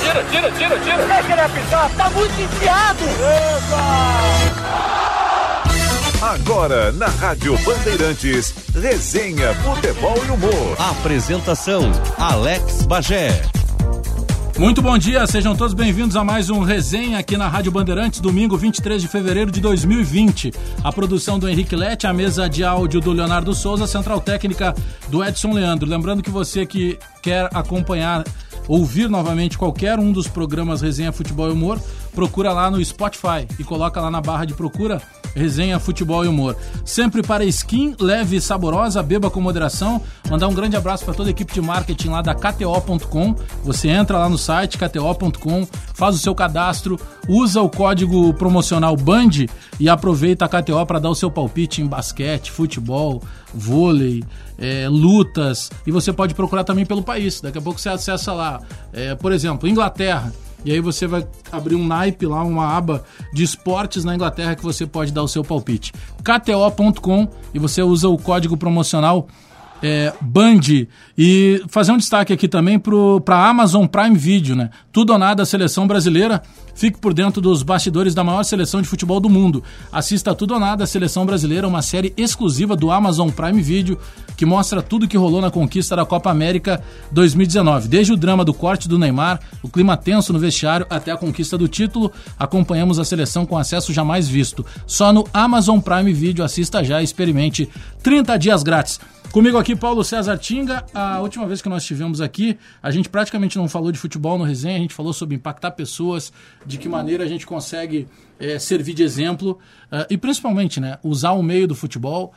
Tira, 0.00 0.24
tira, 0.24 0.50
tira, 0.50 0.78
tira. 0.80 1.06
Vai 1.06 1.22
querer 1.22 1.40
apitar? 1.42 1.90
Tá 1.96 2.10
muito 2.10 2.40
enfiado. 2.40 3.04
Agora, 6.20 6.90
na 6.92 7.06
Rádio 7.06 7.56
Bandeirantes, 7.58 8.52
resenha, 8.74 9.54
futebol 9.54 10.16
e 10.26 10.30
humor. 10.30 10.76
Apresentação, 10.78 11.82
Alex 12.18 12.82
Bagé. 12.82 13.42
Muito 14.58 14.80
bom 14.80 14.96
dia, 14.96 15.26
sejam 15.26 15.54
todos 15.54 15.74
bem-vindos 15.74 16.16
a 16.16 16.24
mais 16.24 16.48
um 16.48 16.62
resenha 16.62 17.18
aqui 17.18 17.36
na 17.36 17.46
Rádio 17.46 17.70
Bandeirantes, 17.70 18.20
domingo 18.20 18.56
23 18.56 19.02
de 19.02 19.06
fevereiro 19.06 19.50
de 19.50 19.60
2020. 19.60 20.50
A 20.82 20.90
produção 20.90 21.38
do 21.38 21.46
Henrique 21.46 21.76
Lete, 21.76 22.06
a 22.06 22.12
mesa 22.12 22.48
de 22.48 22.64
áudio 22.64 23.00
do 23.00 23.12
Leonardo 23.12 23.54
Souza, 23.54 23.84
a 23.84 23.86
central 23.86 24.18
técnica 24.18 24.74
do 25.08 25.22
Edson 25.22 25.52
Leandro. 25.52 25.88
Lembrando 25.88 26.22
que 26.22 26.30
você 26.30 26.64
que 26.64 26.98
quer 27.22 27.50
acompanhar, 27.52 28.24
ouvir 28.68 29.08
novamente 29.08 29.58
qualquer 29.58 29.98
um 29.98 30.12
dos 30.12 30.28
programas 30.28 30.82
Resenha 30.82 31.12
Futebol 31.12 31.48
e 31.48 31.52
Humor, 31.52 31.80
procura 32.14 32.52
lá 32.52 32.70
no 32.70 32.82
Spotify 32.84 33.46
e 33.58 33.64
coloca 33.64 34.00
lá 34.00 34.10
na 34.10 34.20
barra 34.20 34.44
de 34.44 34.54
procura 34.54 35.00
resenha, 35.36 35.78
futebol 35.78 36.24
e 36.24 36.28
humor. 36.28 36.56
Sempre 36.84 37.22
para 37.22 37.44
skin 37.44 37.94
leve 38.00 38.36
e 38.36 38.40
saborosa, 38.40 39.02
beba 39.02 39.30
com 39.30 39.40
moderação. 39.40 40.00
Mandar 40.30 40.48
um 40.48 40.54
grande 40.54 40.76
abraço 40.76 41.04
para 41.04 41.14
toda 41.14 41.28
a 41.28 41.32
equipe 41.32 41.52
de 41.52 41.60
marketing 41.60 42.08
lá 42.08 42.22
da 42.22 42.34
KTO.com. 42.34 43.34
Você 43.62 43.88
entra 43.88 44.18
lá 44.18 44.28
no 44.28 44.38
site 44.38 44.78
KTO.com, 44.78 45.68
faz 45.94 46.16
o 46.16 46.18
seu 46.18 46.34
cadastro, 46.34 46.98
usa 47.28 47.60
o 47.60 47.68
código 47.68 48.32
promocional 48.34 48.96
BAND 48.96 49.46
e 49.78 49.88
aproveita 49.88 50.46
a 50.46 50.48
KTO 50.48 50.86
para 50.86 50.98
dar 50.98 51.10
o 51.10 51.14
seu 51.14 51.30
palpite 51.30 51.82
em 51.82 51.86
basquete, 51.86 52.50
futebol, 52.50 53.22
vôlei, 53.56 54.22
é, 54.58 54.88
lutas. 54.88 55.70
E 55.86 55.90
você 55.90 56.12
pode 56.12 56.34
procurar 56.34 56.64
também 56.64 56.84
pelo 56.84 57.02
país. 57.02 57.40
Daqui 57.40 57.58
a 57.58 57.62
pouco 57.62 57.80
você 57.80 57.88
acessa 57.88 58.32
lá, 58.32 58.60
é, 58.92 59.14
por 59.14 59.32
exemplo, 59.32 59.68
Inglaterra. 59.68 60.32
E 60.64 60.72
aí 60.72 60.80
você 60.80 61.06
vai 61.06 61.26
abrir 61.52 61.76
um 61.76 61.86
naipe 61.86 62.26
lá, 62.26 62.42
uma 62.42 62.76
aba 62.76 63.04
de 63.32 63.44
esportes 63.44 64.04
na 64.04 64.14
Inglaterra 64.14 64.56
que 64.56 64.64
você 64.64 64.84
pode 64.84 65.12
dar 65.12 65.22
o 65.22 65.28
seu 65.28 65.44
palpite. 65.44 65.92
KTO.com 66.24 67.28
e 67.54 67.58
você 67.58 67.82
usa 67.82 68.08
o 68.08 68.18
código 68.18 68.56
promocional 68.56 69.28
é, 69.82 70.12
Band 70.20 70.86
e 71.16 71.62
fazer 71.68 71.92
um 71.92 71.96
destaque 71.96 72.32
aqui 72.32 72.48
também 72.48 72.78
para 72.78 73.36
a 73.36 73.48
Amazon 73.48 73.86
Prime 73.86 74.16
Video, 74.16 74.56
né? 74.56 74.70
Tudo 74.92 75.12
ou 75.12 75.18
nada, 75.18 75.42
a 75.42 75.46
seleção 75.46 75.86
brasileira. 75.86 76.42
Fique 76.74 76.98
por 76.98 77.14
dentro 77.14 77.40
dos 77.40 77.62
bastidores 77.62 78.14
da 78.14 78.22
maior 78.22 78.42
seleção 78.42 78.82
de 78.82 78.88
futebol 78.88 79.18
do 79.18 79.30
mundo. 79.30 79.64
Assista 79.90 80.34
Tudo 80.34 80.52
ou 80.52 80.60
Nada, 80.60 80.84
a 80.84 80.86
Seleção 80.86 81.24
Brasileira, 81.24 81.66
uma 81.66 81.80
série 81.80 82.12
exclusiva 82.18 82.76
do 82.76 82.90
Amazon 82.90 83.30
Prime 83.30 83.62
Video 83.62 83.98
que 84.36 84.44
mostra 84.44 84.82
tudo 84.82 85.08
que 85.08 85.16
rolou 85.16 85.40
na 85.40 85.50
conquista 85.50 85.96
da 85.96 86.04
Copa 86.04 86.30
América 86.30 86.82
2019. 87.10 87.88
Desde 87.88 88.12
o 88.12 88.16
drama 88.16 88.44
do 88.44 88.52
corte 88.52 88.88
do 88.88 88.98
Neymar, 88.98 89.40
o 89.62 89.68
clima 89.68 89.96
tenso 89.96 90.32
no 90.32 90.38
vestiário, 90.38 90.86
até 90.90 91.10
a 91.10 91.16
conquista 91.16 91.56
do 91.56 91.66
título, 91.66 92.12
acompanhamos 92.38 92.98
a 92.98 93.04
seleção 93.04 93.46
com 93.46 93.56
acesso 93.56 93.92
jamais 93.92 94.28
visto. 94.28 94.64
Só 94.86 95.12
no 95.12 95.26
Amazon 95.32 95.80
Prime 95.80 96.12
Video, 96.12 96.44
assista 96.44 96.84
já 96.84 97.00
e 97.00 97.04
experimente 97.04 97.68
30 98.02 98.36
dias 98.36 98.62
grátis. 98.62 99.00
Comigo 99.36 99.58
aqui, 99.58 99.76
Paulo 99.76 100.02
César 100.02 100.38
Tinga. 100.38 100.82
A 100.94 101.20
última 101.20 101.46
vez 101.46 101.60
que 101.60 101.68
nós 101.68 101.82
estivemos 101.82 102.22
aqui, 102.22 102.58
a 102.82 102.90
gente 102.90 103.06
praticamente 103.10 103.58
não 103.58 103.68
falou 103.68 103.92
de 103.92 103.98
futebol 103.98 104.38
no 104.38 104.44
resenha, 104.44 104.78
a 104.78 104.80
gente 104.80 104.94
falou 104.94 105.12
sobre 105.12 105.34
impactar 105.34 105.72
pessoas, 105.72 106.32
de 106.64 106.78
que 106.78 106.88
maneira 106.88 107.22
a 107.22 107.26
gente 107.26 107.46
consegue 107.46 108.08
é, 108.40 108.58
servir 108.58 108.94
de 108.94 109.02
exemplo 109.02 109.58
uh, 109.92 110.06
e 110.08 110.16
principalmente 110.16 110.80
né, 110.80 110.98
usar 111.04 111.32
o 111.32 111.42
meio 111.42 111.68
do 111.68 111.74
futebol, 111.74 112.32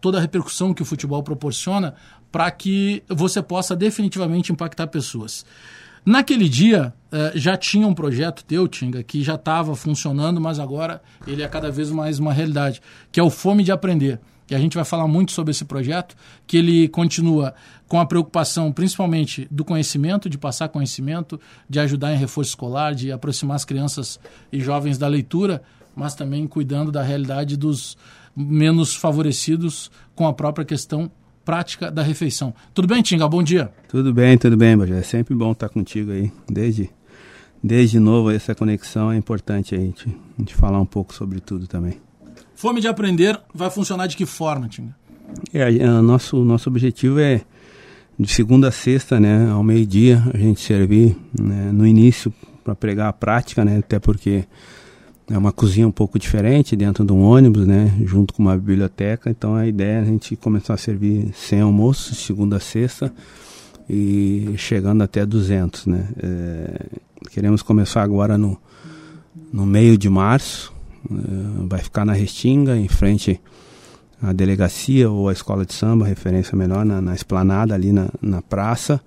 toda 0.00 0.18
a 0.18 0.20
repercussão 0.20 0.72
que 0.72 0.82
o 0.82 0.84
futebol 0.84 1.20
proporciona 1.20 1.96
para 2.30 2.48
que 2.48 3.02
você 3.08 3.42
possa 3.42 3.74
definitivamente 3.74 4.52
impactar 4.52 4.86
pessoas. 4.86 5.44
Naquele 6.06 6.48
dia 6.48 6.94
uh, 7.10 7.36
já 7.36 7.56
tinha 7.56 7.88
um 7.88 7.94
projeto 7.94 8.44
teu, 8.44 8.68
Tinga, 8.68 9.02
que 9.02 9.20
já 9.20 9.34
estava 9.34 9.74
funcionando, 9.74 10.40
mas 10.40 10.60
agora 10.60 11.02
ele 11.26 11.42
é 11.42 11.48
cada 11.48 11.72
vez 11.72 11.90
mais 11.90 12.20
uma 12.20 12.32
realidade, 12.32 12.80
que 13.10 13.18
é 13.18 13.22
o 13.22 13.30
Fome 13.30 13.64
de 13.64 13.72
Aprender. 13.72 14.20
E 14.50 14.54
a 14.54 14.58
gente 14.58 14.74
vai 14.74 14.84
falar 14.84 15.08
muito 15.08 15.32
sobre 15.32 15.52
esse 15.52 15.64
projeto, 15.64 16.14
que 16.46 16.56
ele 16.56 16.88
continua 16.88 17.54
com 17.88 17.98
a 17.98 18.06
preocupação 18.06 18.70
principalmente 18.70 19.48
do 19.50 19.64
conhecimento, 19.64 20.28
de 20.28 20.36
passar 20.36 20.68
conhecimento, 20.68 21.40
de 21.68 21.80
ajudar 21.80 22.12
em 22.12 22.18
reforço 22.18 22.50
escolar, 22.50 22.94
de 22.94 23.10
aproximar 23.10 23.56
as 23.56 23.64
crianças 23.64 24.20
e 24.52 24.60
jovens 24.60 24.98
da 24.98 25.08
leitura, 25.08 25.62
mas 25.96 26.14
também 26.14 26.46
cuidando 26.46 26.92
da 26.92 27.02
realidade 27.02 27.56
dos 27.56 27.96
menos 28.36 28.94
favorecidos 28.94 29.90
com 30.14 30.26
a 30.26 30.32
própria 30.32 30.64
questão 30.64 31.10
prática 31.44 31.90
da 31.90 32.02
refeição. 32.02 32.54
Tudo 32.72 32.88
bem, 32.88 33.02
Tinga? 33.02 33.28
Bom 33.28 33.42
dia. 33.42 33.70
Tudo 33.88 34.12
bem, 34.12 34.36
tudo 34.36 34.56
bem, 34.56 34.76
Bajé. 34.76 34.98
É 34.98 35.02
sempre 35.02 35.34
bom 35.34 35.52
estar 35.52 35.68
contigo 35.68 36.10
aí. 36.10 36.32
Desde, 36.50 36.90
desde 37.62 37.98
novo, 37.98 38.30
essa 38.30 38.54
conexão 38.54 39.12
é 39.12 39.16
importante 39.16 39.74
a 39.74 39.78
gente, 39.78 40.08
a 40.08 40.40
gente 40.40 40.54
falar 40.54 40.80
um 40.80 40.86
pouco 40.86 41.14
sobre 41.14 41.40
tudo 41.40 41.66
também. 41.66 42.00
Fome 42.54 42.80
de 42.80 42.88
aprender 42.88 43.38
vai 43.54 43.70
funcionar 43.70 44.06
de 44.06 44.16
que 44.16 44.26
forma, 44.26 44.68
Tinga? 44.68 44.94
É, 45.52 45.68
o 45.88 46.02
nosso, 46.02 46.44
nosso 46.44 46.68
objetivo 46.68 47.18
é 47.18 47.42
de 48.18 48.32
segunda 48.32 48.68
a 48.68 48.72
sexta, 48.72 49.18
né, 49.18 49.50
ao 49.50 49.62
meio-dia, 49.62 50.22
a 50.32 50.38
gente 50.38 50.60
servir 50.60 51.16
né, 51.38 51.70
no 51.72 51.86
início 51.86 52.32
para 52.62 52.74
pregar 52.74 53.08
a 53.08 53.12
prática, 53.12 53.64
né, 53.64 53.78
até 53.78 53.98
porque 53.98 54.44
é 55.28 55.36
uma 55.36 55.52
cozinha 55.52 55.88
um 55.88 55.92
pouco 55.92 56.18
diferente 56.18 56.76
dentro 56.76 57.04
de 57.04 57.12
um 57.12 57.22
ônibus, 57.22 57.66
né, 57.66 57.92
junto 58.04 58.32
com 58.34 58.42
uma 58.42 58.56
biblioteca. 58.56 59.30
Então 59.30 59.54
a 59.54 59.66
ideia 59.66 59.98
é 59.98 60.00
a 60.00 60.04
gente 60.04 60.36
começar 60.36 60.74
a 60.74 60.76
servir 60.76 61.30
sem 61.34 61.60
almoço, 61.60 62.14
segunda 62.14 62.56
a 62.56 62.60
sexta, 62.60 63.12
e 63.88 64.54
chegando 64.56 65.02
até 65.02 65.26
200, 65.26 65.86
né. 65.86 66.08
É, 66.22 66.86
queremos 67.30 67.62
começar 67.62 68.02
agora 68.02 68.38
no, 68.38 68.56
no 69.52 69.66
meio 69.66 69.98
de 69.98 70.08
março, 70.08 70.73
é, 71.10 71.66
vai 71.66 71.80
ficar 71.80 72.04
na 72.04 72.12
Restinga, 72.12 72.76
em 72.76 72.88
frente 72.88 73.40
a 74.22 74.32
delegacia 74.32 75.10
ou 75.10 75.28
a 75.28 75.32
escola 75.32 75.66
de 75.66 75.74
samba, 75.74 76.06
referência 76.06 76.56
melhor, 76.56 76.84
na, 76.84 77.00
na 77.00 77.14
esplanada 77.14 77.74
ali 77.74 77.92
na, 77.92 78.08
na 78.22 78.40
praça. 78.40 79.00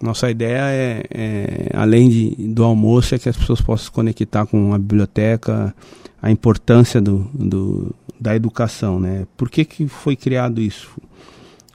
Nossa 0.00 0.30
ideia 0.30 0.62
é, 0.62 1.04
é, 1.10 1.70
além 1.74 2.08
de, 2.08 2.30
do 2.48 2.64
almoço, 2.64 3.14
é 3.14 3.18
que 3.18 3.28
as 3.28 3.36
pessoas 3.36 3.60
possam 3.60 3.86
se 3.86 3.90
conectar 3.90 4.46
com 4.46 4.74
a 4.74 4.78
biblioteca, 4.78 5.74
a 6.20 6.30
importância 6.30 7.00
do, 7.00 7.28
do, 7.32 7.94
da 8.20 8.34
educação, 8.34 9.00
né? 9.00 9.26
Por 9.36 9.48
que, 9.48 9.64
que 9.64 9.88
foi 9.88 10.16
criado 10.16 10.60
isso? 10.60 10.90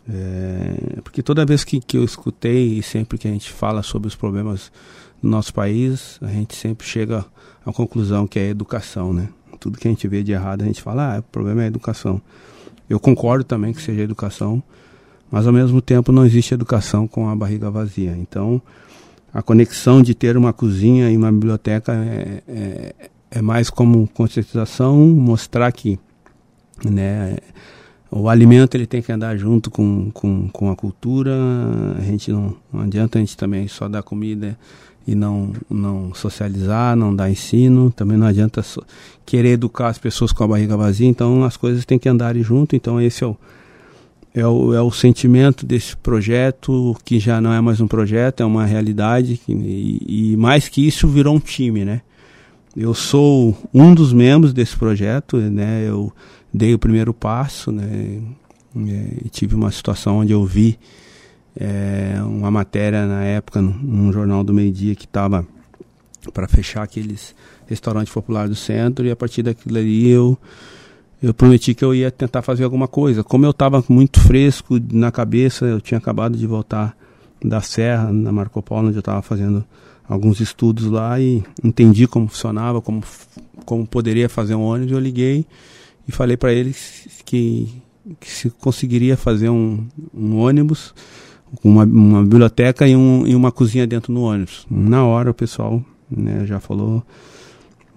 É, 0.10 1.02
porque 1.04 1.22
toda 1.24 1.46
vez 1.46 1.64
que, 1.64 1.80
que 1.80 1.98
eu 1.98 2.04
escutei 2.04 2.78
e 2.78 2.84
sempre 2.84 3.18
que 3.18 3.28
a 3.28 3.32
gente 3.32 3.52
fala 3.52 3.82
sobre 3.82 4.08
os 4.08 4.16
problemas 4.16 4.72
do 5.22 5.30
nosso 5.30 5.54
país, 5.54 6.18
a 6.22 6.28
gente 6.28 6.56
sempre 6.56 6.86
chega 6.86 7.26
à 7.66 7.72
conclusão 7.72 8.28
que 8.28 8.40
é 8.40 8.50
educação, 8.50 9.14
né? 9.14 9.30
Tudo 9.62 9.78
que 9.78 9.88
a 9.88 9.92
gente 9.92 10.08
vê 10.08 10.24
de 10.24 10.32
errado, 10.32 10.64
a 10.64 10.66
gente 10.66 10.82
fala, 10.82 11.16
ah, 11.16 11.20
o 11.20 11.24
problema 11.24 11.62
é 11.62 11.66
a 11.66 11.68
educação. 11.68 12.20
Eu 12.90 13.00
concordo 13.00 13.44
também 13.44 13.72
que 13.72 13.82
seja 13.82 14.02
educação, 14.02 14.62
mas 15.30 15.46
ao 15.46 15.54
mesmo 15.54 15.82
tempo 15.82 16.12
não 16.12 16.26
existe 16.26 16.54
educação 16.54 17.08
com 17.08 17.30
a 17.30 17.36
barriga 17.36 17.70
vazia. 17.70 18.18
Então, 18.18 18.60
a 19.32 19.42
conexão 19.44 20.02
de 20.02 20.16
ter 20.16 20.36
uma 20.36 20.52
cozinha 20.52 21.12
e 21.12 21.16
uma 21.16 21.32
biblioteca 21.32 21.94
é, 21.94 22.44
é, 22.48 22.96
é 23.30 23.42
mais 23.42 23.70
como 23.70 24.08
conscientização, 24.08 24.98
mostrar 24.98 25.72
que 25.72 26.00
né, 26.84 27.38
o 28.10 28.28
alimento 28.28 28.76
ele 28.76 28.88
tem 28.88 29.02
que 29.02 29.12
andar 29.12 29.38
junto 29.38 29.70
com, 29.70 30.10
com, 30.12 30.50
com 30.50 30.72
a 30.72 30.76
cultura. 30.76 31.32
A 31.98 32.02
gente 32.02 32.32
não, 32.32 32.56
não 32.74 32.82
adianta 32.82 33.20
a 33.20 33.22
gente 33.22 33.38
também 33.38 33.68
só 33.68 33.88
dar 33.88 34.02
comida 34.02 34.58
e 35.08 35.16
não, 35.16 35.52
não 35.70 36.14
socializar, 36.14 36.96
não 36.96 37.16
dar 37.16 37.30
ensino. 37.30 37.92
Também 37.92 38.18
não 38.18 38.28
adianta 38.28 38.62
so, 38.62 38.84
querer 39.26 39.52
educar 39.52 39.88
as 39.88 39.98
pessoas 39.98 40.32
com 40.32 40.44
a 40.44 40.48
barriga 40.48 40.78
vazia. 40.78 41.08
Então 41.08 41.44
as 41.44 41.58
coisas 41.58 41.86
têm 41.86 42.00
que 42.00 42.10
andarem 42.10 42.44
junto. 42.44 42.76
Então 42.76 43.00
esse 43.02 43.24
é 43.24 43.28
o, 43.28 43.38
é 44.34 44.46
o, 44.46 44.74
é 44.74 44.82
o 44.82 44.92
sentimento 44.92 45.66
desse 45.66 45.96
projeto, 45.98 46.96
que 47.04 47.20
já 47.20 47.42
não 47.42 47.54
é 47.54 47.60
mais 47.60 47.82
um 47.82 47.88
projeto, 47.88 48.42
é 48.42 48.46
uma 48.46 48.66
realidade. 48.66 49.38
Que, 49.38 49.52
e, 49.52 50.34
e 50.34 50.38
mais 50.38 50.68
que 50.68 50.86
isso, 50.86 51.08
virou 51.08 51.36
um 51.36 51.40
time, 51.40 51.84
né? 51.84 52.02
Eu 52.76 52.94
sou 52.94 53.58
um 53.74 53.94
dos 53.94 54.14
membros 54.14 54.54
desse 54.54 54.78
projeto, 54.78 55.38
né? 55.38 55.84
Eu 55.86 56.12
dei 56.54 56.74
o 56.74 56.80
primeiro 56.80 57.14
passo, 57.14 57.72
né? 57.72 58.22
É, 58.76 59.30
tive 59.30 59.56
uma 59.56 59.70
situação 59.72 60.20
onde 60.20 60.32
eu 60.32 60.46
vi 60.46 60.80
é, 61.56 62.16
uma 62.24 62.50
matéria 62.50 63.06
na 63.06 63.24
época 63.24 63.62
num 63.62 64.12
jornal 64.12 64.44
do 64.44 64.54
meio-dia 64.54 64.96
que 64.96 65.06
estava 65.06 65.46
para 66.34 66.48
fechar 66.48 66.84
aqueles 66.84 67.36
restaurantes 67.68 68.14
populares 68.14 68.50
do 68.50 68.56
centro 68.56 69.06
e 69.06 69.12
a 69.12 69.16
partir 69.16 69.44
daquilo 69.44 69.78
ali 69.78 70.10
eu 70.10 70.38
eu 71.22 71.34
prometi 71.36 71.76
que 71.76 71.86
eu 71.86 71.94
ia 71.94 72.10
tentar 72.10 72.42
fazer 72.42 72.64
alguma 72.64 72.88
coisa. 72.88 73.24
Como 73.24 73.46
eu 73.46 73.52
estava 73.52 73.84
muito 73.88 74.20
fresco 74.20 74.80
na 74.92 75.12
cabeça, 75.12 75.66
eu 75.66 75.80
tinha 75.80 76.00
acabado 76.00 76.36
de 76.36 76.48
voltar 76.48 76.98
da 77.44 77.62
Serra, 77.62 78.12
na 78.12 78.32
Marco 78.32 78.60
Polo, 78.62 78.88
onde 78.88 78.98
eu 78.98 79.02
estava 79.02 79.22
fazendo 79.22 79.64
alguns 80.10 80.40
estudos 80.40 80.86
lá 80.86 81.20
e 81.20 81.44
entendi 81.64 82.08
como 82.08 82.28
funcionava, 82.28 82.82
como, 82.82 83.04
como 83.66 83.86
poderia 83.86 84.28
fazer 84.28 84.56
um 84.56 84.64
ônibus. 84.64 84.94
Eu 84.94 85.00
liguei 85.00 85.46
e 86.08 86.12
falei 86.12 86.36
para 86.36 86.52
eles 86.54 87.08
que, 87.24 87.72
que 88.20 88.30
se 88.30 88.50
conseguiria 88.50 89.16
fazer 89.16 89.50
um, 89.50 89.88
um 90.12 90.40
ônibus 90.40 90.92
com 91.62 91.70
uma, 91.70 91.84
uma 91.84 92.24
biblioteca 92.24 92.88
e, 92.88 92.96
um, 92.96 93.28
e 93.28 93.36
uma 93.36 93.52
cozinha 93.52 93.86
dentro 93.86 94.14
do 94.14 94.22
ônibus. 94.22 94.66
Na 94.70 95.06
hora 95.06 95.32
o 95.32 95.34
pessoal 95.34 95.84
né, 96.10 96.46
já 96.46 96.60
falou, 96.60 97.04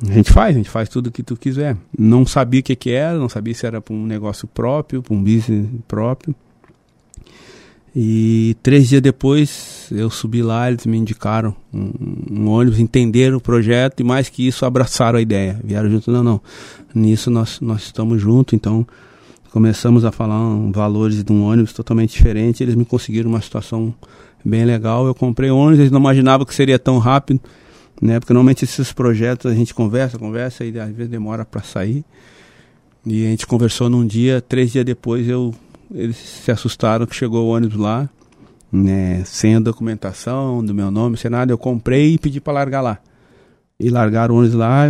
a 0.02 0.12
gente 0.12 0.32
faz, 0.32 0.54
a 0.54 0.58
gente 0.58 0.70
faz 0.70 0.88
tudo 0.88 1.08
o 1.08 1.12
que 1.12 1.22
tu 1.22 1.36
quiser. 1.36 1.76
Não 1.96 2.26
sabia 2.26 2.60
o 2.60 2.62
que, 2.62 2.74
que 2.74 2.90
era, 2.90 3.18
não 3.18 3.28
sabia 3.28 3.54
se 3.54 3.66
era 3.66 3.80
para 3.80 3.94
um 3.94 4.06
negócio 4.06 4.48
próprio, 4.48 5.02
para 5.02 5.14
um 5.14 5.22
business 5.22 5.66
próprio. 5.86 6.34
E 7.96 8.56
três 8.60 8.88
dias 8.88 9.00
depois 9.00 9.86
eu 9.92 10.10
subi 10.10 10.42
lá, 10.42 10.68
eles 10.68 10.84
me 10.84 10.98
indicaram 10.98 11.54
um, 11.72 11.92
um, 12.28 12.48
ônibus, 12.48 12.80
entenderam 12.80 13.36
o 13.36 13.40
projeto 13.40 14.00
e 14.00 14.04
mais 14.04 14.28
que 14.28 14.44
isso 14.44 14.66
abraçaram 14.66 15.16
a 15.16 15.22
ideia. 15.22 15.60
Vieram 15.62 15.88
junto, 15.88 16.10
não, 16.10 16.24
não. 16.24 16.40
Nisso 16.92 17.30
nós, 17.30 17.60
nós 17.60 17.84
estamos 17.84 18.20
juntos, 18.20 18.52
então 18.52 18.84
começamos 19.54 20.04
a 20.04 20.10
falar 20.10 20.40
um, 20.40 20.72
valores 20.72 21.22
de 21.22 21.32
um 21.32 21.44
ônibus 21.44 21.72
totalmente 21.72 22.10
diferente. 22.10 22.60
Eles 22.60 22.74
me 22.74 22.84
conseguiram 22.84 23.30
uma 23.30 23.40
situação 23.40 23.94
bem 24.44 24.64
legal. 24.64 25.06
Eu 25.06 25.14
comprei 25.14 25.48
ônibus, 25.48 25.78
eles 25.78 25.92
não 25.92 26.00
imaginavam 26.00 26.44
que 26.44 26.52
seria 26.52 26.76
tão 26.76 26.98
rápido, 26.98 27.40
né? 28.02 28.18
Porque 28.18 28.32
normalmente 28.32 28.64
esses 28.64 28.92
projetos 28.92 29.48
a 29.48 29.54
gente 29.54 29.72
conversa, 29.72 30.18
conversa 30.18 30.64
e 30.64 30.76
às 30.76 30.90
vezes 30.90 31.08
demora 31.08 31.44
para 31.44 31.62
sair. 31.62 32.04
E 33.06 33.24
a 33.24 33.30
gente 33.30 33.46
conversou 33.46 33.88
num 33.88 34.04
dia, 34.04 34.40
três 34.40 34.72
dias 34.72 34.84
depois 34.84 35.28
eu 35.28 35.54
eles 35.94 36.16
se 36.16 36.50
assustaram 36.50 37.06
que 37.06 37.14
chegou 37.14 37.46
o 37.46 37.50
ônibus 37.50 37.78
lá, 37.78 38.10
né, 38.72 39.22
sem 39.24 39.54
a 39.54 39.60
documentação 39.60 40.64
do 40.64 40.74
meu 40.74 40.90
nome, 40.90 41.16
sem 41.16 41.30
nada. 41.30 41.52
Eu 41.52 41.58
comprei 41.58 42.14
e 42.14 42.18
pedi 42.18 42.40
para 42.40 42.54
largar 42.54 42.80
lá. 42.80 42.98
E 43.78 43.88
largaram 43.88 44.34
o 44.34 44.38
ônibus 44.38 44.56
lá. 44.56 44.86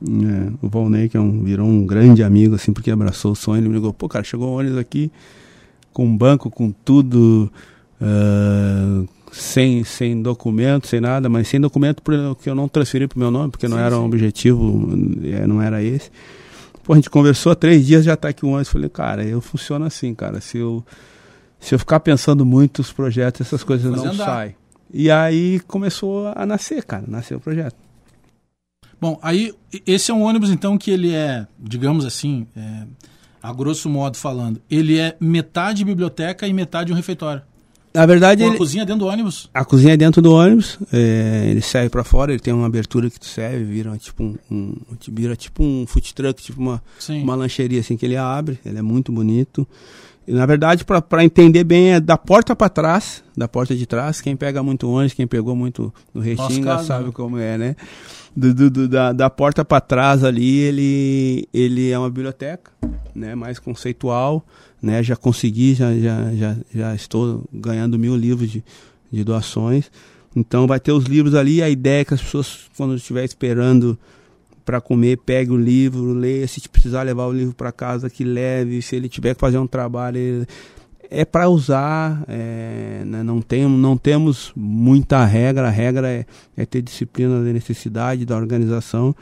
Né, 0.00 0.52
o 0.62 0.68
Volney, 0.68 1.08
que 1.08 1.16
é 1.16 1.20
um, 1.20 1.42
virou 1.42 1.66
um 1.66 1.84
grande 1.86 2.22
amigo, 2.22 2.54
assim, 2.54 2.72
porque 2.72 2.90
abraçou 2.90 3.32
o 3.32 3.36
sonho. 3.36 3.60
Ele 3.60 3.68
me 3.68 3.74
ligou: 3.74 3.92
pô, 3.92 4.08
cara, 4.08 4.24
chegou 4.24 4.48
o 4.48 4.58
ônibus 4.58 4.78
aqui 4.78 5.10
com 5.92 6.06
um 6.06 6.16
banco, 6.16 6.50
com 6.50 6.70
tudo. 6.70 7.52
Uh, 8.00 9.06
sem, 9.32 9.84
sem 9.84 10.20
documento, 10.20 10.86
sem 10.86 11.00
nada, 11.00 11.28
mas 11.28 11.48
sem 11.48 11.60
documento 11.60 12.02
que 12.42 12.50
eu 12.50 12.54
não 12.54 12.68
transferi 12.68 13.06
para 13.06 13.16
o 13.16 13.18
meu 13.20 13.30
nome, 13.30 13.50
porque 13.50 13.66
sim, 13.66 13.72
não 13.72 13.78
era 13.78 13.94
sim. 13.94 14.00
um 14.00 14.04
objetivo, 14.04 14.88
é, 15.22 15.46
não 15.46 15.62
era 15.62 15.82
esse. 15.82 16.10
Pô, 16.82 16.94
a 16.94 16.96
gente 16.96 17.10
conversou 17.10 17.52
há 17.52 17.54
três 17.54 17.86
dias, 17.86 18.04
já 18.04 18.14
está 18.14 18.28
aqui 18.28 18.44
um. 18.44 18.58
Eu 18.58 18.64
falei, 18.64 18.88
cara, 18.88 19.24
eu 19.24 19.40
funciono 19.40 19.84
assim, 19.84 20.14
cara. 20.14 20.40
Se 20.40 20.58
eu, 20.58 20.84
se 21.58 21.74
eu 21.74 21.78
ficar 21.78 22.00
pensando 22.00 22.44
muito 22.44 22.80
os 22.80 22.92
projetos, 22.92 23.42
essas 23.42 23.62
coisas 23.62 23.90
não 23.92 24.14
saem. 24.14 24.56
E 24.92 25.10
aí 25.10 25.60
começou 25.60 26.32
a 26.34 26.44
nascer, 26.44 26.84
cara, 26.84 27.04
nasceu 27.06 27.38
o 27.38 27.40
projeto. 27.40 27.76
Bom, 29.00 29.18
aí 29.22 29.54
esse 29.86 30.10
é 30.10 30.14
um 30.14 30.22
ônibus 30.22 30.50
então 30.50 30.76
que 30.76 30.90
ele 30.90 31.12
é, 31.12 31.46
digamos 31.58 32.04
assim, 32.04 32.46
é, 32.54 32.84
a 33.42 33.52
grosso 33.52 33.88
modo 33.88 34.16
falando, 34.16 34.60
ele 34.70 34.98
é 34.98 35.16
metade 35.18 35.84
biblioteca 35.84 36.46
e 36.46 36.52
metade 36.52 36.92
um 36.92 36.96
refeitório. 36.96 37.42
Na 37.92 38.06
verdade, 38.06 38.44
ele, 38.44 38.54
a 38.54 38.58
cozinha 38.58 38.86
dentro 38.86 39.00
do 39.00 39.06
ônibus. 39.08 39.50
A 39.52 39.64
cozinha 39.64 39.94
é 39.94 39.96
dentro 39.96 40.22
do 40.22 40.32
ônibus. 40.32 40.78
É, 40.92 41.46
ele 41.48 41.60
serve 41.60 41.88
para 41.88 42.04
fora. 42.04 42.30
Ele 42.30 42.38
tem 42.38 42.54
uma 42.54 42.66
abertura 42.66 43.10
que 43.10 43.18
tu 43.18 43.26
serve, 43.26 43.64
vira 43.64 43.96
tipo 43.98 44.22
um, 44.22 44.36
um 44.48 44.76
vira 45.08 45.34
tipo 45.34 45.64
um 45.64 45.84
food 45.88 46.14
truck, 46.14 46.40
tipo 46.40 46.60
uma 46.60 46.80
uma 47.08 47.34
lancheria 47.34 47.80
assim 47.80 47.96
que 47.96 48.06
ele 48.06 48.16
abre. 48.16 48.60
Ele 48.64 48.78
é 48.78 48.82
muito 48.82 49.10
bonito. 49.10 49.66
E, 50.24 50.32
na 50.32 50.46
verdade, 50.46 50.84
para 50.84 51.24
entender 51.24 51.64
bem, 51.64 51.94
é 51.94 51.98
da 52.00 52.16
porta 52.16 52.54
para 52.54 52.68
trás, 52.68 53.24
da 53.36 53.48
porta 53.48 53.74
de 53.74 53.84
trás. 53.86 54.20
Quem 54.20 54.36
pega 54.36 54.62
muito 54.62 54.88
ônibus, 54.88 55.14
quem 55.14 55.26
pegou 55.26 55.56
muito 55.56 55.92
no 56.14 56.20
Restinga 56.20 56.78
sabe 56.84 57.06
né? 57.06 57.12
como 57.12 57.38
é, 57.38 57.58
né? 57.58 57.76
Do, 58.36 58.54
do, 58.54 58.70
do 58.70 58.88
da, 58.88 59.12
da 59.12 59.28
porta 59.28 59.64
para 59.64 59.80
trás 59.80 60.22
ali, 60.22 60.58
ele 60.58 61.48
ele 61.52 61.90
é 61.90 61.98
uma 61.98 62.08
biblioteca, 62.08 62.70
né? 63.14 63.34
Mais 63.34 63.58
conceitual 63.58 64.44
né? 64.82 65.02
Já 65.02 65.16
consegui, 65.16 65.74
já, 65.74 65.94
já, 65.94 66.32
já, 66.34 66.56
já 66.74 66.94
estou 66.94 67.44
ganhando 67.52 67.98
mil 67.98 68.16
livros 68.16 68.50
de, 68.50 68.64
de 69.10 69.24
doações. 69.24 69.90
Então 70.34 70.66
vai 70.66 70.80
ter 70.80 70.92
os 70.92 71.04
livros 71.04 71.34
ali, 71.34 71.62
a 71.62 71.68
ideia 71.68 72.02
é 72.02 72.04
que 72.04 72.14
as 72.14 72.22
pessoas, 72.22 72.70
quando 72.76 72.94
estiver 72.94 73.24
esperando 73.24 73.98
para 74.64 74.80
comer, 74.80 75.18
pegue 75.18 75.50
o 75.50 75.56
livro, 75.56 76.12
leia, 76.12 76.46
se 76.46 76.68
precisar 76.68 77.02
levar 77.02 77.26
o 77.26 77.32
livro 77.32 77.54
para 77.54 77.72
casa, 77.72 78.08
que 78.08 78.22
leve, 78.22 78.80
se 78.80 78.94
ele 78.94 79.08
tiver 79.08 79.34
que 79.34 79.40
fazer 79.40 79.58
um 79.58 79.66
trabalho, 79.66 80.16
ele... 80.16 80.46
é 81.10 81.24
para 81.24 81.48
usar, 81.48 82.24
é, 82.28 83.02
né? 83.04 83.22
não, 83.22 83.42
tem, 83.42 83.68
não 83.68 83.96
temos 83.96 84.52
muita 84.54 85.24
regra, 85.24 85.66
a 85.66 85.70
regra 85.70 86.08
é, 86.08 86.24
é 86.56 86.64
ter 86.64 86.80
disciplina 86.80 87.42
da 87.42 87.52
necessidade, 87.52 88.24
da 88.24 88.36
organização. 88.36 89.14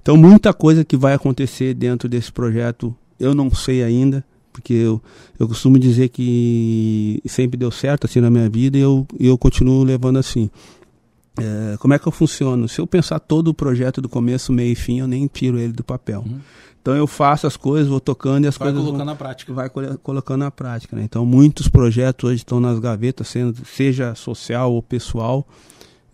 Então 0.00 0.16
muita 0.16 0.54
coisa 0.54 0.84
que 0.84 0.96
vai 0.96 1.12
acontecer 1.14 1.74
dentro 1.74 2.08
desse 2.08 2.32
projeto 2.32 2.96
eu 3.20 3.34
não 3.34 3.52
sei 3.52 3.82
ainda, 3.82 4.24
porque 4.52 4.72
eu, 4.72 5.02
eu 5.38 5.48
costumo 5.48 5.78
dizer 5.78 6.08
que 6.08 7.20
sempre 7.26 7.56
deu 7.56 7.70
certo 7.70 8.06
assim 8.06 8.20
na 8.20 8.30
minha 8.30 8.48
vida 8.48 8.78
e 8.78 8.80
eu, 8.80 9.06
eu 9.18 9.36
continuo 9.36 9.82
levando 9.82 10.18
assim. 10.18 10.48
É, 11.38 11.76
como 11.78 11.94
é 11.94 11.98
que 11.98 12.06
eu 12.06 12.12
funciono? 12.12 12.68
Se 12.68 12.80
eu 12.80 12.86
pensar 12.86 13.20
todo 13.20 13.48
o 13.48 13.54
projeto 13.54 14.00
do 14.00 14.08
começo, 14.08 14.52
meio 14.52 14.72
e 14.72 14.74
fim, 14.74 15.00
eu 15.00 15.06
nem 15.06 15.26
tiro 15.26 15.58
ele 15.58 15.72
do 15.72 15.84
papel. 15.84 16.24
Uhum. 16.26 16.40
Então 16.80 16.96
eu 16.96 17.06
faço 17.06 17.46
as 17.46 17.56
coisas, 17.56 17.88
vou 17.88 18.00
tocando 18.00 18.44
e 18.44 18.48
as 18.48 18.56
vai 18.56 18.68
coisas. 18.68 18.82
Vai 18.82 18.92
colocando 18.92 18.98
vão, 18.98 19.06
na 19.06 19.16
prática. 19.16 19.52
Vai 19.52 19.70
colocando 19.98 20.38
na 20.40 20.50
prática. 20.50 20.96
Né? 20.96 21.02
Então 21.02 21.26
muitos 21.26 21.68
projetos 21.68 22.30
hoje 22.30 22.36
estão 22.38 22.60
nas 22.60 22.78
gavetas, 22.78 23.28
sendo, 23.28 23.56
seja 23.66 24.14
social 24.14 24.72
ou 24.72 24.82
pessoal. 24.82 25.46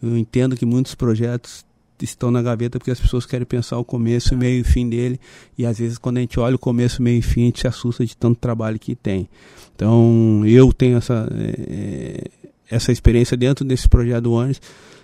Eu 0.02 0.16
entendo 0.16 0.56
que 0.56 0.66
muitos 0.66 0.94
projetos 0.94 1.64
estão 2.02 2.30
na 2.30 2.42
gaveta 2.42 2.78
porque 2.78 2.90
as 2.90 3.00
pessoas 3.00 3.24
querem 3.24 3.46
pensar 3.46 3.78
o 3.78 3.84
começo, 3.84 4.36
meio 4.36 4.60
e 4.60 4.64
fim 4.64 4.88
dele. 4.88 5.20
E 5.56 5.64
às 5.64 5.78
vezes 5.78 5.98
quando 5.98 6.18
a 6.18 6.20
gente 6.20 6.38
olha 6.40 6.56
o 6.56 6.58
começo, 6.58 7.02
meio 7.02 7.18
e 7.18 7.22
fim, 7.22 7.42
a 7.42 7.46
gente 7.46 7.60
se 7.60 7.68
assusta 7.68 8.04
de 8.04 8.16
tanto 8.16 8.38
trabalho 8.38 8.78
que 8.78 8.94
tem. 8.94 9.28
Então 9.74 10.42
eu 10.44 10.72
tenho 10.72 10.96
essa, 10.96 11.28
é, 11.32 12.30
essa 12.70 12.92
experiência 12.92 13.36
dentro 13.36 13.64
desse 13.64 13.88
projeto 13.88 14.24
do. 14.24 14.36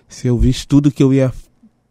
Se 0.08 0.26
eu 0.26 0.36
visse 0.36 0.66
tudo 0.66 0.90
que 0.90 1.02
eu 1.02 1.14
ia 1.14 1.32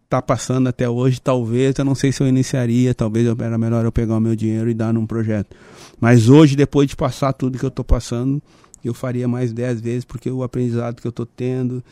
estar 0.10 0.22
tá 0.22 0.22
passando 0.24 0.68
até 0.68 0.90
hoje, 0.90 1.22
talvez, 1.22 1.78
eu 1.78 1.86
não 1.86 1.94
sei 1.94 2.12
se 2.12 2.22
eu 2.22 2.28
iniciaria, 2.28 2.96
talvez 2.96 3.28
era 3.28 3.58
melhor 3.60 3.86
eu 3.86 3.92
pegar 3.92 4.18
o 4.18 4.20
meu 4.20 4.36
dinheiro 4.36 4.68
e 4.68 4.74
dar 4.74 4.92
num 4.92 5.06
projeto. 5.06 5.56
Mas 6.02 6.28
hoje, 6.28 6.56
depois 6.56 6.90
de 6.90 6.96
passar 6.96 7.32
tudo 7.32 7.60
que 7.60 7.64
eu 7.64 7.70
estou 7.70 7.86
passando, 7.86 8.42
eu 8.84 8.92
faria 8.92 9.28
mais 9.28 9.54
dez 9.54 9.80
vezes, 9.80 10.04
porque 10.04 10.32
o 10.32 10.42
aprendizado 10.42 11.00
que 11.00 11.06
eu 11.06 11.12
estou 11.12 11.28
tendo, 11.28 11.84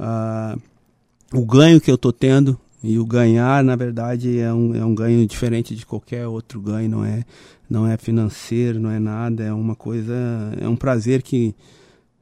uh, 0.00 0.60
o 1.32 1.46
ganho 1.46 1.80
que 1.80 1.90
eu 1.90 1.94
estou 1.94 2.12
tendo 2.12 2.58
e 2.82 2.98
o 2.98 3.06
ganhar 3.06 3.62
na 3.62 3.76
verdade 3.76 4.40
é 4.40 4.52
um, 4.52 4.74
é 4.74 4.84
um 4.84 4.92
ganho 4.92 5.24
diferente 5.24 5.76
de 5.76 5.86
qualquer 5.86 6.26
outro 6.26 6.60
ganho 6.60 6.88
não 6.90 7.04
é 7.04 7.24
não 7.70 7.86
é 7.86 7.96
financeiro 7.96 8.80
não 8.80 8.90
é 8.90 8.98
nada 8.98 9.44
é 9.44 9.52
uma 9.52 9.76
coisa 9.76 10.12
é 10.60 10.68
um 10.68 10.74
prazer 10.74 11.22
que 11.22 11.54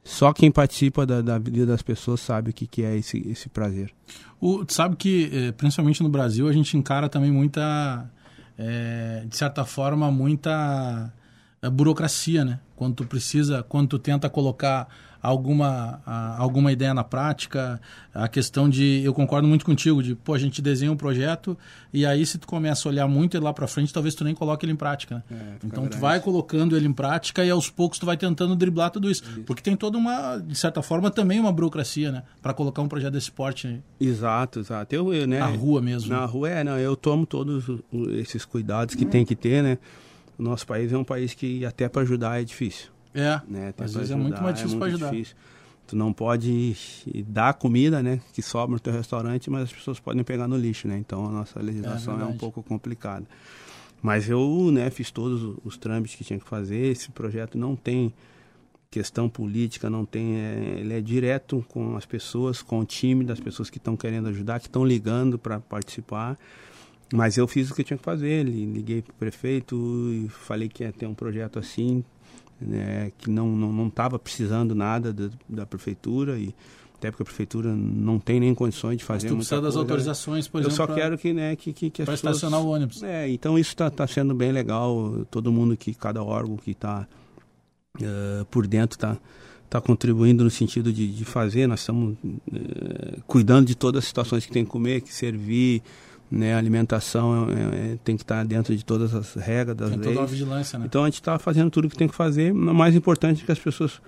só 0.03 0.33
quem 0.33 0.51
participa 0.51 1.05
da, 1.05 1.21
da 1.21 1.37
vida 1.37 1.65
das 1.65 1.81
pessoas 1.81 2.21
sabe 2.21 2.49
o 2.49 2.53
que, 2.53 2.65
que 2.65 2.83
é 2.83 2.97
esse, 2.97 3.19
esse 3.29 3.49
prazer. 3.49 3.91
O, 4.39 4.65
sabe 4.67 4.95
que 4.95 5.29
eh, 5.31 5.51
principalmente 5.51 6.01
no 6.01 6.09
Brasil 6.09 6.47
a 6.47 6.53
gente 6.53 6.75
encara 6.75 7.07
também 7.07 7.31
muita 7.31 8.09
é, 8.57 9.23
de 9.27 9.37
certa 9.37 9.65
forma 9.65 10.11
muita 10.11 11.11
eh, 11.61 11.69
burocracia 11.69 12.43
né 12.43 12.59
quando 12.75 12.95
tu 12.95 13.05
precisa 13.05 13.63
quando 13.63 13.89
tu 13.89 13.99
tenta 13.99 14.29
colocar 14.29 14.87
alguma, 15.21 16.01
a, 16.05 16.41
alguma 16.41 16.71
ideia 16.71 16.93
na 16.93 17.03
prática, 17.03 17.79
a 18.13 18.27
questão 18.27 18.67
de, 18.67 19.01
eu 19.03 19.13
concordo 19.13 19.47
muito 19.47 19.63
contigo, 19.63 20.01
de, 20.01 20.15
pô, 20.15 20.33
a 20.33 20.39
gente 20.39 20.61
desenha 20.61 20.91
um 20.91 20.97
projeto 20.97 21.57
e 21.93 22.05
aí 22.05 22.25
se 22.25 22.37
tu 22.37 22.47
começa 22.47 22.87
a 22.87 22.91
olhar 22.91 23.07
muito 23.07 23.37
ele 23.37 23.43
lá 23.43 23.53
para 23.53 23.67
frente, 23.67 23.93
talvez 23.93 24.15
tu 24.15 24.23
nem 24.23 24.33
coloque 24.33 24.65
ele 24.65 24.73
em 24.73 24.75
prática, 24.75 25.15
né? 25.15 25.23
É, 25.31 25.65
então 25.65 25.87
tu 25.87 25.97
vai 25.97 26.19
colocando 26.19 26.75
ele 26.75 26.87
em 26.87 26.93
prática 26.93 27.45
e 27.45 27.49
aos 27.49 27.69
poucos 27.69 27.99
tu 27.99 28.05
vai 28.05 28.17
tentando 28.17 28.55
driblar 28.55 28.89
tudo 28.89 29.09
isso, 29.09 29.23
isso. 29.23 29.41
porque 29.41 29.61
tem 29.61 29.75
toda 29.75 29.97
uma, 29.97 30.37
de 30.37 30.55
certa 30.55 30.81
forma, 30.81 31.11
também 31.11 31.39
uma 31.39 31.51
burocracia, 31.51 32.11
né? 32.11 32.23
Para 32.41 32.53
colocar 32.53 32.81
um 32.81 32.87
projeto 32.87 33.13
desse 33.13 33.31
porte. 33.31 33.81
Exato, 33.99 34.59
exato. 34.59 34.93
Eu, 34.95 35.13
eu, 35.13 35.27
né? 35.27 35.39
Na 35.39 35.45
rua 35.45 35.81
mesmo. 35.81 36.09
Na 36.09 36.25
rua, 36.25 36.49
é, 36.49 36.63
não, 36.63 36.77
eu 36.77 36.95
tomo 36.95 37.25
todos 37.25 37.65
esses 38.13 38.45
cuidados 38.45 38.95
que 38.95 39.05
tem 39.05 39.23
que 39.25 39.35
ter, 39.35 39.61
né? 39.61 39.77
O 40.37 40.43
nosso 40.43 40.65
país 40.65 40.91
é 40.91 40.97
um 40.97 41.03
país 41.03 41.33
que 41.33 41.65
até 41.65 41.87
para 41.87 42.01
ajudar 42.01 42.41
é 42.41 42.43
difícil. 42.43 42.89
É, 43.13 43.41
né? 43.47 43.73
às 43.77 43.93
vezes 43.93 44.11
ajudar, 44.11 44.13
é 44.13 44.17
muito 44.17 44.41
mais 44.41 44.55
difícil 44.55 44.77
é 44.77 44.79
para 44.79 44.87
ajudar. 44.87 45.11
Difícil. 45.11 45.35
Tu 45.87 45.95
não 45.95 46.13
pode 46.13 46.75
dar 47.27 47.53
comida, 47.55 48.01
né, 48.01 48.21
que 48.31 48.41
sobra 48.41 48.73
no 48.73 48.79
teu 48.79 48.93
restaurante, 48.93 49.49
mas 49.49 49.63
as 49.63 49.73
pessoas 49.73 49.99
podem 49.99 50.23
pegar 50.23 50.47
no 50.47 50.55
lixo, 50.55 50.87
né? 50.87 50.97
Então 50.97 51.25
a 51.25 51.31
nossa 51.31 51.61
legislação 51.61 52.17
é, 52.17 52.23
é 52.23 52.25
um 52.25 52.37
pouco 52.37 52.63
complicada. 52.63 53.25
Mas 54.01 54.29
eu, 54.29 54.71
né, 54.71 54.89
fiz 54.89 55.11
todos 55.11 55.57
os 55.63 55.77
trâmites 55.77 56.15
que 56.15 56.23
tinha 56.23 56.39
que 56.39 56.47
fazer. 56.47 56.87
Esse 56.87 57.11
projeto 57.11 57.57
não 57.57 57.75
tem 57.75 58.13
questão 58.89 59.29
política, 59.29 59.89
não 59.89 60.05
tem, 60.05 60.35
é, 60.35 60.75
ele 60.79 60.93
é 60.93 61.01
direto 61.01 61.65
com 61.69 61.95
as 61.95 62.05
pessoas, 62.05 62.61
com 62.61 62.79
o 62.79 62.85
time 62.85 63.23
das 63.23 63.39
pessoas 63.39 63.69
que 63.69 63.77
estão 63.77 63.95
querendo 63.95 64.27
ajudar, 64.29 64.59
que 64.59 64.67
estão 64.67 64.85
ligando 64.85 65.37
para 65.37 65.59
participar. 65.59 66.37
Mas 67.13 67.37
eu 67.37 67.47
fiz 67.47 67.69
o 67.69 67.75
que 67.75 67.81
eu 67.81 67.85
tinha 67.85 67.97
que 67.97 68.03
fazer, 68.03 68.43
liguei 68.45 69.01
para 69.01 69.11
o 69.11 69.15
prefeito 69.15 69.75
e 70.11 70.29
falei 70.29 70.69
que 70.69 70.83
ia 70.83 70.91
ter 70.91 71.05
um 71.05 71.13
projeto 71.13 71.59
assim, 71.59 72.03
né, 72.59 73.11
que 73.17 73.29
não 73.29 73.49
não 73.49 73.73
não 73.73 73.87
estava 73.87 74.17
precisando 74.17 74.73
nada 74.73 75.11
da, 75.11 75.29
da, 75.49 75.65
prefeitura 75.65 76.37
e 76.37 76.55
até 76.95 77.09
porque 77.09 77.23
a 77.23 77.25
prefeitura 77.25 77.75
não 77.75 78.19
tem 78.19 78.39
nem 78.39 78.53
condições 78.53 78.97
de 78.97 79.03
fazer. 79.03 79.27
Mas 79.27 79.33
tu 79.33 79.37
precisa 79.37 79.55
das 79.55 79.73
coisa. 79.73 79.79
autorizações, 79.79 80.47
por 80.47 80.59
Eu 80.59 80.67
exemplo. 80.67 80.83
Eu 80.83 80.87
só 80.87 80.93
quero 80.93 81.17
que 81.17 81.33
né 81.33 81.55
que 81.55 81.73
que, 81.73 81.89
que 81.89 82.01
as 82.01 82.05
para 82.05 82.13
pessoas... 82.13 82.35
estacionar 82.37 82.61
o 82.65 82.69
ônibus. 82.69 83.03
É, 83.03 83.27
então 83.29 83.57
isso 83.57 83.71
está 83.71 83.89
tá 83.89 84.07
sendo 84.07 84.33
bem 84.33 84.51
legal. 84.51 85.25
Todo 85.29 85.51
mundo 85.51 85.75
que 85.75 85.93
cada 85.93 86.23
órgão 86.23 86.55
que 86.55 86.71
está 86.71 87.07
uh, 87.99 88.45
por 88.45 88.67
dentro 88.67 88.95
está 88.95 89.17
tá 89.69 89.81
contribuindo 89.81 90.43
no 90.43 90.49
sentido 90.49 90.93
de, 90.93 91.07
de 91.07 91.25
fazer, 91.25 91.65
nós 91.65 91.79
estamos 91.79 92.17
é, 92.53 93.19
cuidando 93.25 93.67
de 93.67 93.73
todas 93.73 93.99
as 93.99 94.05
situações 94.05 94.45
que 94.45 94.51
tem 94.51 94.65
que 94.65 94.69
comer, 94.69 94.99
que 94.99 95.13
servir, 95.13 95.81
né, 96.31 96.55
a 96.55 96.57
alimentação 96.57 97.49
é, 97.49 97.93
é, 97.93 97.97
tem 98.05 98.15
que 98.15 98.23
estar 98.23 98.45
dentro 98.45 98.75
de 98.75 98.85
todas 98.85 99.13
as 99.13 99.33
regras 99.33 99.75
das 99.75 99.89
Tem 99.89 99.97
leis. 99.97 100.09
toda 100.11 100.21
uma 100.21 100.27
vigilância, 100.27 100.79
né? 100.79 100.85
Então 100.87 101.03
a 101.03 101.07
gente 101.07 101.15
está 101.15 101.37
fazendo 101.37 101.69
tudo 101.69 101.85
o 101.85 101.89
que 101.89 101.97
tem 101.97 102.07
que 102.07 102.15
fazer. 102.15 102.53
O 102.53 102.73
mais 102.73 102.95
importante 102.95 103.43
é 103.43 103.45
que 103.45 103.51
as 103.51 103.59
pessoas, 103.59 104.01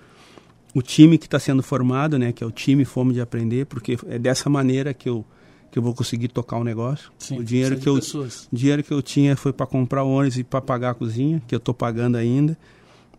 o 0.74 0.80
time 0.80 1.18
que 1.18 1.26
está 1.26 1.38
sendo 1.38 1.62
formado, 1.62 2.18
né, 2.18 2.32
que 2.32 2.42
é 2.42 2.46
o 2.46 2.50
time 2.50 2.86
Fome 2.86 3.12
de 3.12 3.20
Aprender, 3.20 3.66
porque 3.66 3.98
é 4.08 4.18
dessa 4.18 4.48
maneira 4.48 4.94
que 4.94 5.08
eu 5.08 5.24
que 5.70 5.78
eu 5.80 5.82
vou 5.82 5.92
conseguir 5.92 6.28
tocar 6.28 6.56
o 6.56 6.62
negócio. 6.62 7.10
Sim, 7.18 7.40
o 7.40 7.42
dinheiro 7.42 7.76
que 7.76 7.88
eu 7.88 7.96
pessoas. 7.96 8.48
dinheiro 8.52 8.80
que 8.80 8.92
eu 8.92 9.02
tinha 9.02 9.34
foi 9.34 9.52
para 9.52 9.66
comprar 9.66 10.04
ônibus 10.04 10.38
e 10.38 10.44
para 10.44 10.60
pagar 10.60 10.90
a 10.90 10.94
cozinha, 10.94 11.42
que 11.48 11.54
eu 11.54 11.56
estou 11.56 11.74
pagando 11.74 12.16
ainda, 12.16 12.56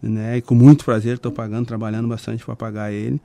né? 0.02 0.38
E 0.38 0.42
com 0.42 0.56
muito 0.56 0.86
prazer 0.86 1.16
estou 1.16 1.34
pagando, 1.34 1.66
trabalhando 1.66 2.08
bastante 2.08 2.46
para 2.46 2.56
pagar 2.56 2.94
ele. 2.94 3.20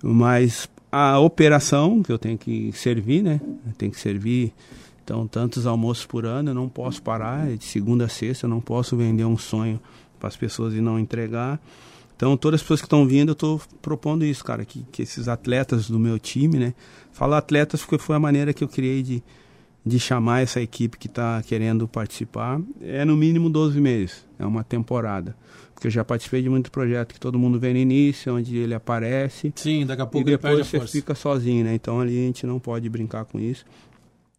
Mas 0.00 0.68
a 0.90 1.18
operação 1.18 2.00
que 2.00 2.12
eu 2.12 2.18
tenho 2.18 2.38
que 2.38 2.70
servir, 2.70 3.22
né? 3.22 3.40
Tenho 3.76 3.90
que 3.90 3.98
servir 3.98 4.54
então 5.10 5.26
tantos 5.26 5.66
almoços 5.66 6.06
por 6.06 6.24
ano, 6.24 6.50
eu 6.50 6.54
não 6.54 6.68
posso 6.68 7.02
parar, 7.02 7.56
de 7.56 7.64
segunda 7.64 8.04
a 8.04 8.08
sexta, 8.08 8.46
eu 8.46 8.50
não 8.50 8.60
posso 8.60 8.96
vender 8.96 9.24
um 9.24 9.36
sonho 9.36 9.80
para 10.20 10.28
as 10.28 10.36
pessoas 10.36 10.72
e 10.72 10.80
não 10.80 11.00
entregar. 11.00 11.60
Então, 12.14 12.36
todas 12.36 12.60
as 12.60 12.62
pessoas 12.62 12.80
que 12.80 12.86
estão 12.86 13.04
vindo, 13.04 13.30
eu 13.30 13.32
estou 13.32 13.60
propondo 13.82 14.24
isso, 14.24 14.44
cara, 14.44 14.64
que, 14.64 14.84
que 14.92 15.02
esses 15.02 15.26
atletas 15.26 15.90
do 15.90 15.98
meu 15.98 16.16
time, 16.16 16.58
né? 16.58 16.74
Falo 17.10 17.34
atletas 17.34 17.80
porque 17.80 17.98
foi 17.98 18.14
a 18.14 18.20
maneira 18.20 18.52
que 18.52 18.62
eu 18.62 18.68
criei 18.68 19.02
de, 19.02 19.20
de 19.84 19.98
chamar 19.98 20.42
essa 20.42 20.60
equipe 20.60 20.96
que 20.96 21.08
está 21.08 21.42
querendo 21.44 21.88
participar. 21.88 22.60
É 22.80 23.04
no 23.04 23.16
mínimo 23.16 23.50
12 23.50 23.80
meses, 23.80 24.24
é 24.38 24.46
uma 24.46 24.62
temporada. 24.62 25.34
Porque 25.74 25.88
eu 25.88 25.90
já 25.90 26.04
participei 26.04 26.40
de 26.42 26.48
muito 26.48 26.70
projeto 26.70 27.14
que 27.14 27.18
todo 27.18 27.36
mundo 27.36 27.58
vê 27.58 27.72
no 27.72 27.78
início, 27.78 28.32
onde 28.32 28.56
ele 28.56 28.74
aparece. 28.74 29.50
Sim, 29.56 29.86
daqui 29.86 30.02
a 30.02 30.04
E 30.04 30.08
pouco 30.08 30.28
ele 30.28 30.38
perde 30.38 30.60
a 30.60 30.64
depois 30.64 30.82
você 30.82 30.98
fica 30.98 31.16
sozinho, 31.16 31.64
né? 31.64 31.74
Então 31.74 31.98
ali 31.98 32.16
a 32.16 32.26
gente 32.26 32.46
não 32.46 32.60
pode 32.60 32.88
brincar 32.88 33.24
com 33.24 33.40
isso. 33.40 33.64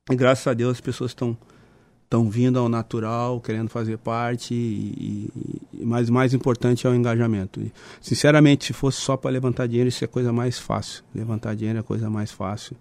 E 0.10 0.16
graças 0.16 0.48
a 0.48 0.54
Deus 0.54 0.72
as 0.74 0.82
pessoas 0.82 1.12
estão 1.12 1.38
estão 2.06 2.30
vindo 2.30 2.60
ao 2.60 2.68
natural, 2.68 3.40
querendo 3.40 3.70
fazer 3.70 3.98
parte, 3.98 4.54
e, 4.54 5.30
e- 5.74 5.86
mas 5.86 6.10
o 6.10 6.14
mais 6.14 6.34
importante 6.34 6.86
é 6.86 6.90
o 6.90 6.94
engajamento. 6.94 7.62
E, 7.62 7.72
sinceramente, 8.02 8.66
se 8.66 8.74
fosse 8.74 9.00
só 9.00 9.16
para 9.16 9.32
levantar 9.32 9.66
dinheiro, 9.66 9.88
isso 9.88 10.04
é 10.04 10.06
a 10.06 10.10
coisa 10.10 10.34
mais 10.34 10.60
fácil. 10.60 11.06
Levantar 11.16 11.56
dinheiro 11.56 11.78
é 11.78 11.80
a 11.80 11.84
coisa 11.84 12.10
mais 12.10 12.30
fácil. 12.30 12.76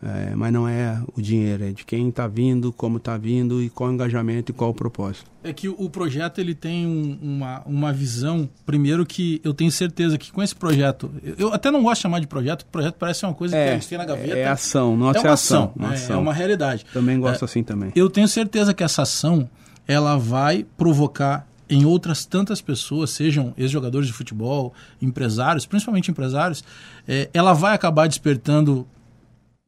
É, 0.00 0.32
mas 0.36 0.52
não 0.52 0.68
é 0.68 1.02
o 1.16 1.20
dinheiro, 1.20 1.64
é 1.64 1.72
de 1.72 1.84
quem 1.84 2.08
está 2.08 2.28
vindo, 2.28 2.72
como 2.72 2.98
está 2.98 3.16
vindo 3.16 3.60
e 3.60 3.68
qual 3.68 3.90
o 3.90 3.92
engajamento 3.92 4.52
e 4.52 4.54
qual 4.54 4.70
o 4.70 4.74
propósito. 4.74 5.28
É 5.42 5.52
que 5.52 5.68
o 5.68 5.90
projeto 5.90 6.38
ele 6.40 6.54
tem 6.54 6.86
um- 6.86 7.18
uma, 7.20 7.62
uma 7.66 7.92
visão, 7.92 8.48
primeiro 8.64 9.04
que 9.04 9.40
eu 9.42 9.52
tenho 9.52 9.72
certeza 9.72 10.16
que 10.16 10.30
com 10.30 10.40
esse 10.40 10.54
projeto, 10.54 11.10
eu, 11.24 11.34
eu 11.38 11.52
até 11.52 11.68
não 11.72 11.82
gosto 11.82 11.96
de 11.96 12.02
chamar 12.02 12.20
de 12.20 12.28
projeto, 12.28 12.58
porque 12.58 12.70
projeto 12.70 12.94
parece 12.96 13.26
uma 13.26 13.34
coisa 13.34 13.56
que 13.56 13.60
a 13.62 13.72
gente 13.74 13.88
tem 13.88 13.98
na 13.98 14.04
gaveta. 14.04 14.36
é 14.38 14.46
ação, 14.46 14.96
nossa 14.96 15.18
é 15.18 15.22
uma 15.22 15.32
ação, 15.32 15.72
uma 15.74 15.90
é- 15.90 15.94
ação. 15.94 16.16
é 16.16 16.18
uma 16.20 16.32
realidade. 16.32 16.86
Também 16.92 17.18
gosto 17.18 17.42
É, 17.42 17.44
assim 17.46 17.64
também. 17.64 17.90
Eu 17.96 18.08
tenho 18.08 18.28
certeza 18.28 18.72
que 18.72 18.84
essa 18.84 19.02
ação 19.02 19.50
ela 19.84 20.16
vai 20.16 20.64
provocar 20.76 21.44
em 21.68 21.84
outras 21.84 22.24
tantas 22.24 22.60
pessoas, 22.60 23.10
sejam 23.10 23.52
ex-jogadores 23.58 24.06
de 24.06 24.12
futebol, 24.12 24.72
empresários, 25.02 25.66
principalmente 25.66 26.08
empresários, 26.10 26.62
eh, 27.06 27.28
ela 27.34 27.52
vai 27.52 27.74
acabar 27.74 28.06
despertando 28.06 28.86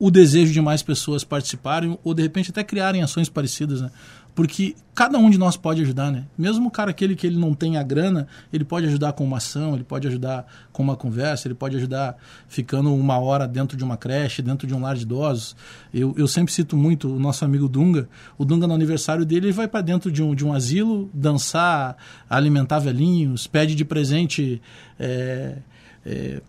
o 0.00 0.11
desejo 0.11 0.50
de 0.50 0.62
mais 0.62 0.83
pessoas 0.83 1.23
participarem 1.23 1.97
ou 2.02 2.14
de 2.14 2.23
repente 2.23 2.50
até 2.50 2.64
criarem 2.64 3.02
ações 3.02 3.28
parecidas, 3.28 3.83
né? 3.83 3.90
Porque 4.35 4.75
cada 4.95 5.19
um 5.19 5.28
de 5.28 5.37
nós 5.37 5.57
pode 5.57 5.83
ajudar, 5.83 6.11
né? 6.11 6.25
Mesmo 6.38 6.69
o 6.69 6.71
cara 6.71 6.90
aquele 6.90 7.14
que 7.14 7.26
ele 7.26 7.37
não 7.37 7.52
tem 7.52 7.76
a 7.76 7.83
grana, 7.83 8.26
ele 8.50 8.64
pode 8.64 8.87
ajudar 8.87 9.12
com 9.12 9.25
uma 9.25 9.37
ação, 9.37 9.75
ele 9.75 9.85
pode 9.85 10.09
ajudar 10.09 10.47
com 10.73 10.83
uma 10.83 10.97
conversa, 10.97 11.47
ele 11.47 11.54
pode 11.54 11.76
ajudar 11.76 12.16
ficando 12.49 12.95
uma 12.95 13.19
hora 13.19 13.47
dentro 13.47 13.76
de 13.76 13.85
uma 13.85 13.99
creche, 13.99 14.40
dentro 14.40 14.66
de 14.66 14.75
um 14.75 14.80
lar 14.80 14.97
de 14.97 15.02
idosos. 15.02 15.54
Eu, 15.92 16.14
eu 16.16 16.26
sempre 16.26 16.50
cito 16.50 16.78
muito 16.78 17.14
o 17.14 17.19
nosso 17.19 17.45
amigo 17.45 17.69
Dunga. 17.69 18.09
O 18.38 18.45
Dunga, 18.47 18.66
no 18.66 18.73
aniversário 18.73 19.26
dele, 19.26 19.49
ele 19.49 19.52
vai 19.52 19.69
para 19.69 19.83
dentro 19.83 20.11
de 20.11 20.23
um, 20.23 20.35
de 20.35 20.47
um 20.47 20.54
asilo, 20.54 21.11
dançar, 21.12 21.97
alimentar 22.28 22.78
velhinhos, 22.78 23.47
pede 23.47 23.75
de 23.75 23.85
presente 23.85 24.62
é, 24.99 25.59
é, 26.07 26.40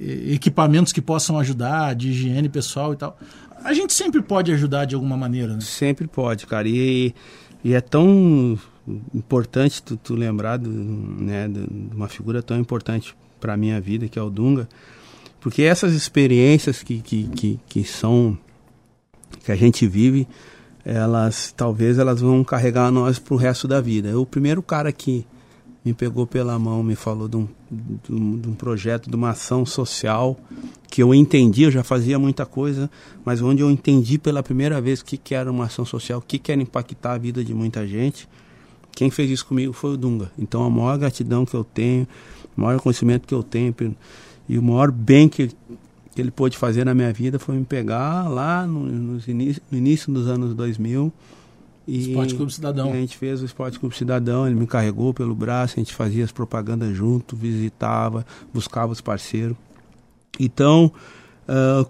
equipamentos 0.00 0.92
que 0.92 1.00
possam 1.00 1.38
ajudar, 1.38 1.94
de 1.94 2.08
higiene 2.10 2.48
pessoal 2.48 2.92
e 2.92 2.96
tal. 2.96 3.18
A 3.64 3.72
gente 3.72 3.92
sempre 3.92 4.22
pode 4.22 4.52
ajudar 4.52 4.84
de 4.84 4.94
alguma 4.94 5.16
maneira, 5.16 5.54
né? 5.54 5.60
Sempre 5.60 6.06
pode, 6.06 6.46
cara. 6.46 6.68
E, 6.68 7.14
e 7.64 7.74
é 7.74 7.80
tão 7.80 8.58
importante 9.14 9.82
tu, 9.82 9.96
tu 9.96 10.14
lembrar 10.14 10.56
do, 10.56 10.70
né, 10.70 11.48
de 11.48 11.66
uma 11.94 12.08
figura 12.08 12.42
tão 12.42 12.58
importante 12.58 13.14
para 13.40 13.56
minha 13.56 13.80
vida, 13.80 14.08
que 14.08 14.18
é 14.18 14.22
o 14.22 14.30
Dunga, 14.30 14.68
porque 15.40 15.62
essas 15.62 15.92
experiências 15.92 16.82
que, 16.82 17.00
que, 17.00 17.28
que, 17.28 17.60
que 17.68 17.84
são 17.84 18.38
que 19.44 19.52
a 19.52 19.56
gente 19.56 19.86
vive, 19.86 20.26
elas 20.84 21.52
talvez 21.56 21.98
elas 21.98 22.20
vão 22.20 22.42
carregar 22.42 22.90
nós 22.90 23.18
pro 23.18 23.36
resto 23.36 23.68
da 23.68 23.80
vida. 23.80 24.08
Eu, 24.08 24.22
o 24.22 24.26
primeiro 24.26 24.62
cara 24.62 24.90
que 24.90 25.26
me 25.88 25.94
pegou 25.94 26.26
pela 26.26 26.58
mão, 26.58 26.82
me 26.82 26.94
falou 26.94 27.28
de 27.28 27.36
um, 27.36 27.48
de 27.70 28.14
um, 28.14 28.38
de 28.38 28.48
um 28.48 28.54
projeto, 28.54 29.08
de 29.08 29.16
uma 29.16 29.30
ação 29.30 29.64
social 29.64 30.38
que 30.90 31.02
eu 31.02 31.14
entendi, 31.14 31.62
eu 31.62 31.70
já 31.70 31.82
fazia 31.82 32.18
muita 32.18 32.44
coisa, 32.44 32.90
mas 33.24 33.40
onde 33.40 33.62
eu 33.62 33.70
entendi 33.70 34.18
pela 34.18 34.42
primeira 34.42 34.80
vez 34.80 35.00
o 35.00 35.04
que, 35.04 35.16
que 35.16 35.34
era 35.34 35.50
uma 35.50 35.64
ação 35.64 35.84
social, 35.84 36.18
o 36.18 36.22
que, 36.22 36.38
que 36.38 36.52
era 36.52 36.60
impactar 36.60 37.12
a 37.12 37.18
vida 37.18 37.42
de 37.42 37.54
muita 37.54 37.86
gente. 37.86 38.28
Quem 38.92 39.10
fez 39.10 39.30
isso 39.30 39.46
comigo 39.46 39.72
foi 39.72 39.92
o 39.92 39.96
Dunga. 39.96 40.30
Então 40.38 40.62
a 40.62 40.70
maior 40.70 40.98
gratidão 40.98 41.46
que 41.46 41.54
eu 41.54 41.64
tenho, 41.64 42.06
o 42.56 42.60
maior 42.60 42.80
conhecimento 42.80 43.26
que 43.26 43.34
eu 43.34 43.42
tenho 43.42 43.74
e 44.46 44.58
o 44.58 44.62
maior 44.62 44.90
bem 44.90 45.28
que, 45.28 45.48
que 45.48 46.20
ele 46.20 46.30
pôde 46.30 46.58
fazer 46.58 46.84
na 46.84 46.94
minha 46.94 47.12
vida 47.12 47.38
foi 47.38 47.56
me 47.56 47.64
pegar 47.64 48.28
lá 48.28 48.66
no, 48.66 49.18
início, 49.26 49.62
no 49.70 49.78
início 49.78 50.12
dos 50.12 50.26
anos 50.26 50.54
2000 50.54 51.12
e 51.88 52.08
Esporte 52.10 52.34
Clube 52.34 52.52
Cidadão. 52.52 52.92
a 52.92 52.96
gente 52.96 53.16
fez 53.16 53.40
o 53.40 53.44
Esporte 53.46 53.78
Clube 53.80 53.96
Cidadão, 53.96 54.46
ele 54.46 54.54
me 54.54 54.66
carregou 54.66 55.14
pelo 55.14 55.34
braço, 55.34 55.74
a 55.76 55.80
gente 55.80 55.94
fazia 55.94 56.22
as 56.24 56.30
propagandas 56.30 56.94
junto, 56.94 57.34
visitava, 57.34 58.26
buscava 58.52 58.92
os 58.92 59.00
parceiros. 59.00 59.56
Então, 60.38 60.92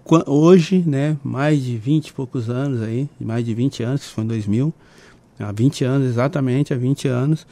qua- 0.03 0.23
hoje, 0.27 0.83
né, 0.87 1.17
mais 1.23 1.61
de 1.63 1.77
20 1.77 2.07
e 2.07 2.13
poucos 2.13 2.49
anos 2.49 2.81
aí, 2.81 3.09
mais 3.19 3.45
de 3.45 3.53
20 3.53 3.83
anos, 3.83 4.05
foi 4.09 4.23
em 4.23 4.27
2000, 4.27 4.73
há 5.39 5.51
20 5.51 5.83
anos, 5.83 6.07
exatamente 6.07 6.73
há 6.73 6.77
20 6.77 7.07
anos, 7.07 7.45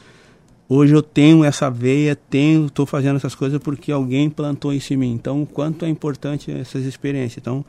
hoje 0.68 0.94
eu 0.94 1.02
tenho 1.02 1.44
essa 1.44 1.70
veia, 1.70 2.16
tenho, 2.16 2.66
estou 2.66 2.86
fazendo 2.86 3.16
essas 3.16 3.34
coisas 3.34 3.60
porque 3.60 3.92
alguém 3.92 4.28
plantou 4.30 4.72
isso 4.72 4.92
em 4.94 4.96
mim. 4.96 5.12
Então, 5.12 5.42
o 5.42 5.46
quanto 5.46 5.84
é 5.84 5.88
importante 5.88 6.50
essas 6.50 6.84
experiências. 6.84 7.38
Então, 7.38 7.64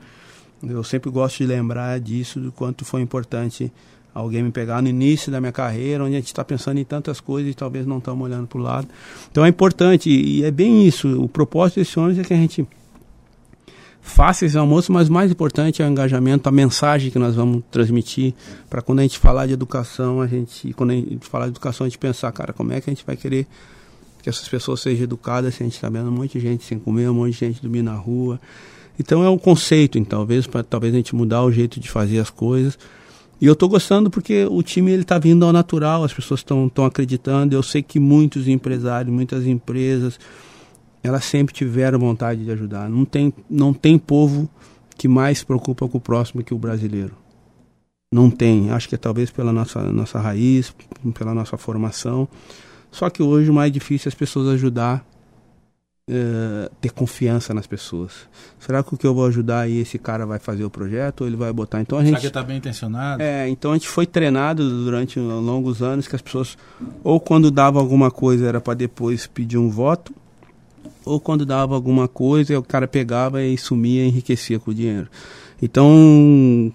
eu 0.63 0.83
sempre 0.83 1.09
gosto 1.09 1.37
de 1.37 1.45
lembrar 1.45 1.99
disso, 1.99 2.39
do 2.39 2.51
quanto 2.51 2.83
foi 2.83 3.01
importante 3.01 3.71
alguém 4.13 4.43
me 4.43 4.51
pegar 4.51 4.81
no 4.81 4.89
início 4.89 5.31
da 5.31 5.39
minha 5.39 5.51
carreira, 5.51 6.03
onde 6.03 6.15
a 6.15 6.17
gente 6.17 6.27
está 6.27 6.43
pensando 6.43 6.79
em 6.79 6.83
tantas 6.83 7.19
coisas 7.19 7.51
e 7.51 7.53
talvez 7.53 7.85
não 7.85 7.99
estamos 7.99 8.23
olhando 8.23 8.47
para 8.47 8.59
o 8.59 8.61
lado. 8.61 8.87
Então 9.31 9.45
é 9.45 9.49
importante, 9.49 10.09
e 10.09 10.43
é 10.43 10.51
bem 10.51 10.85
isso. 10.85 11.21
O 11.21 11.27
propósito 11.27 11.79
desse 11.79 11.99
ônibus 11.99 12.19
é 12.19 12.23
que 12.23 12.33
a 12.33 12.37
gente 12.37 12.67
faça 14.01 14.45
esse 14.45 14.57
almoço, 14.57 14.91
mas 14.91 15.07
mais 15.07 15.31
importante 15.31 15.81
é 15.81 15.85
o 15.85 15.89
engajamento, 15.89 16.49
a 16.49 16.51
mensagem 16.51 17.11
que 17.11 17.19
nós 17.19 17.35
vamos 17.35 17.63
transmitir 17.69 18.33
para 18.69 18.81
quando 18.81 18.99
a 18.99 19.01
gente 19.03 19.19
falar 19.19 19.45
de 19.45 19.53
educação, 19.53 20.21
a 20.21 20.27
gente, 20.27 20.73
quando 20.73 20.91
a 20.91 20.93
gente 20.95 21.19
falar 21.27 21.45
de 21.45 21.51
educação, 21.51 21.85
a 21.85 21.89
gente 21.89 21.99
pensar, 21.99 22.31
cara, 22.31 22.51
como 22.51 22.73
é 22.73 22.81
que 22.81 22.89
a 22.89 22.93
gente 22.93 23.05
vai 23.05 23.15
querer 23.15 23.45
que 24.21 24.29
essas 24.29 24.47
pessoas 24.47 24.81
sejam 24.81 25.03
educadas 25.03 25.55
se 25.55 25.63
a 25.63 25.65
gente 25.65 25.75
está 25.75 25.89
vendo 25.89 26.09
um 26.09 26.11
monte 26.11 26.33
de 26.33 26.39
gente 26.39 26.63
sem 26.63 26.79
comer, 26.79 27.09
um 27.09 27.13
monte 27.13 27.33
de 27.33 27.39
gente 27.39 27.61
dormir 27.61 27.81
na 27.81 27.95
rua. 27.95 28.39
Então 28.99 29.23
é 29.23 29.29
um 29.29 29.37
conceito, 29.37 29.97
então, 29.97 30.19
talvez 30.19 30.45
para 30.45 30.61
talvez 30.61 30.93
a 30.93 30.97
gente 30.97 31.15
mudar 31.15 31.43
o 31.43 31.51
jeito 31.51 31.79
de 31.79 31.89
fazer 31.89 32.19
as 32.19 32.29
coisas. 32.29 32.77
E 33.41 33.45
eu 33.45 33.53
estou 33.53 33.69
gostando 33.69 34.09
porque 34.09 34.45
o 34.49 34.61
time 34.61 34.91
ele 34.91 35.03
está 35.03 35.17
vindo 35.17 35.45
ao 35.45 35.53
natural, 35.53 36.03
as 36.03 36.13
pessoas 36.13 36.41
estão 36.41 36.85
acreditando. 36.85 37.55
Eu 37.55 37.63
sei 37.63 37.81
que 37.81 37.99
muitos 37.99 38.47
empresários, 38.47 39.13
muitas 39.13 39.47
empresas, 39.47 40.19
elas 41.01 41.23
sempre 41.23 41.53
tiveram 41.53 41.97
vontade 41.99 42.43
de 42.43 42.51
ajudar. 42.51 42.89
Não 42.89 43.05
tem, 43.05 43.33
não 43.49 43.73
tem 43.73 43.97
povo 43.97 44.49
que 44.97 45.07
mais 45.07 45.39
se 45.39 45.45
preocupa 45.45 45.87
com 45.87 45.97
o 45.97 46.01
próximo 46.01 46.43
que 46.43 46.53
o 46.53 46.57
brasileiro. 46.57 47.15
Não 48.11 48.29
tem. 48.29 48.71
Acho 48.71 48.89
que 48.89 48.95
é 48.95 48.97
talvez 48.97 49.31
pela 49.31 49.53
nossa, 49.53 49.81
nossa 49.83 50.19
raiz, 50.19 50.73
pela 51.13 51.33
nossa 51.33 51.57
formação. 51.57 52.27
Só 52.91 53.09
que 53.09 53.23
hoje 53.23 53.49
o 53.49 53.53
mais 53.53 53.71
difícil 53.71 54.09
é 54.09 54.09
as 54.09 54.15
pessoas 54.15 54.49
ajudar, 54.49 55.05
eh, 56.11 56.71
ter 56.81 56.89
confiança 56.91 57.53
nas 57.53 57.67
pessoas. 57.67 58.11
Será 58.59 58.81
que 58.81 58.95
o 58.95 58.97
que 58.97 59.05
eu 59.05 59.13
vou 59.13 59.27
ajudar 59.27 59.59
aí 59.59 59.77
esse 59.77 59.99
cara 59.99 60.25
vai 60.25 60.39
fazer 60.39 60.63
o 60.63 60.69
projeto 60.69 61.21
ou 61.21 61.27
ele 61.27 61.35
vai 61.35 61.53
botar? 61.53 61.81
Então 61.81 61.99
a 61.99 62.01
Será 62.01 62.11
gente 62.13 62.21
que 62.21 62.27
está 62.27 62.41
bem 62.41 62.57
intencionado? 62.57 63.21
é, 63.21 63.47
então 63.47 63.71
a 63.71 63.75
gente 63.75 63.87
foi 63.87 64.07
treinado 64.07 64.67
durante 64.83 65.19
longos 65.19 65.83
anos 65.83 66.07
que 66.07 66.15
as 66.15 66.21
pessoas, 66.21 66.57
ou 67.03 67.19
quando 67.19 67.51
dava 67.51 67.79
alguma 67.79 68.09
coisa 68.09 68.47
era 68.47 68.59
para 68.59 68.73
depois 68.73 69.27
pedir 69.27 69.59
um 69.59 69.69
voto, 69.69 70.11
ou 71.05 71.19
quando 71.19 71.45
dava 71.45 71.75
alguma 71.75 72.07
coisa 72.07 72.57
o 72.57 72.63
cara 72.63 72.87
pegava 72.87 73.43
e 73.43 73.55
sumia 73.55 74.03
e 74.03 74.07
enriquecia 74.07 74.59
com 74.59 74.71
o 74.71 74.73
dinheiro. 74.73 75.07
Então, 75.61 76.73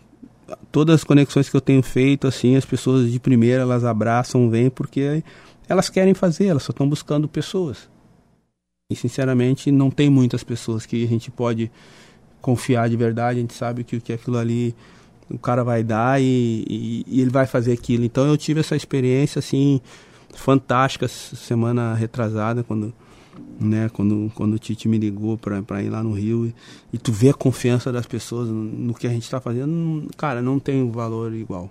todas 0.71 0.97
as 0.97 1.05
conexões 1.05 1.49
que 1.49 1.57
eu 1.57 1.61
tenho 1.61 1.83
feito, 1.83 2.29
assim, 2.29 2.55
as 2.55 2.65
pessoas 2.65 3.11
de 3.11 3.19
primeira 3.19 3.63
elas 3.63 3.85
abraçam, 3.85 4.49
vêm, 4.49 4.71
porque 4.71 5.25
elas 5.69 5.89
querem 5.91 6.15
fazer, 6.15 6.47
elas 6.47 6.63
só 6.63 6.71
estão 6.71 6.89
buscando 6.89 7.27
pessoas. 7.27 7.93
E 8.95 8.97
sinceramente 8.97 9.71
não 9.71 9.91
tem 9.91 10.09
muitas 10.09 10.43
pessoas 10.43 10.87
que 10.87 11.05
a 11.05 11.09
gente 11.09 11.31
pode 11.31 11.71
confiar 12.41 12.89
de 12.89 12.97
verdade, 12.97 13.39
a 13.39 13.43
gente 13.43 13.55
sabe 13.55 13.85
que 13.85 13.97
o 13.97 14.01
que 14.01 14.13
aquilo 14.13 14.39
ali 14.39 14.75
o 15.29 15.39
cara 15.39 15.65
vai 15.65 15.83
dar 15.83 16.21
e, 16.21 16.65
e, 16.69 17.05
e, 17.07 17.21
ele 17.21 17.31
vai 17.31 17.47
fazer 17.47 17.73
aquilo. 17.73 18.05
Então 18.05 18.27
eu 18.27 18.37
tive 18.37 18.61
essa 18.61 18.77
experiência 18.77 19.39
assim 19.39 19.81
fantástica 20.35 21.09
semana 21.09 21.95
retrasada 21.95 22.63
quando 22.63 22.93
né, 23.59 23.89
quando, 23.89 24.31
quando 24.35 24.55
o 24.55 24.59
Tite 24.59 24.89
me 24.89 24.99
ligou 24.99 25.37
para 25.37 25.83
ir 25.83 25.91
lá 25.91 26.03
no 26.03 26.13
Rio 26.13 26.47
e, 26.47 26.55
e, 26.93 26.99
tu 26.99 27.13
vê 27.13 27.31
a 27.31 27.35
confiança 27.35 27.91
das 27.91 28.07
pessoas 28.07 28.49
no, 28.49 28.63
no 28.63 28.95
que 28.95 29.07
a 29.07 29.11
gente 29.11 29.25
está 29.25 29.41
fazendo, 29.41 30.09
cara, 30.17 30.41
não 30.41 30.59
tem 30.59 30.89
valor 30.91 31.33
igual. 31.35 31.71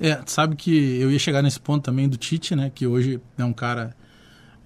É, 0.00 0.20
sabe 0.26 0.56
que 0.56 0.98
eu 0.98 1.10
ia 1.10 1.18
chegar 1.18 1.42
nesse 1.42 1.60
ponto 1.60 1.84
também 1.84 2.08
do 2.08 2.16
Tite, 2.16 2.56
né, 2.56 2.72
que 2.74 2.86
hoje 2.86 3.20
é 3.38 3.44
um 3.44 3.52
cara 3.52 3.94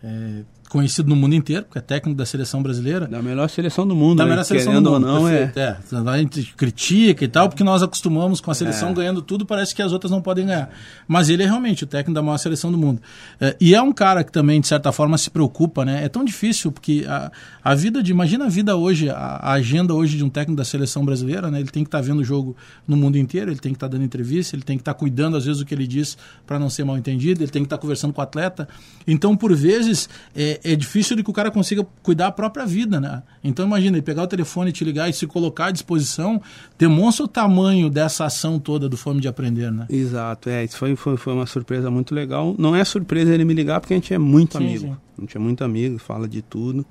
é, 0.03 0.45
conhecido 0.75 1.09
no 1.09 1.15
mundo 1.15 1.37
inteiro, 1.37 1.67
porque 1.67 1.79
é 1.79 1.81
técnico 1.81 2.19
da 2.19 2.27
seleção 2.27 2.61
brasileira. 2.61 3.07
Da 3.07 3.23
melhor 3.23 3.49
seleção 3.49 3.87
do 3.87 3.95
mundo, 3.95 4.19
da 4.19 4.25
né? 4.25 4.31
melhor 4.31 4.43
seleção 4.43 4.73
do 4.73 4.91
mundo, 4.91 4.93
ou 4.93 4.99
não, 4.99 5.29
é. 5.29 5.53
é. 5.55 5.77
A 6.11 6.19
gente 6.19 6.53
critica 6.57 7.25
e 7.25 7.29
tal, 7.29 7.49
porque 7.49 7.63
nós 7.63 7.81
acostumamos 7.81 8.41
com 8.41 8.51
a 8.51 8.55
seleção 8.55 8.89
é. 8.89 8.95
ganhando 8.95 9.23
tudo, 9.23 9.47
parece 9.47 9.73
que 9.73 9.81
as 9.81 9.93
outras 9.93 10.11
não 10.11 10.21
podem 10.21 10.47
ganhar. 10.47 10.71
Mas 11.07 11.29
ele 11.29 11.45
é 11.45 11.47
realmente 11.47 11.85
o 11.85 11.87
técnico 11.87 12.13
da 12.13 12.21
maior 12.21 12.39
seleção 12.39 12.73
do 12.73 12.77
mundo. 12.77 13.01
É, 13.41 13.57
e 13.61 13.73
é 13.73 13.81
um 13.81 13.93
cara 13.93 14.25
que 14.25 14.33
também, 14.33 14.61
de 14.61 14.67
certa 14.67 14.91
forma, 14.91 15.17
se 15.17 15.31
preocupa, 15.31 15.85
né? 15.85 16.05
É 16.05 16.09
tão 16.09 16.25
difícil, 16.25 16.73
porque 16.73 17.05
a, 17.07 17.31
a 17.63 17.75
vida 17.77 18.03
de. 18.03 18.11
Imagina 18.11 18.47
a 18.47 18.49
vida 18.49 18.77
hoje, 18.77 19.09
a, 19.09 19.15
a 19.15 19.53
agenda 19.53 19.95
hoje 19.95 20.17
de 20.17 20.25
um 20.25 20.29
técnico 20.29 20.57
da 20.57 20.65
seleção 20.65 21.05
brasileira, 21.05 21.53
né? 21.53 21.61
Ele 21.61 21.71
tem 21.71 21.85
que 21.85 21.89
estar 21.89 21.99
tá 21.99 22.05
vendo 22.05 22.19
o 22.19 22.25
jogo 22.25 22.57
no 22.85 22.97
mundo 22.97 23.17
inteiro, 23.17 23.53
ele 23.53 23.61
tem 23.61 23.71
que 23.71 23.77
estar 23.77 23.89
tá 23.89 23.93
dando 23.93 24.05
entrevista, 24.05 24.57
ele 24.57 24.65
tem 24.65 24.77
que 24.77 24.83
estar 24.83 24.95
tá 24.95 24.99
cuidando, 24.99 25.37
às 25.37 25.45
vezes, 25.45 25.61
do 25.61 25.65
que 25.65 25.73
ele 25.73 25.87
diz 25.87 26.19
para 26.45 26.59
não 26.59 26.69
ser 26.69 26.83
mal 26.83 26.99
entendido, 26.99 27.45
ele 27.45 27.53
tem 27.53 27.63
que 27.63 27.67
estar 27.67 27.77
tá 27.77 27.81
conversando 27.81 28.13
com 28.13 28.21
o 28.21 28.25
atleta. 28.25 28.69
Então, 29.07 29.37
por 29.37 29.55
vezes, 29.55 30.09
é, 30.35 30.59
é 30.65 30.75
difícil 30.75 31.15
de 31.15 31.23
que 31.23 31.31
o 31.31 31.33
cara 31.33 31.51
consiga 31.51 31.87
cuidar 32.03 32.25
da 32.25 32.33
própria 32.33 32.65
vida, 32.65 32.99
né? 32.99 33.23
Então 33.43 33.67
imagina, 33.67 33.99
ele 33.99 34.03
pegar 34.03 34.23
o 34.23 34.27
telefone, 34.27 34.73
te 34.73 34.83
ligar 34.83 35.11
e 35.11 35.13
se 35.13 35.27
colocar 35.27 35.67
à 35.67 35.71
disposição, 35.71 36.41
demonstra 36.79 37.27
o 37.27 37.29
tamanho 37.29 37.91
dessa 37.91 38.25
ação 38.25 38.59
toda 38.59 38.89
do 38.89 38.97
Fome 38.97 39.21
de 39.21 39.29
Aprender, 39.29 39.71
né? 39.71 39.87
Exato, 39.91 40.49
é, 40.49 40.65
isso 40.65 40.79
foi, 40.79 40.97
foi, 40.97 41.19
foi 41.19 41.35
uma 41.35 41.47
surpresa 41.47 41.91
muito 41.91 42.15
legal. 42.15 42.55
Não 42.59 42.75
é 42.75 42.83
surpresa 42.83 43.35
ele 43.35 43.45
me 43.45 43.53
ligar, 43.53 43.79
porque 43.81 43.93
a 43.93 43.97
gente 43.97 44.15
é 44.15 44.19
muito 44.19 44.57
sim, 44.57 44.65
amigo. 44.65 44.87
Sim. 44.87 44.97
A 45.19 45.21
gente 45.21 45.37
é 45.37 45.41
muito 45.41 45.63
amigo, 45.63 45.99
fala 45.99 46.27
de 46.27 46.41
tudo, 46.41 46.85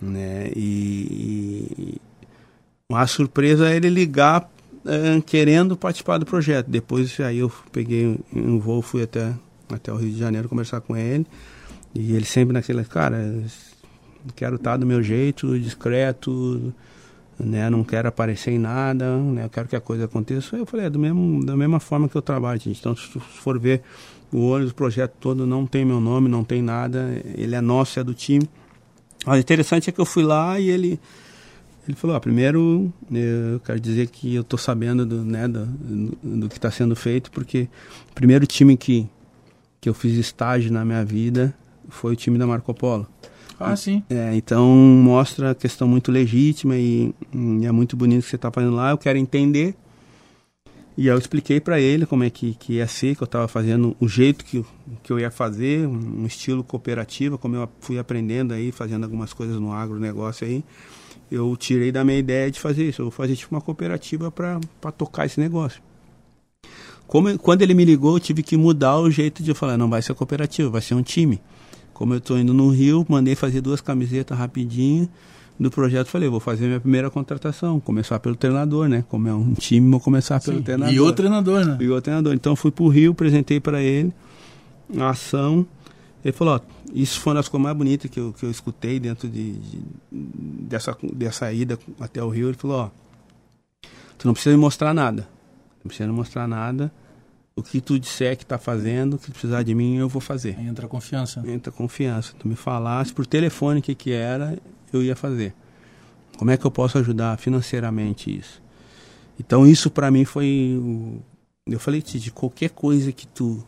né? 0.00 0.50
E, 0.54 1.66
e 1.76 2.00
a 2.92 3.06
surpresa 3.08 3.70
é 3.70 3.76
ele 3.76 3.90
ligar 3.90 4.48
é, 4.86 5.20
querendo 5.20 5.76
participar 5.76 6.18
do 6.18 6.26
projeto. 6.26 6.68
Depois 6.68 7.18
aí 7.20 7.38
eu 7.38 7.50
peguei 7.72 8.18
um 8.32 8.58
voo, 8.58 8.80
fui 8.82 9.02
até, 9.02 9.34
até 9.68 9.92
o 9.92 9.96
Rio 9.96 10.10
de 10.10 10.18
Janeiro 10.18 10.48
conversar 10.48 10.80
com 10.80 10.96
ele. 10.96 11.26
E 11.94 12.14
ele 12.14 12.24
sempre 12.24 12.52
naquele, 12.52 12.84
cara, 12.84 13.44
quero 14.34 14.56
estar 14.56 14.76
do 14.76 14.84
meu 14.84 15.02
jeito, 15.02 15.58
discreto, 15.58 16.74
né? 17.38 17.70
Não 17.70 17.84
quero 17.84 18.08
aparecer 18.08 18.50
em 18.50 18.58
nada, 18.58 19.16
né? 19.16 19.44
Eu 19.44 19.50
quero 19.50 19.68
que 19.68 19.76
a 19.76 19.80
coisa 19.80 20.06
aconteça. 20.06 20.56
Eu 20.56 20.66
falei, 20.66 20.86
é 20.86 20.90
do 20.90 20.98
mesmo, 20.98 21.44
da 21.44 21.56
mesma 21.56 21.78
forma 21.78 22.08
que 22.08 22.16
eu 22.16 22.22
trabalho, 22.22 22.60
gente. 22.60 22.80
Então, 22.80 22.96
se 22.96 23.08
for 23.20 23.58
ver 23.58 23.82
o 24.32 24.48
ônibus, 24.48 24.72
o 24.72 24.74
projeto 24.74 25.14
todo 25.20 25.46
não 25.46 25.66
tem 25.66 25.84
meu 25.84 26.00
nome, 26.00 26.28
não 26.28 26.42
tem 26.42 26.62
nada. 26.62 27.22
Ele 27.36 27.54
é 27.54 27.60
nosso, 27.60 28.00
é 28.00 28.04
do 28.04 28.14
time. 28.14 28.48
O 29.26 29.36
interessante 29.36 29.88
é 29.88 29.92
que 29.92 30.00
eu 30.00 30.06
fui 30.06 30.24
lá 30.24 30.58
e 30.58 30.68
ele 30.68 31.00
ele 31.86 31.96
falou, 31.96 32.16
ah, 32.16 32.20
primeiro 32.20 32.90
eu 33.12 33.60
quero 33.60 33.78
dizer 33.78 34.08
que 34.08 34.34
eu 34.34 34.40
estou 34.40 34.58
sabendo 34.58 35.04
do, 35.04 35.22
né, 35.22 35.46
do, 35.46 35.66
do 36.22 36.48
que 36.48 36.56
está 36.56 36.70
sendo 36.70 36.96
feito, 36.96 37.30
porque 37.30 37.68
o 38.10 38.14
primeiro 38.14 38.46
time 38.46 38.74
que, 38.74 39.06
que 39.82 39.88
eu 39.88 39.92
fiz 39.92 40.16
estágio 40.16 40.72
na 40.72 40.82
minha 40.82 41.04
vida 41.04 41.54
foi 41.88 42.12
o 42.12 42.16
time 42.16 42.38
da 42.38 42.46
Marco 42.46 42.72
Polo. 42.74 43.06
Ah, 43.58 43.76
sim. 43.76 44.02
É, 44.10 44.34
então 44.34 44.66
mostra 44.68 45.52
a 45.52 45.54
questão 45.54 45.86
muito 45.86 46.10
legítima 46.10 46.76
e, 46.76 47.14
e 47.32 47.66
é 47.66 47.72
muito 47.72 47.96
bonito 47.96 48.20
o 48.20 48.24
que 48.24 48.30
você 48.30 48.36
está 48.36 48.50
fazendo 48.50 48.74
lá. 48.74 48.90
Eu 48.90 48.98
quero 48.98 49.18
entender. 49.18 49.74
E 50.96 51.08
eu 51.08 51.18
expliquei 51.18 51.60
para 51.60 51.80
ele 51.80 52.06
como 52.06 52.22
é 52.22 52.30
que, 52.30 52.54
que 52.54 52.74
ia 52.74 52.86
ser, 52.86 53.16
que 53.16 53.22
eu 53.22 53.26
estava 53.26 53.48
fazendo, 53.48 53.96
o 53.98 54.06
jeito 54.08 54.44
que, 54.44 54.64
que 55.02 55.12
eu 55.12 55.18
ia 55.18 55.30
fazer, 55.30 55.88
um 55.88 56.24
estilo 56.24 56.62
cooperativo, 56.62 57.36
como 57.36 57.56
eu 57.56 57.68
fui 57.80 57.98
aprendendo 57.98 58.54
aí, 58.54 58.70
fazendo 58.70 59.02
algumas 59.02 59.32
coisas 59.32 59.58
no 59.58 59.72
agronegócio 59.72 60.46
aí. 60.46 60.64
Eu 61.30 61.56
tirei 61.56 61.90
da 61.90 62.04
minha 62.04 62.18
ideia 62.18 62.48
de 62.48 62.60
fazer 62.60 62.88
isso. 62.88 63.02
Eu 63.02 63.06
vou 63.06 63.12
fazer 63.12 63.34
tipo 63.34 63.54
uma 63.54 63.60
cooperativa 63.60 64.30
para 64.30 64.60
tocar 64.96 65.26
esse 65.26 65.40
negócio. 65.40 65.82
Como, 67.08 67.36
quando 67.38 67.62
ele 67.62 67.74
me 67.74 67.84
ligou, 67.84 68.16
eu 68.16 68.20
tive 68.20 68.42
que 68.42 68.56
mudar 68.56 68.98
o 68.98 69.10
jeito 69.10 69.42
de 69.42 69.50
eu 69.50 69.54
falar, 69.54 69.76
não 69.76 69.90
vai 69.90 70.00
ser 70.00 70.14
cooperativa, 70.14 70.70
vai 70.70 70.80
ser 70.80 70.94
um 70.94 71.02
time. 71.02 71.40
Como 71.94 72.12
eu 72.12 72.18
estou 72.18 72.36
indo 72.36 72.52
no 72.52 72.68
Rio, 72.68 73.06
mandei 73.08 73.36
fazer 73.36 73.60
duas 73.60 73.80
camisetas 73.80 74.36
rapidinho 74.36 75.08
do 75.58 75.70
projeto. 75.70 76.08
Falei, 76.08 76.28
vou 76.28 76.40
fazer 76.40 76.66
minha 76.66 76.80
primeira 76.80 77.08
contratação, 77.08 77.78
começar 77.78 78.18
pelo 78.18 78.34
treinador, 78.34 78.88
né? 78.88 79.04
Como 79.08 79.28
é 79.28 79.32
um 79.32 79.54
time, 79.54 79.90
vou 79.90 80.00
começar 80.00 80.40
Sim, 80.40 80.50
pelo 80.50 80.62
treinador. 80.62 80.94
E 80.94 81.00
o 81.00 81.12
treinador, 81.12 81.64
né? 81.64 81.78
E 81.80 81.88
o 81.88 82.02
treinador. 82.02 82.34
Então 82.34 82.56
fui 82.56 82.72
para 82.72 82.84
o 82.84 82.88
Rio, 82.88 83.12
apresentei 83.12 83.60
para 83.60 83.80
ele 83.80 84.12
a 84.98 85.10
ação. 85.10 85.64
Ele 86.24 86.32
falou, 86.32 86.56
ó, 86.56 86.60
isso 86.92 87.20
foi 87.20 87.30
uma 87.30 87.38
das 87.38 87.48
coisas 87.48 87.62
mais 87.62 87.76
bonitas 87.76 88.10
que 88.10 88.18
eu, 88.18 88.34
que 88.36 88.44
eu 88.44 88.50
escutei 88.50 88.98
dentro 88.98 89.28
de, 89.28 89.52
de, 89.52 89.82
dessa, 90.10 90.96
dessa 91.12 91.52
ida 91.52 91.78
até 92.00 92.22
o 92.22 92.28
Rio. 92.28 92.48
Ele 92.48 92.56
falou, 92.56 92.76
ó, 92.78 92.90
tu 94.18 94.26
não 94.26 94.32
precisa 94.32 94.54
me 94.56 94.60
mostrar 94.60 94.92
nada. 94.92 95.28
Não 95.84 95.88
precisa 95.88 96.08
me 96.08 96.14
mostrar 96.14 96.48
nada 96.48 96.90
o 97.56 97.62
que 97.62 97.80
tu 97.80 97.98
disser 97.98 98.36
que 98.36 98.44
tá 98.44 98.58
fazendo, 98.58 99.18
que 99.18 99.30
precisar 99.30 99.62
de 99.62 99.74
mim, 99.74 99.96
eu 99.96 100.08
vou 100.08 100.20
fazer. 100.20 100.58
Entra 100.60 100.88
confiança. 100.88 101.42
Entra 101.46 101.70
confiança. 101.70 102.34
Tu 102.38 102.48
me 102.48 102.56
falasse 102.56 103.12
por 103.12 103.26
telefone 103.26 103.80
o 103.80 103.82
que 103.82 103.94
que 103.94 104.12
era, 104.12 104.58
eu 104.92 105.02
ia 105.02 105.14
fazer. 105.14 105.54
Como 106.36 106.50
é 106.50 106.56
que 106.56 106.64
eu 106.64 106.70
posso 106.70 106.98
ajudar 106.98 107.38
financeiramente 107.38 108.36
isso? 108.36 108.60
Então 109.38 109.66
isso 109.66 109.90
para 109.90 110.10
mim 110.10 110.24
foi 110.24 110.80
eu 111.66 111.80
falei 111.80 112.02
de 112.02 112.30
qualquer 112.30 112.70
coisa 112.70 113.10
que 113.12 113.26
tu 113.26 113.64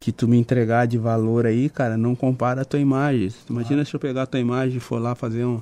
que 0.00 0.12
tu 0.12 0.28
me 0.28 0.36
entregar 0.36 0.86
de 0.86 0.96
valor 0.96 1.44
aí, 1.44 1.68
cara, 1.68 1.96
não 1.96 2.14
compara 2.14 2.62
a 2.62 2.64
tua 2.64 2.78
imagem. 2.78 3.32
Imagina 3.50 3.82
ah. 3.82 3.84
se 3.84 3.94
eu 3.94 4.00
pegar 4.00 4.22
a 4.22 4.26
tua 4.26 4.38
imagem 4.38 4.76
e 4.76 4.80
for 4.80 5.00
lá 5.00 5.14
fazer 5.14 5.44
um, 5.44 5.60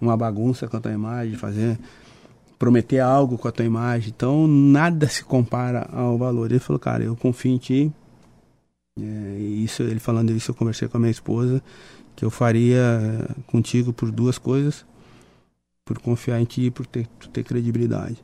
uma 0.00 0.16
bagunça 0.16 0.66
com 0.66 0.76
a 0.76 0.80
tua 0.80 0.92
imagem, 0.92 1.36
fazer 1.36 1.78
prometer 2.58 3.00
algo 3.00 3.36
com 3.36 3.48
a 3.48 3.52
tua 3.52 3.64
imagem. 3.64 4.12
Então, 4.14 4.46
nada 4.46 5.08
se 5.08 5.24
compara 5.24 5.88
ao 5.92 6.16
valor. 6.16 6.50
Ele 6.50 6.60
falou, 6.60 6.78
cara, 6.78 7.04
eu 7.04 7.16
confio 7.16 7.52
em 7.52 7.58
ti. 7.58 7.92
É, 8.98 9.38
isso, 9.38 9.82
ele 9.82 10.00
falando 10.00 10.30
isso, 10.30 10.50
eu 10.50 10.54
conversei 10.54 10.88
com 10.88 10.96
a 10.96 11.00
minha 11.00 11.10
esposa, 11.10 11.62
que 12.14 12.24
eu 12.24 12.30
faria 12.30 13.28
contigo 13.46 13.92
por 13.92 14.10
duas 14.10 14.38
coisas. 14.38 14.84
Por 15.84 15.98
confiar 15.98 16.40
em 16.40 16.44
ti 16.44 16.62
e 16.62 16.70
por 16.70 16.86
ter, 16.86 17.06
por 17.18 17.28
ter 17.28 17.44
credibilidade. 17.44 18.16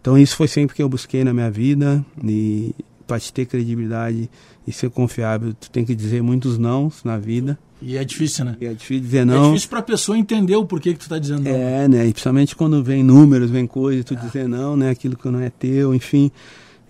Então, 0.00 0.16
isso 0.16 0.36
foi 0.36 0.46
sempre 0.46 0.76
que 0.76 0.82
eu 0.82 0.88
busquei 0.88 1.24
na 1.24 1.34
minha 1.34 1.50
vida. 1.50 2.04
E 2.22 2.74
para 3.06 3.18
te 3.18 3.32
ter 3.32 3.46
credibilidade 3.46 4.30
e 4.66 4.72
ser 4.72 4.90
confiável, 4.90 5.54
tu 5.54 5.70
tem 5.70 5.84
que 5.84 5.94
dizer 5.94 6.22
muitos 6.22 6.58
não 6.58 6.92
na 7.02 7.18
vida. 7.18 7.58
E 7.80 7.96
é 7.96 8.04
difícil, 8.04 8.44
né? 8.44 8.56
E 8.60 8.66
é 8.66 8.72
difícil 8.72 9.02
dizer 9.02 9.24
não. 9.24 9.46
É 9.46 9.48
difícil 9.48 9.68
para 9.68 9.78
a 9.78 9.82
pessoa 9.82 10.18
entender 10.18 10.56
o 10.56 10.64
porquê 10.64 10.92
que 10.92 10.98
tu 10.98 11.02
está 11.02 11.18
dizendo 11.18 11.44
não. 11.44 11.50
É, 11.50 11.86
né? 11.88 12.06
E 12.06 12.12
principalmente 12.12 12.56
quando 12.56 12.82
vem 12.82 13.02
números, 13.02 13.50
vem 13.50 13.66
coisas, 13.66 14.04
tu 14.04 14.14
é. 14.14 14.16
dizer 14.16 14.48
não, 14.48 14.76
né? 14.76 14.90
Aquilo 14.90 15.16
que 15.16 15.28
não 15.28 15.40
é 15.40 15.50
teu, 15.50 15.94
enfim. 15.94 16.30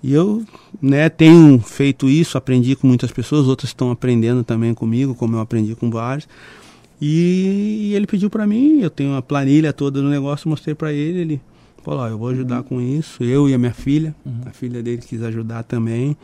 E 0.02 0.12
eu, 0.12 0.44
né, 0.80 1.08
tenho 1.08 1.58
feito 1.58 2.08
isso, 2.08 2.38
aprendi 2.38 2.76
com 2.76 2.86
muitas 2.86 3.10
pessoas, 3.10 3.48
outras 3.48 3.70
estão 3.70 3.90
aprendendo 3.90 4.44
também 4.44 4.72
comigo, 4.72 5.14
como 5.14 5.36
eu 5.36 5.40
aprendi 5.40 5.74
com 5.74 5.90
vários. 5.90 6.28
E, 7.00 7.90
e 7.90 7.94
ele 7.94 8.06
pediu 8.06 8.30
para 8.30 8.46
mim, 8.46 8.80
eu 8.80 8.90
tenho 8.90 9.10
uma 9.10 9.22
planilha 9.22 9.72
toda 9.72 10.00
no 10.00 10.08
negócio, 10.08 10.48
mostrei 10.48 10.74
para 10.74 10.92
ele, 10.92 11.18
ele 11.18 11.40
Falou, 11.88 12.02
ó, 12.02 12.08
eu 12.08 12.18
vou 12.18 12.28
ajudar 12.28 12.62
com 12.64 12.80
isso, 12.80 13.22
eu 13.24 13.48
e 13.48 13.54
a 13.54 13.58
minha 13.58 13.72
filha, 13.72 14.14
uhum. 14.24 14.40
a 14.44 14.50
filha 14.50 14.82
dele 14.82 15.00
quis 15.00 15.22
ajudar 15.22 15.62
também. 15.62 16.16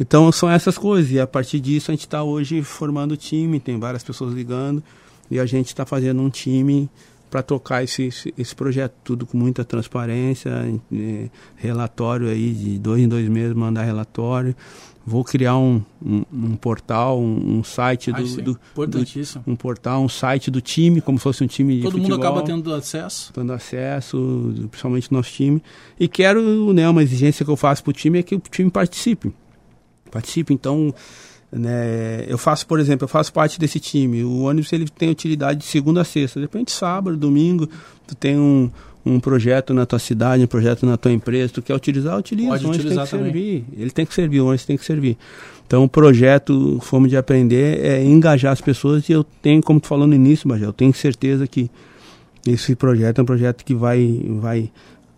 Então 0.00 0.30
são 0.30 0.48
essas 0.50 0.78
coisas, 0.78 1.10
e 1.10 1.20
a 1.20 1.26
partir 1.26 1.60
disso 1.60 1.90
a 1.90 1.94
gente 1.94 2.06
está 2.06 2.22
hoje 2.22 2.62
formando 2.62 3.16
time, 3.16 3.58
tem 3.58 3.78
várias 3.78 4.02
pessoas 4.02 4.32
ligando, 4.32 4.82
e 5.30 5.38
a 5.38 5.46
gente 5.46 5.66
está 5.66 5.84
fazendo 5.84 6.22
um 6.22 6.30
time 6.30 6.88
para 7.30 7.42
tocar 7.42 7.82
esse, 7.82 8.04
esse, 8.04 8.34
esse, 8.38 8.54
projeto, 8.54 8.94
tudo 9.04 9.26
com 9.26 9.36
muita 9.36 9.64
transparência, 9.64 10.50
é, 10.92 11.28
relatório 11.56 12.28
aí 12.28 12.52
de 12.52 12.78
dois 12.78 13.02
em 13.02 13.08
dois 13.08 13.28
meses, 13.28 13.54
mandar 13.54 13.82
relatório, 13.82 14.56
vou 15.04 15.24
criar 15.24 15.56
um, 15.56 15.82
um, 16.04 16.24
um 16.32 16.56
portal, 16.56 17.20
um, 17.20 17.58
um 17.58 17.64
site 17.64 18.12
do, 18.12 18.22
ah, 18.22 18.42
do, 18.42 18.60
Importantíssimo. 18.72 19.44
Do, 19.44 19.52
um 19.52 19.56
portal, 19.56 20.02
um 20.02 20.08
site 20.08 20.50
do 20.50 20.60
time, 20.60 21.00
como 21.00 21.18
se 21.18 21.24
fosse 21.24 21.44
um 21.44 21.46
time 21.46 21.82
Todo 21.82 21.96
de 21.96 22.00
mundo 22.00 22.14
acaba 22.14 22.42
tendo 22.42 22.72
acesso. 22.72 23.32
Tendo 23.32 23.52
acesso, 23.52 24.68
principalmente 24.70 25.12
nosso 25.12 25.30
time. 25.30 25.62
E 25.98 26.08
quero, 26.08 26.72
né, 26.72 26.88
uma 26.88 27.02
exigência 27.02 27.44
que 27.44 27.50
eu 27.50 27.56
faço 27.56 27.82
para 27.82 27.90
o 27.90 27.94
time 27.94 28.18
é 28.18 28.22
que 28.22 28.34
o 28.34 28.38
time 28.38 28.70
participe. 28.70 29.34
Participe, 30.10 30.52
então, 30.52 30.94
né, 31.50 32.24
eu 32.26 32.38
faço, 32.38 32.66
por 32.66 32.78
exemplo, 32.78 33.04
eu 33.04 33.08
faço 33.08 33.32
parte 33.32 33.58
desse 33.58 33.80
time. 33.80 34.22
O 34.24 34.42
ônibus 34.42 34.72
ele 34.72 34.86
tem 34.88 35.10
utilidade 35.10 35.60
de 35.60 35.66
segunda 35.66 36.02
a 36.02 36.04
sexta. 36.04 36.40
De 36.40 36.46
repente, 36.46 36.72
sábado, 36.72 37.16
domingo, 37.16 37.68
tu 38.06 38.14
tem 38.14 38.38
um, 38.38 38.70
um 39.04 39.18
projeto 39.18 39.72
na 39.72 39.86
tua 39.86 39.98
cidade, 39.98 40.42
um 40.42 40.46
projeto 40.46 40.84
na 40.84 40.96
tua 40.96 41.12
empresa, 41.12 41.52
tu 41.54 41.62
quer 41.62 41.74
utilizar, 41.74 42.18
utiliza. 42.18 42.48
Pode 42.48 42.64
o 42.64 42.68
ônibus 42.68 42.84
utilizar 42.84 43.06
tem 43.06 43.18
que 43.18 43.24
também. 43.24 43.32
servir. 43.32 43.64
Ele 43.76 43.90
tem 43.90 44.06
que 44.06 44.14
servir, 44.14 44.40
o 44.40 44.46
ônibus 44.46 44.66
tem 44.66 44.76
que 44.76 44.84
servir. 44.84 45.16
Então 45.66 45.84
o 45.84 45.88
projeto 45.88 46.78
Fome 46.80 47.08
de 47.08 47.16
Aprender 47.16 47.84
é 47.84 48.02
engajar 48.02 48.52
as 48.52 48.60
pessoas 48.60 49.08
e 49.08 49.12
eu 49.12 49.22
tenho, 49.22 49.62
como 49.62 49.78
tu 49.78 49.86
falou 49.86 50.06
no 50.06 50.14
início, 50.14 50.48
Bagé, 50.48 50.64
eu 50.64 50.72
tenho 50.72 50.92
certeza 50.94 51.46
que 51.46 51.70
esse 52.46 52.74
projeto 52.74 53.18
é 53.18 53.22
um 53.22 53.26
projeto 53.26 53.64
que 53.64 53.74
vai, 53.74 54.22
vai, 54.40 54.70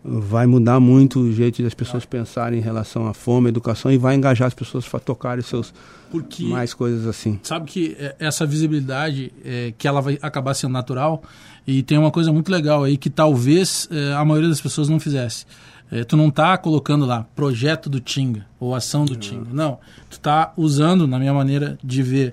vai 0.04 0.46
mudar 0.46 0.80
muito 0.80 1.20
o 1.20 1.32
jeito 1.32 1.62
das 1.62 1.74
pessoas 1.74 2.04
pensarem 2.04 2.58
em 2.58 2.62
relação 2.62 3.06
à 3.06 3.12
fome, 3.12 3.46
à 3.46 3.50
educação 3.50 3.92
e 3.92 3.98
vai 3.98 4.14
engajar 4.14 4.48
as 4.48 4.54
pessoas 4.54 4.88
para 4.88 5.00
tocarem 5.00 5.42
seus 5.42 5.74
Porque 6.10 6.44
mais 6.44 6.72
coisas 6.72 7.06
assim. 7.06 7.38
sabe 7.42 7.66
que 7.66 7.96
é, 7.98 8.16
essa 8.18 8.46
visibilidade 8.46 9.32
é, 9.44 9.74
que 9.76 9.86
ela 9.86 10.00
vai 10.00 10.18
acabar 10.22 10.54
sendo 10.54 10.72
natural 10.72 11.22
e 11.66 11.82
tem 11.82 11.98
uma 11.98 12.10
coisa 12.10 12.32
muito 12.32 12.50
legal 12.50 12.82
aí 12.84 12.96
que 12.96 13.10
talvez 13.10 13.88
é, 13.90 14.14
a 14.14 14.24
maioria 14.24 14.48
das 14.48 14.60
pessoas 14.60 14.88
não 14.88 14.98
fizesse. 14.98 15.44
É, 15.92 16.04
tu 16.04 16.16
não 16.16 16.30
tá 16.30 16.56
colocando 16.56 17.04
lá 17.04 17.26
projeto 17.34 17.90
do 17.90 18.00
Tinga 18.00 18.46
ou 18.58 18.74
ação 18.74 19.04
do 19.04 19.16
Tinga. 19.16 19.50
Não. 19.52 19.78
Tu 20.08 20.20
tá 20.20 20.52
usando, 20.56 21.06
na 21.06 21.18
minha 21.18 21.34
maneira 21.34 21.76
de 21.82 22.02
ver, 22.02 22.32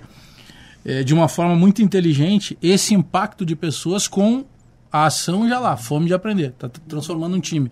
é, 0.86 1.04
de 1.04 1.14
uma 1.14 1.28
forma 1.28 1.56
muito 1.56 1.82
inteligente, 1.82 2.58
esse 2.62 2.94
impacto 2.94 3.44
de 3.44 3.56
pessoas 3.56 4.08
com 4.08 4.46
a 4.91 5.06
ação 5.06 5.47
já 5.47 5.60
lá, 5.60 5.76
fome 5.78 6.08
de 6.08 6.13
aprender. 6.13 6.52
Tá 6.52 6.69
transformando 6.88 7.36
um 7.36 7.39
time. 7.39 7.71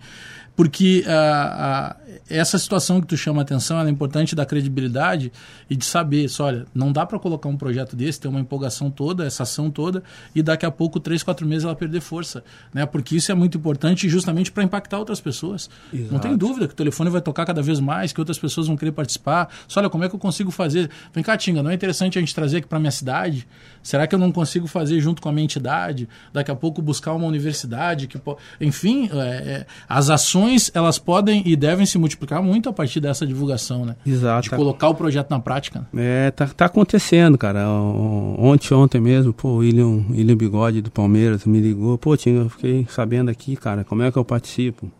Porque 0.56 1.04
ah, 1.06 1.96
ah, 1.96 1.96
essa 2.28 2.58
situação 2.58 3.00
que 3.00 3.06
tu 3.06 3.16
chama 3.16 3.40
a 3.40 3.42
atenção 3.42 3.78
ela 3.78 3.88
é 3.88 3.92
importante 3.92 4.34
da 4.34 4.46
credibilidade 4.46 5.30
e 5.68 5.76
de 5.76 5.84
saber, 5.84 6.28
só, 6.28 6.46
olha, 6.46 6.66
não 6.74 6.90
dá 6.90 7.04
para 7.04 7.18
colocar 7.18 7.48
um 7.48 7.56
projeto 7.56 7.94
desse, 7.94 8.20
ter 8.20 8.28
uma 8.28 8.40
empolgação 8.40 8.90
toda, 8.90 9.26
essa 9.26 9.42
ação 9.42 9.70
toda, 9.70 10.02
e 10.34 10.42
daqui 10.42 10.64
a 10.64 10.70
pouco, 10.70 10.98
três, 10.98 11.22
quatro 11.22 11.46
meses, 11.46 11.64
ela 11.64 11.76
perder 11.76 12.00
força. 12.00 12.42
Né? 12.72 12.86
Porque 12.86 13.16
isso 13.16 13.30
é 13.30 13.34
muito 13.34 13.58
importante 13.58 14.08
justamente 14.08 14.50
para 14.50 14.62
impactar 14.62 14.98
outras 14.98 15.20
pessoas. 15.20 15.68
Não 16.10 16.18
tem 16.18 16.36
dúvida 16.36 16.66
que 16.66 16.72
o 16.72 16.76
telefone 16.76 17.10
vai 17.10 17.20
tocar 17.20 17.44
cada 17.44 17.60
vez 17.62 17.78
mais, 17.78 18.12
que 18.12 18.20
outras 18.20 18.38
pessoas 18.38 18.66
vão 18.66 18.76
querer 18.76 18.92
participar. 18.92 19.52
Só, 19.68 19.80
olha, 19.80 19.90
como 19.90 20.04
é 20.04 20.08
que 20.08 20.14
eu 20.14 20.18
consigo 20.18 20.50
fazer? 20.50 20.90
Vem 21.12 21.22
cá, 21.22 21.36
Tinga, 21.36 21.62
não 21.62 21.70
é 21.70 21.74
interessante 21.74 22.18
a 22.18 22.20
gente 22.20 22.34
trazer 22.34 22.58
aqui 22.58 22.66
para 22.66 22.78
minha 22.78 22.90
cidade? 22.90 23.46
Será 23.82 24.06
que 24.06 24.14
eu 24.14 24.18
não 24.18 24.32
consigo 24.32 24.66
fazer 24.66 25.00
junto 25.00 25.20
com 25.20 25.28
a 25.28 25.32
minha 25.32 25.44
entidade? 25.44 26.08
Daqui 26.32 26.50
a 26.50 26.56
pouco 26.56 26.80
buscar 26.80 27.12
uma 27.12 27.26
universidade 27.26 28.06
que 28.06 28.18
po... 28.18 28.38
Enfim, 28.60 29.08
é, 29.12 29.16
é, 29.18 29.66
as 29.88 30.10
ações 30.10 30.45
elas 30.74 30.98
podem 30.98 31.42
e 31.44 31.56
devem 31.56 31.86
se 31.86 31.98
multiplicar 31.98 32.42
muito 32.42 32.68
a 32.68 32.72
partir 32.72 33.00
dessa 33.00 33.26
divulgação, 33.26 33.84
né? 33.84 33.96
Exato. 34.06 34.42
De 34.42 34.50
colocar 34.50 34.88
o 34.88 34.94
projeto 34.94 35.30
na 35.30 35.40
prática. 35.40 35.86
É, 35.96 36.30
tá, 36.30 36.46
tá 36.46 36.66
acontecendo, 36.66 37.36
cara. 37.36 37.68
Ontem, 37.68 38.74
ontem 38.74 39.00
mesmo, 39.00 39.32
pô, 39.32 39.48
o 39.48 39.56
William, 39.56 40.04
William 40.10 40.36
Bigode 40.36 40.82
do 40.82 40.90
Palmeiras 40.90 41.44
me 41.44 41.60
ligou. 41.60 41.96
Pô, 41.98 42.14
eu 42.14 42.48
fiquei 42.48 42.86
sabendo 42.90 43.30
aqui, 43.30 43.56
cara, 43.56 43.84
como 43.84 44.02
é 44.02 44.10
que 44.10 44.18
eu 44.18 44.24
participo. 44.24 44.90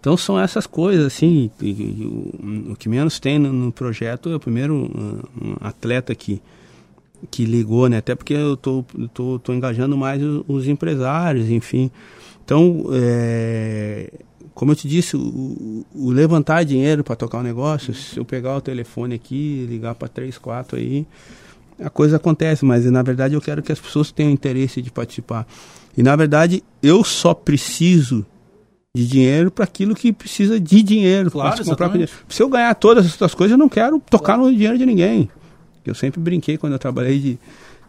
Então 0.00 0.16
são 0.16 0.40
essas 0.40 0.66
coisas, 0.66 1.04
assim, 1.04 1.50
e, 1.60 1.66
e, 1.68 2.06
o, 2.06 2.72
o, 2.72 2.76
que 2.76 2.88
menos 2.88 3.20
tem 3.20 3.38
no, 3.38 3.52
no, 3.52 3.70
projeto 3.70 4.30
é 4.30 4.34
o 4.34 4.40
primeiro 4.40 4.74
um, 4.74 5.56
atleta 5.60 6.14
que, 6.14 6.40
que 7.30 7.44
ligou, 7.44 7.86
né? 7.86 7.98
Até 7.98 8.14
porque 8.14 8.32
eu 8.32 8.56
tô, 8.56 8.82
tô, 9.12 9.38
tô 9.38 9.52
engajando 9.52 9.98
mais 9.98 10.22
os, 10.22 10.42
os 10.48 10.68
empresários, 10.68 11.50
enfim. 11.50 11.90
Então, 12.42 12.86
é, 12.92 14.10
como 14.54 14.72
eu 14.72 14.76
te 14.76 14.88
disse, 14.88 15.16
o, 15.16 15.84
o 15.94 16.10
levantar 16.10 16.64
dinheiro 16.64 17.02
para 17.04 17.16
tocar 17.16 17.38
o 17.38 17.40
um 17.40 17.44
negócio, 17.44 17.94
se 17.94 18.18
eu 18.18 18.24
pegar 18.24 18.56
o 18.56 18.60
telefone 18.60 19.14
aqui, 19.14 19.66
ligar 19.68 19.94
para 19.94 20.08
três, 20.08 20.38
quatro 20.38 20.76
aí, 20.76 21.06
a 21.78 21.88
coisa 21.88 22.16
acontece, 22.16 22.64
mas 22.64 22.84
na 22.86 23.02
verdade 23.02 23.34
eu 23.34 23.40
quero 23.40 23.62
que 23.62 23.72
as 23.72 23.80
pessoas 23.80 24.12
tenham 24.12 24.30
interesse 24.30 24.82
de 24.82 24.90
participar. 24.90 25.46
E 25.96 26.02
na 26.02 26.14
verdade 26.14 26.62
eu 26.82 27.02
só 27.02 27.32
preciso 27.32 28.24
de 28.94 29.06
dinheiro 29.06 29.50
para 29.50 29.64
aquilo 29.64 29.94
que 29.94 30.12
precisa 30.12 30.58
de 30.58 30.82
dinheiro. 30.82 31.30
Claro, 31.30 31.64
comprar 31.64 31.90
Se 32.28 32.42
eu 32.42 32.48
ganhar 32.48 32.74
todas 32.74 33.06
essas 33.06 33.34
coisas, 33.34 33.52
eu 33.52 33.58
não 33.58 33.68
quero 33.68 34.00
tocar 34.10 34.34
claro. 34.34 34.50
no 34.50 34.52
dinheiro 34.52 34.76
de 34.76 34.84
ninguém. 34.84 35.30
Eu 35.84 35.94
sempre 35.94 36.20
brinquei 36.20 36.58
quando 36.58 36.74
eu 36.74 36.78
trabalhei 36.78 37.18
de, 37.18 37.38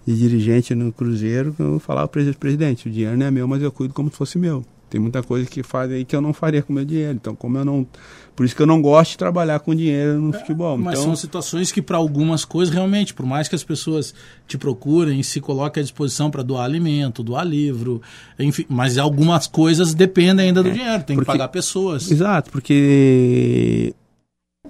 de 0.06 0.18
dirigente 0.18 0.74
no 0.74 0.92
Cruzeiro, 0.92 1.56
eu 1.60 1.80
falava 1.80 2.08
para 2.08 2.22
o 2.22 2.36
presidente, 2.36 2.88
o 2.88 2.92
dinheiro 2.92 3.18
não 3.18 3.26
é 3.26 3.32
meu, 3.32 3.48
mas 3.48 3.62
eu 3.62 3.72
cuido 3.72 3.94
como 3.94 4.10
se 4.10 4.16
fosse 4.16 4.38
meu. 4.38 4.64
Tem 4.92 5.00
muita 5.00 5.24
coisa 5.24 5.50
que 5.50 5.64
faz 5.64 5.90
aí 5.90 6.04
que 6.04 6.14
eu 6.14 6.20
não 6.20 6.34
faria 6.34 6.62
com 6.62 6.74
meu 6.74 6.84
dinheiro. 6.84 7.14
Então, 7.14 7.34
como 7.34 7.58
eu 7.58 7.64
não. 7.64 7.88
Por 8.36 8.46
isso 8.46 8.54
que 8.54 8.62
eu 8.62 8.68
não 8.68 8.82
gosto 8.82 9.12
de 9.12 9.18
trabalhar 9.20 9.62
com 9.62 9.74
dinheiro 9.74 10.20
no 10.20 10.34
futebol. 10.34 10.78
Mas 10.78 10.96
então, 10.96 11.06
são 11.06 11.16
situações 11.16 11.72
que, 11.72 11.82
para 11.82 11.96
algumas 11.96 12.44
coisas, 12.44 12.74
realmente, 12.74 13.14
por 13.14 13.26
mais 13.26 13.48
que 13.48 13.56
as 13.56 13.64
pessoas 13.64 14.14
te 14.46 14.58
procurem 14.58 15.22
e 15.22 15.24
se 15.24 15.40
coloquem 15.40 15.80
à 15.80 15.84
disposição 15.84 16.30
para 16.30 16.44
doar 16.44 16.66
alimento, 16.66 17.24
doar 17.24 17.48
livro, 17.48 18.02
enfim, 18.38 18.66
mas 18.68 18.98
algumas 18.98 19.48
coisas 19.48 19.94
dependem 19.94 20.48
ainda 20.48 20.62
do 20.62 20.70
é, 20.70 20.74
dinheiro, 20.74 21.04
tem 21.04 21.16
porque, 21.16 21.32
que 21.32 21.38
pagar 21.38 21.48
pessoas. 21.48 22.12
Exato, 22.12 22.52
porque 22.52 23.94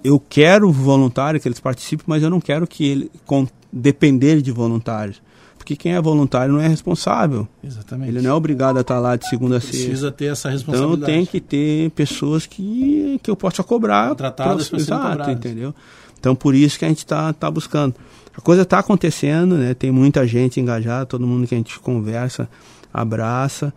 eu 0.04 0.20
quero 0.20 0.72
voluntário 0.72 1.40
que 1.40 1.48
eles 1.48 1.60
participem, 1.60 2.06
mas 2.08 2.22
eu 2.22 2.30
não 2.30 2.40
quero 2.40 2.68
que 2.68 2.86
ele 2.86 3.12
com, 3.26 3.48
depender 3.74 4.40
de 4.40 4.52
voluntários. 4.52 5.20
Porque 5.62 5.76
quem 5.76 5.94
é 5.94 6.02
voluntário 6.02 6.56
não 6.56 6.60
é 6.60 6.68
responsável. 6.68 7.48
Exatamente. 7.64 8.10
Ele 8.10 8.22
não 8.24 8.32
é 8.32 8.34
obrigado 8.34 8.78
a 8.78 8.82
estar 8.82 9.00
lá 9.00 9.16
de 9.16 9.30
segunda 9.30 9.58
a 9.58 9.62
sexta. 9.62 9.78
Precisa 9.78 10.12
ter 10.12 10.26
essa 10.26 10.50
responsabilidade. 10.50 11.04
Então 11.04 11.14
tem 11.14 11.24
que 11.24 11.40
ter 11.40 11.92
pessoas 11.92 12.48
que, 12.48 13.20
que 13.22 13.30
eu 13.30 13.36
possa 13.36 13.64
cobrar. 13.64 14.10
Contratadas 14.10 14.70
para 14.70 14.80
Exato, 14.80 15.30
entendeu? 15.30 15.72
Então 16.20 16.36
por 16.36 16.56
isso 16.56 16.80
que 16.80 16.86
a 16.86 16.88
gente 16.88 16.98
está 16.98 17.32
tá 17.32 17.52
buscando. 17.52 17.94
A 18.36 18.42
coisa 18.42 18.64
está 18.64 18.80
acontecendo, 18.80 19.56
né? 19.56 19.76
Tem 19.76 19.92
muita 19.92 20.26
gente 20.26 20.60
engajada, 20.60 21.06
todo 21.06 21.28
mundo 21.28 21.48
que 21.48 21.54
a 21.54 21.58
gente 21.60 21.80
conversa, 21.80 22.50
abraça. 22.92 23.72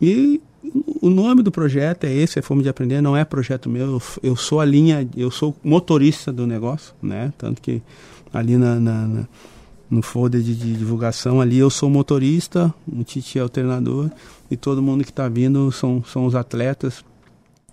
E 0.00 0.42
o 1.00 1.08
nome 1.08 1.42
do 1.42 1.50
projeto 1.50 2.04
é 2.04 2.12
esse, 2.12 2.38
é 2.38 2.42
Fome 2.42 2.62
de 2.62 2.68
Aprender, 2.68 3.00
não 3.00 3.16
é 3.16 3.24
projeto 3.24 3.70
meu, 3.70 3.92
eu, 3.92 4.02
eu 4.22 4.36
sou 4.36 4.60
a 4.60 4.66
linha, 4.66 5.08
eu 5.16 5.30
sou 5.30 5.56
motorista 5.64 6.30
do 6.30 6.46
negócio, 6.46 6.92
né? 7.02 7.32
Tanto 7.38 7.62
que 7.62 7.80
ali 8.34 8.58
na, 8.58 8.74
na, 8.78 9.06
na 9.06 9.28
no 9.90 10.02
folder 10.02 10.42
de, 10.42 10.54
de, 10.54 10.74
divulgação 10.74 11.40
ali 11.40 11.58
eu 11.58 11.70
sou 11.70 11.88
motorista, 11.88 12.74
o 12.90 13.04
Titi 13.04 13.38
é 13.38 13.44
o 13.44 13.48
treinador 13.48 14.10
e 14.50 14.56
todo 14.56 14.82
mundo 14.82 15.04
que 15.04 15.10
está 15.10 15.28
vindo 15.28 15.70
são, 15.70 16.02
são 16.04 16.26
os 16.26 16.34
atletas 16.34 17.04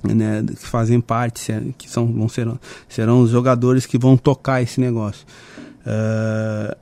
né, 0.03 0.43
que 0.43 0.67
fazem 0.67 0.99
parte, 0.99 1.51
que 1.77 1.89
são, 1.89 2.11
vão 2.11 2.27
ser, 2.27 2.47
serão 2.89 3.21
os 3.21 3.29
jogadores 3.29 3.85
que 3.85 3.97
vão 3.97 4.17
tocar 4.17 4.61
esse 4.61 4.79
negócio. 4.79 5.25
Uh, 5.79 6.75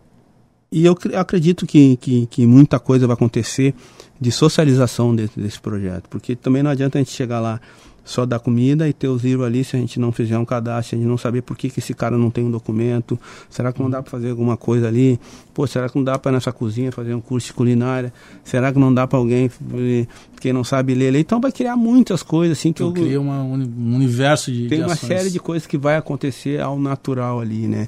e 0.71 0.85
eu 0.85 0.97
acredito 1.15 1.67
que, 1.67 1.97
que, 1.97 2.25
que, 2.27 2.47
muita 2.47 2.79
coisa 2.79 3.05
vai 3.05 3.13
acontecer 3.13 3.75
de 4.19 4.31
socialização 4.31 5.13
desse, 5.13 5.39
desse 5.39 5.59
projeto, 5.59 6.07
porque 6.09 6.35
também 6.35 6.63
não 6.63 6.71
adianta 6.71 6.97
a 6.97 7.01
gente 7.01 7.11
chegar 7.11 7.41
lá 7.41 7.59
só 8.03 8.25
dar 8.25 8.39
comida 8.39 8.87
e 8.89 8.93
ter 8.93 9.07
os 9.07 9.23
livros 9.23 9.45
ali 9.45 9.63
se 9.63 9.75
a 9.75 9.79
gente 9.79 9.99
não 9.99 10.11
fizer 10.11 10.37
um 10.37 10.45
cadastro, 10.45 10.95
a 10.95 10.99
gente 10.99 11.07
não 11.07 11.17
saber 11.17 11.41
por 11.41 11.57
que, 11.57 11.69
que 11.69 11.79
esse 11.79 11.93
cara 11.93 12.17
não 12.17 12.29
tem 12.29 12.43
um 12.43 12.51
documento, 12.51 13.19
será 13.49 13.71
que 13.71 13.81
não 13.81 13.89
dá 13.89 14.01
para 14.01 14.09
fazer 14.09 14.31
alguma 14.31 14.57
coisa 14.57 14.87
ali? 14.87 15.19
Pô, 15.53 15.67
será 15.67 15.87
que 15.87 15.95
não 15.95 16.03
dá 16.03 16.17
para 16.17 16.31
nessa 16.31 16.51
cozinha 16.51 16.91
fazer 16.91 17.13
um 17.13 17.21
curso 17.21 17.47
de 17.47 17.53
culinária? 17.53 18.11
Será 18.43 18.71
que 18.71 18.79
não 18.79 18.93
dá 18.93 19.05
para 19.05 19.19
alguém 19.19 19.49
que 20.39 20.51
não 20.51 20.63
sabe 20.63 20.95
ler? 20.95 21.13
Então 21.15 21.39
vai 21.39 21.51
criar 21.51 21.75
muitas 21.75 22.23
coisas 22.23 22.57
assim 22.57 22.73
que 22.73 22.83
então, 22.83 22.95
eu 22.95 23.03
cria 23.05 23.21
uma, 23.21 23.41
um 23.43 23.95
universo 23.95 24.51
de 24.51 24.67
tem 24.67 24.79
de 24.79 24.85
uma 24.85 24.93
ações. 24.93 25.07
série 25.07 25.29
de 25.29 25.39
coisas 25.39 25.67
que 25.67 25.77
vai 25.77 25.95
acontecer 25.95 26.59
ao 26.59 26.79
natural 26.79 27.39
ali, 27.39 27.67
né? 27.67 27.87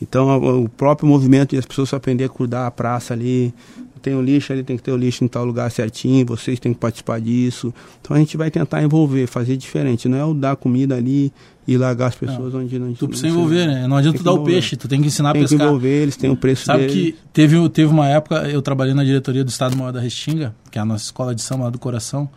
Então 0.00 0.62
o 0.62 0.68
próprio 0.68 1.08
movimento 1.08 1.50
de 1.50 1.58
as 1.58 1.66
pessoas 1.66 1.92
aprender 1.92 2.24
a 2.24 2.28
cuidar 2.28 2.66
a 2.66 2.70
praça 2.70 3.14
ali, 3.14 3.52
tem 3.98 4.14
o 4.14 4.22
lixo 4.22 4.52
ali, 4.52 4.62
tem 4.62 4.76
que 4.76 4.82
ter 4.82 4.92
o 4.92 4.96
lixo 4.96 5.24
em 5.24 5.28
tal 5.28 5.44
lugar 5.44 5.70
certinho, 5.70 6.24
vocês 6.26 6.58
têm 6.58 6.72
que 6.72 6.80
participar 6.80 7.20
disso. 7.20 7.72
Então 8.00 8.16
a 8.16 8.20
gente 8.20 8.36
vai 8.36 8.50
tentar 8.50 8.82
envolver, 8.82 9.26
fazer 9.26 9.56
diferente. 9.56 10.08
Não 10.08 10.18
é 10.18 10.24
o 10.24 10.32
dar 10.32 10.56
comida 10.56 10.96
ali 10.96 11.32
e 11.66 11.76
largar 11.76 12.06
as 12.06 12.14
pessoas 12.14 12.54
não, 12.54 12.60
onde 12.60 12.78
não 12.78 12.94
Tu 12.94 13.06
precisa 13.06 13.28
envolver, 13.28 13.66
né? 13.66 13.86
Não 13.86 13.96
adianta 13.96 14.18
tu 14.18 14.24
dar 14.24 14.32
o 14.32 14.42
peixe, 14.42 14.74
tu 14.76 14.88
tem 14.88 15.02
que 15.02 15.08
ensinar 15.08 15.32
tem 15.32 15.42
a 15.42 15.44
pescar. 15.44 15.58
Tem 15.58 15.66
que 15.66 15.70
envolver, 15.70 16.02
eles 16.02 16.16
têm 16.16 16.30
o 16.30 16.36
preço 16.36 16.64
Sabe 16.64 16.86
deles. 16.86 16.94
que 16.94 17.16
teve, 17.32 17.68
teve 17.68 17.92
uma 17.92 18.08
época, 18.08 18.48
eu 18.48 18.62
trabalhei 18.62 18.94
na 18.94 19.04
diretoria 19.04 19.44
do 19.44 19.50
Estado 19.50 19.76
Maior 19.76 19.92
da 19.92 20.00
Restinga, 20.00 20.54
que 20.70 20.78
é 20.78 20.80
a 20.80 20.84
nossa 20.86 21.04
escola 21.04 21.34
de 21.34 21.42
samba 21.42 21.64
lá 21.64 21.70
do 21.70 21.78
coração, 21.78 22.28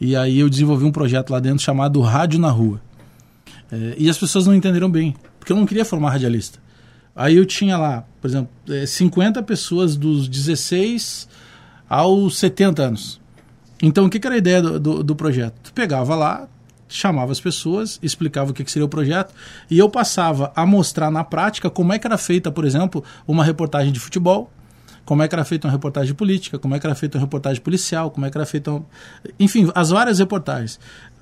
e 0.00 0.16
aí 0.16 0.38
eu 0.38 0.48
desenvolvi 0.48 0.86
um 0.86 0.92
projeto 0.92 1.30
lá 1.30 1.38
dentro 1.38 1.62
chamado 1.62 2.00
Rádio 2.00 2.40
na 2.40 2.50
Rua. 2.50 2.80
É, 3.70 3.94
e 3.98 4.08
as 4.08 4.16
pessoas 4.16 4.46
não 4.46 4.54
entenderam 4.54 4.90
bem, 4.90 5.14
porque 5.38 5.52
eu 5.52 5.56
não 5.56 5.66
queria 5.66 5.84
formar 5.84 6.12
radialista. 6.12 6.58
Aí 7.18 7.34
eu 7.34 7.44
tinha 7.44 7.76
lá, 7.76 8.04
por 8.20 8.28
exemplo, 8.28 8.48
é, 8.68 8.86
50 8.86 9.42
pessoas 9.42 9.96
dos 9.96 10.28
16 10.28 11.28
aos 11.90 12.38
70 12.38 12.80
anos. 12.80 13.20
Então, 13.82 14.06
o 14.06 14.10
que, 14.10 14.24
era 14.24 14.36
a 14.36 14.38
ideia 14.38 14.62
do, 14.62 14.78
do, 14.78 15.02
do, 15.02 15.16
projeto? 15.16 15.54
Tu 15.64 15.72
pegava 15.72 16.14
lá, 16.14 16.46
chamava 16.88 17.32
as 17.32 17.40
pessoas, 17.40 17.98
explicava 18.04 18.52
o 18.52 18.54
que, 18.54 18.62
que 18.62 18.70
seria 18.70 18.86
o 18.86 18.88
projeto, 18.88 19.34
e 19.68 19.76
eu 19.76 19.90
passava 19.90 20.52
a 20.54 20.64
mostrar 20.64 21.10
na 21.10 21.24
prática 21.24 21.68
como 21.68 21.92
é 21.92 21.98
que 21.98 22.06
era 22.06 22.16
feita, 22.16 22.52
por 22.52 22.64
exemplo, 22.64 23.02
uma 23.26 23.42
reportagem 23.42 23.92
de 23.92 23.98
futebol, 23.98 24.48
como 25.04 25.20
é 25.20 25.26
que 25.26 25.34
era 25.34 25.44
feita 25.44 25.66
uma 25.66 25.72
reportagem 25.72 26.14
política, 26.14 26.56
como 26.56 26.76
é 26.76 26.78
que 26.78 26.86
era 26.86 26.94
feita 26.94 27.18
uma 27.18 27.24
reportagem 27.24 27.60
policial, 27.60 28.12
como 28.12 28.26
é 28.26 28.30
que 28.30 28.38
era 28.38 28.46
feita. 28.46 28.70
Uma... 28.70 28.86
Enfim, 29.40 29.68
as 29.74 29.90
várias 29.90 30.20
reportagens. 30.20 30.78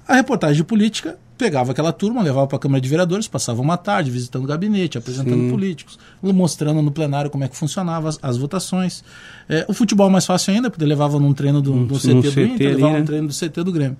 A 0.06 0.14
reportagem 0.14 0.56
de 0.56 0.64
política 0.64 1.18
pegava 1.36 1.72
aquela 1.72 1.92
turma, 1.92 2.22
levava 2.22 2.46
para 2.46 2.56
a 2.56 2.58
Câmara 2.60 2.80
de 2.80 2.88
Vereadores, 2.88 3.28
passava 3.28 3.60
uma 3.60 3.76
tarde 3.76 4.10
visitando 4.10 4.44
o 4.44 4.46
gabinete, 4.46 4.96
apresentando 4.96 5.40
Sim. 5.42 5.50
políticos, 5.50 5.98
mostrando 6.22 6.80
no 6.80 6.90
plenário 6.90 7.30
como 7.30 7.44
é 7.44 7.48
que 7.48 7.56
funcionava 7.56 8.08
as, 8.08 8.18
as 8.22 8.36
votações. 8.36 9.04
É, 9.48 9.64
o 9.68 9.74
futebol 9.74 10.08
mais 10.08 10.24
fácil 10.24 10.54
ainda, 10.54 10.70
porque 10.70 10.84
levava 10.84 11.18
num 11.18 11.34
treino 11.34 11.60
do, 11.60 11.84
do 11.84 11.98
CT 11.98 12.30
do 12.30 12.40
Inter, 12.40 12.74
levava 12.74 12.92
né? 12.94 12.98
num 13.00 13.04
treino 13.04 13.28
do 13.28 13.34
CT 13.34 13.64
do 13.64 13.72
Grêmio. 13.72 13.96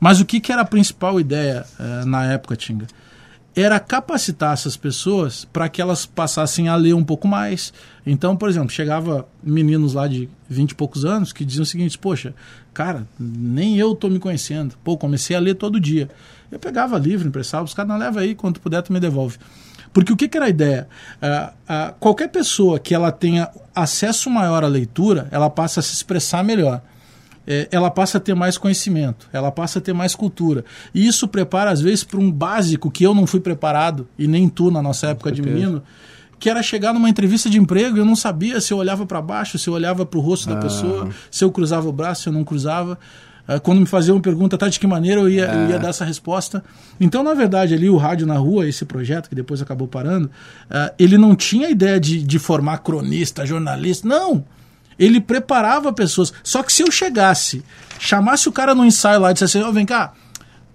Mas 0.00 0.20
o 0.20 0.24
que, 0.24 0.40
que 0.40 0.52
era 0.52 0.62
a 0.62 0.64
principal 0.64 1.20
ideia 1.20 1.64
é, 1.78 2.04
na 2.04 2.32
época, 2.32 2.56
Tinga? 2.56 2.86
Era 3.60 3.80
capacitar 3.80 4.52
essas 4.52 4.76
pessoas 4.76 5.44
para 5.44 5.68
que 5.68 5.82
elas 5.82 6.06
passassem 6.06 6.68
a 6.68 6.76
ler 6.76 6.94
um 6.94 7.02
pouco 7.02 7.26
mais. 7.26 7.72
Então, 8.06 8.36
por 8.36 8.48
exemplo, 8.48 8.70
chegava 8.70 9.26
meninos 9.42 9.94
lá 9.94 10.06
de 10.06 10.28
20 10.48 10.70
e 10.70 10.74
poucos 10.76 11.04
anos 11.04 11.32
que 11.32 11.44
diziam 11.44 11.64
o 11.64 11.66
seguinte: 11.66 11.98
Poxa, 11.98 12.32
cara, 12.72 13.04
nem 13.18 13.76
eu 13.76 13.94
estou 13.94 14.08
me 14.08 14.20
conhecendo. 14.20 14.76
Pô, 14.84 14.96
comecei 14.96 15.34
a 15.34 15.40
ler 15.40 15.54
todo 15.54 15.80
dia. 15.80 16.08
Eu 16.52 16.60
pegava 16.60 16.96
livro, 16.98 17.26
emprestava, 17.26 17.64
os 17.64 17.74
caras 17.74 17.88
não 17.88 17.98
leva 17.98 18.20
aí, 18.20 18.36
quando 18.36 18.60
puder 18.60 18.80
tu 18.80 18.92
me 18.92 19.00
devolve. 19.00 19.38
Porque 19.92 20.12
o 20.12 20.16
que, 20.16 20.28
que 20.28 20.36
era 20.36 20.46
a 20.46 20.50
ideia? 20.50 20.88
Uh, 21.20 21.50
uh, 21.50 21.94
qualquer 21.98 22.28
pessoa 22.28 22.78
que 22.78 22.94
ela 22.94 23.10
tenha 23.10 23.50
acesso 23.74 24.30
maior 24.30 24.62
à 24.62 24.68
leitura, 24.68 25.26
ela 25.32 25.50
passa 25.50 25.80
a 25.80 25.82
se 25.82 25.92
expressar 25.92 26.44
melhor. 26.44 26.80
É, 27.50 27.66
ela 27.70 27.90
passa 27.90 28.18
a 28.18 28.20
ter 28.20 28.34
mais 28.34 28.58
conhecimento, 28.58 29.26
ela 29.32 29.50
passa 29.50 29.78
a 29.78 29.82
ter 29.82 29.94
mais 29.94 30.14
cultura. 30.14 30.66
E 30.94 31.06
isso 31.06 31.26
prepara, 31.26 31.70
às 31.70 31.80
vezes, 31.80 32.04
para 32.04 32.20
um 32.20 32.30
básico 32.30 32.90
que 32.90 33.04
eu 33.04 33.14
não 33.14 33.26
fui 33.26 33.40
preparado, 33.40 34.06
e 34.18 34.28
nem 34.28 34.50
tu 34.50 34.70
na 34.70 34.82
nossa 34.82 35.06
época 35.06 35.32
de 35.32 35.40
menino, 35.40 35.82
que 36.38 36.50
era 36.50 36.62
chegar 36.62 36.92
numa 36.92 37.08
entrevista 37.08 37.48
de 37.48 37.58
emprego 37.58 37.96
e 37.96 38.00
eu 38.00 38.04
não 38.04 38.14
sabia 38.14 38.60
se 38.60 38.72
eu 38.74 38.76
olhava 38.76 39.06
para 39.06 39.22
baixo, 39.22 39.58
se 39.58 39.66
eu 39.66 39.72
olhava 39.72 40.04
para 40.04 40.18
o 40.18 40.20
rosto 40.20 40.50
ah. 40.50 40.54
da 40.54 40.60
pessoa, 40.60 41.08
se 41.30 41.42
eu 41.42 41.50
cruzava 41.50 41.88
o 41.88 41.92
braço, 41.92 42.24
se 42.24 42.28
eu 42.28 42.32
não 42.34 42.44
cruzava. 42.44 42.98
Ah, 43.48 43.58
quando 43.58 43.80
me 43.80 43.86
faziam 43.86 44.16
uma 44.16 44.22
pergunta, 44.22 44.58
tá, 44.58 44.68
de 44.68 44.78
que 44.78 44.86
maneira 44.86 45.22
eu 45.22 45.28
ia, 45.30 45.46
é. 45.46 45.54
eu 45.54 45.70
ia 45.70 45.76
é. 45.76 45.78
dar 45.78 45.88
essa 45.88 46.04
resposta. 46.04 46.62
Então, 47.00 47.22
na 47.22 47.32
verdade, 47.32 47.72
ali 47.72 47.88
o 47.88 47.96
Rádio 47.96 48.26
na 48.26 48.36
Rua, 48.36 48.68
esse 48.68 48.84
projeto 48.84 49.26
que 49.26 49.34
depois 49.34 49.62
acabou 49.62 49.88
parando, 49.88 50.26
uh, 50.26 50.92
ele 50.98 51.16
não 51.16 51.34
tinha 51.34 51.70
ideia 51.70 51.98
de, 51.98 52.22
de 52.22 52.38
formar 52.38 52.78
cronista, 52.78 53.46
jornalista, 53.46 54.06
não. 54.06 54.44
Ele 54.98 55.20
preparava 55.20 55.92
pessoas. 55.92 56.32
Só 56.42 56.62
que 56.62 56.72
se 56.72 56.82
eu 56.82 56.90
chegasse, 56.90 57.62
chamasse 57.98 58.48
o 58.48 58.52
cara 58.52 58.74
no 58.74 58.84
ensaio 58.84 59.20
lá 59.20 59.30
e 59.30 59.34
dissesse 59.34 59.58
assim, 59.58 59.66
oh, 59.66 59.72
vem 59.72 59.86
cá, 59.86 60.12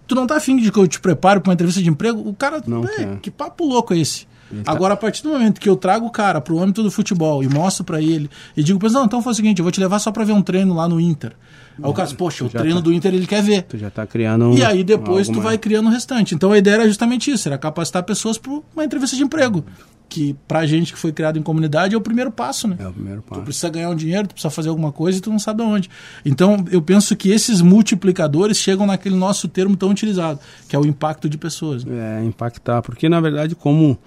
tu 0.07 0.15
não 0.15 0.27
tá 0.27 0.37
afim 0.37 0.57
de 0.57 0.71
que 0.71 0.79
eu 0.79 0.87
te 0.87 0.99
prepare 0.99 1.39
para 1.39 1.49
uma 1.49 1.53
entrevista 1.53 1.81
de 1.81 1.89
emprego? 1.89 2.27
O 2.27 2.33
cara, 2.33 2.61
não 2.65 2.85
é, 2.85 3.17
que 3.21 3.29
papo 3.29 3.65
louco 3.65 3.93
é 3.93 3.99
esse? 3.99 4.25
Tá. 4.63 4.71
Agora, 4.71 4.93
a 4.93 4.97
partir 4.97 5.23
do 5.23 5.29
momento 5.29 5.59
que 5.59 5.67
eu 5.67 5.75
trago 5.75 6.05
o 6.05 6.11
cara 6.11 6.39
para 6.39 6.53
o 6.53 6.61
âmbito 6.61 6.83
do 6.83 6.91
futebol 6.91 7.43
e 7.43 7.47
mostro 7.47 7.83
para 7.83 8.01
ele, 8.01 8.29
e 8.55 8.61
digo, 8.61 8.77
pois 8.77 8.93
não, 8.93 9.05
então 9.05 9.21
faz 9.21 9.35
o 9.35 9.37
seguinte, 9.37 9.59
eu 9.59 9.63
vou 9.63 9.71
te 9.71 9.79
levar 9.79 9.97
só 9.99 10.11
para 10.11 10.23
ver 10.23 10.33
um 10.33 10.41
treino 10.41 10.75
lá 10.75 10.87
no 10.87 10.99
Inter. 10.99 11.33
Aí 11.81 11.89
o 11.89 11.93
cara, 11.93 12.07
poxa, 12.13 12.45
o 12.45 12.49
treino 12.49 12.75
tá, 12.75 12.81
do 12.81 12.93
Inter 12.93 13.15
ele 13.15 13.25
quer 13.25 13.41
ver. 13.41 13.63
Tu 13.63 13.77
já 13.79 13.89
tá 13.89 14.05
criando 14.05 14.45
um, 14.45 14.53
E 14.55 14.63
aí 14.63 14.83
depois 14.83 15.27
tu 15.27 15.41
vai 15.41 15.57
criando 15.57 15.87
o 15.87 15.89
restante. 15.89 16.35
Então 16.35 16.51
a 16.51 16.57
ideia 16.57 16.75
era 16.75 16.87
justamente 16.87 17.31
isso, 17.31 17.47
era 17.47 17.57
capacitar 17.57 18.03
pessoas 18.03 18.37
para 18.37 18.51
uma 18.51 18.85
entrevista 18.85 19.15
de 19.15 19.23
emprego. 19.23 19.65
Que 20.13 20.35
pra 20.47 20.63
gente 20.67 20.93
que 20.93 20.99
foi 20.99 21.11
criado 21.11 21.39
em 21.39 21.41
comunidade 21.41 21.95
é 21.95 21.97
o 21.97 22.01
primeiro 22.01 22.31
passo, 22.31 22.67
né? 22.67 22.77
É 22.79 22.87
o 22.87 22.93
primeiro 22.93 23.23
passo. 23.23 23.41
Tu 23.41 23.45
precisa 23.45 23.69
ganhar 23.69 23.89
um 23.89 23.95
dinheiro, 23.95 24.27
tu 24.27 24.33
precisa 24.35 24.51
fazer 24.51 24.69
alguma 24.69 24.91
coisa 24.91 25.17
e 25.17 25.21
tu 25.21 25.31
não 25.31 25.39
sabe 25.39 25.63
aonde. 25.63 25.89
Então 26.23 26.63
eu 26.69 26.83
penso 26.83 27.15
que 27.15 27.31
esses 27.31 27.61
multiplicadores 27.61 28.57
chegam 28.57 28.85
naquele 28.85 29.15
nosso 29.15 29.47
termo 29.47 29.75
tão 29.75 29.89
utilizado, 29.89 30.39
que 30.69 30.75
é 30.75 30.79
o 30.79 30.85
impacto 30.85 31.27
de 31.27 31.35
pessoas. 31.35 31.83
Né? 31.83 32.21
É, 32.21 32.23
impactar. 32.23 32.83
Porque 32.83 33.09
na 33.09 33.19
verdade, 33.19 33.55
como 33.55 33.97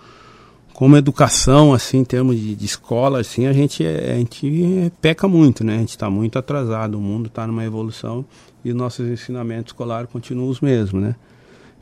como 0.73 0.95
educação, 0.95 1.73
assim, 1.73 1.99
em 2.01 2.05
termos 2.05 2.37
de, 2.37 2.55
de 2.55 2.67
escola, 2.67 3.21
assim, 3.21 3.47
a 3.47 3.53
gente, 3.53 3.83
é, 3.83 4.13
a 4.13 4.17
gente 4.17 4.93
peca 5.01 5.27
muito, 5.27 5.65
né? 5.65 5.77
A 5.77 5.79
gente 5.79 5.89
está 5.89 6.11
muito 6.11 6.39
atrasado, 6.39 6.99
o 6.99 7.01
mundo 7.01 7.29
está 7.29 7.47
numa 7.47 7.65
evolução 7.65 8.27
e 8.63 8.71
os 8.71 8.77
nossos 8.77 9.09
ensinamentos 9.09 9.73
escolares 9.73 10.11
continuam 10.11 10.51
os 10.51 10.61
mesmos, 10.61 11.03
né? 11.03 11.17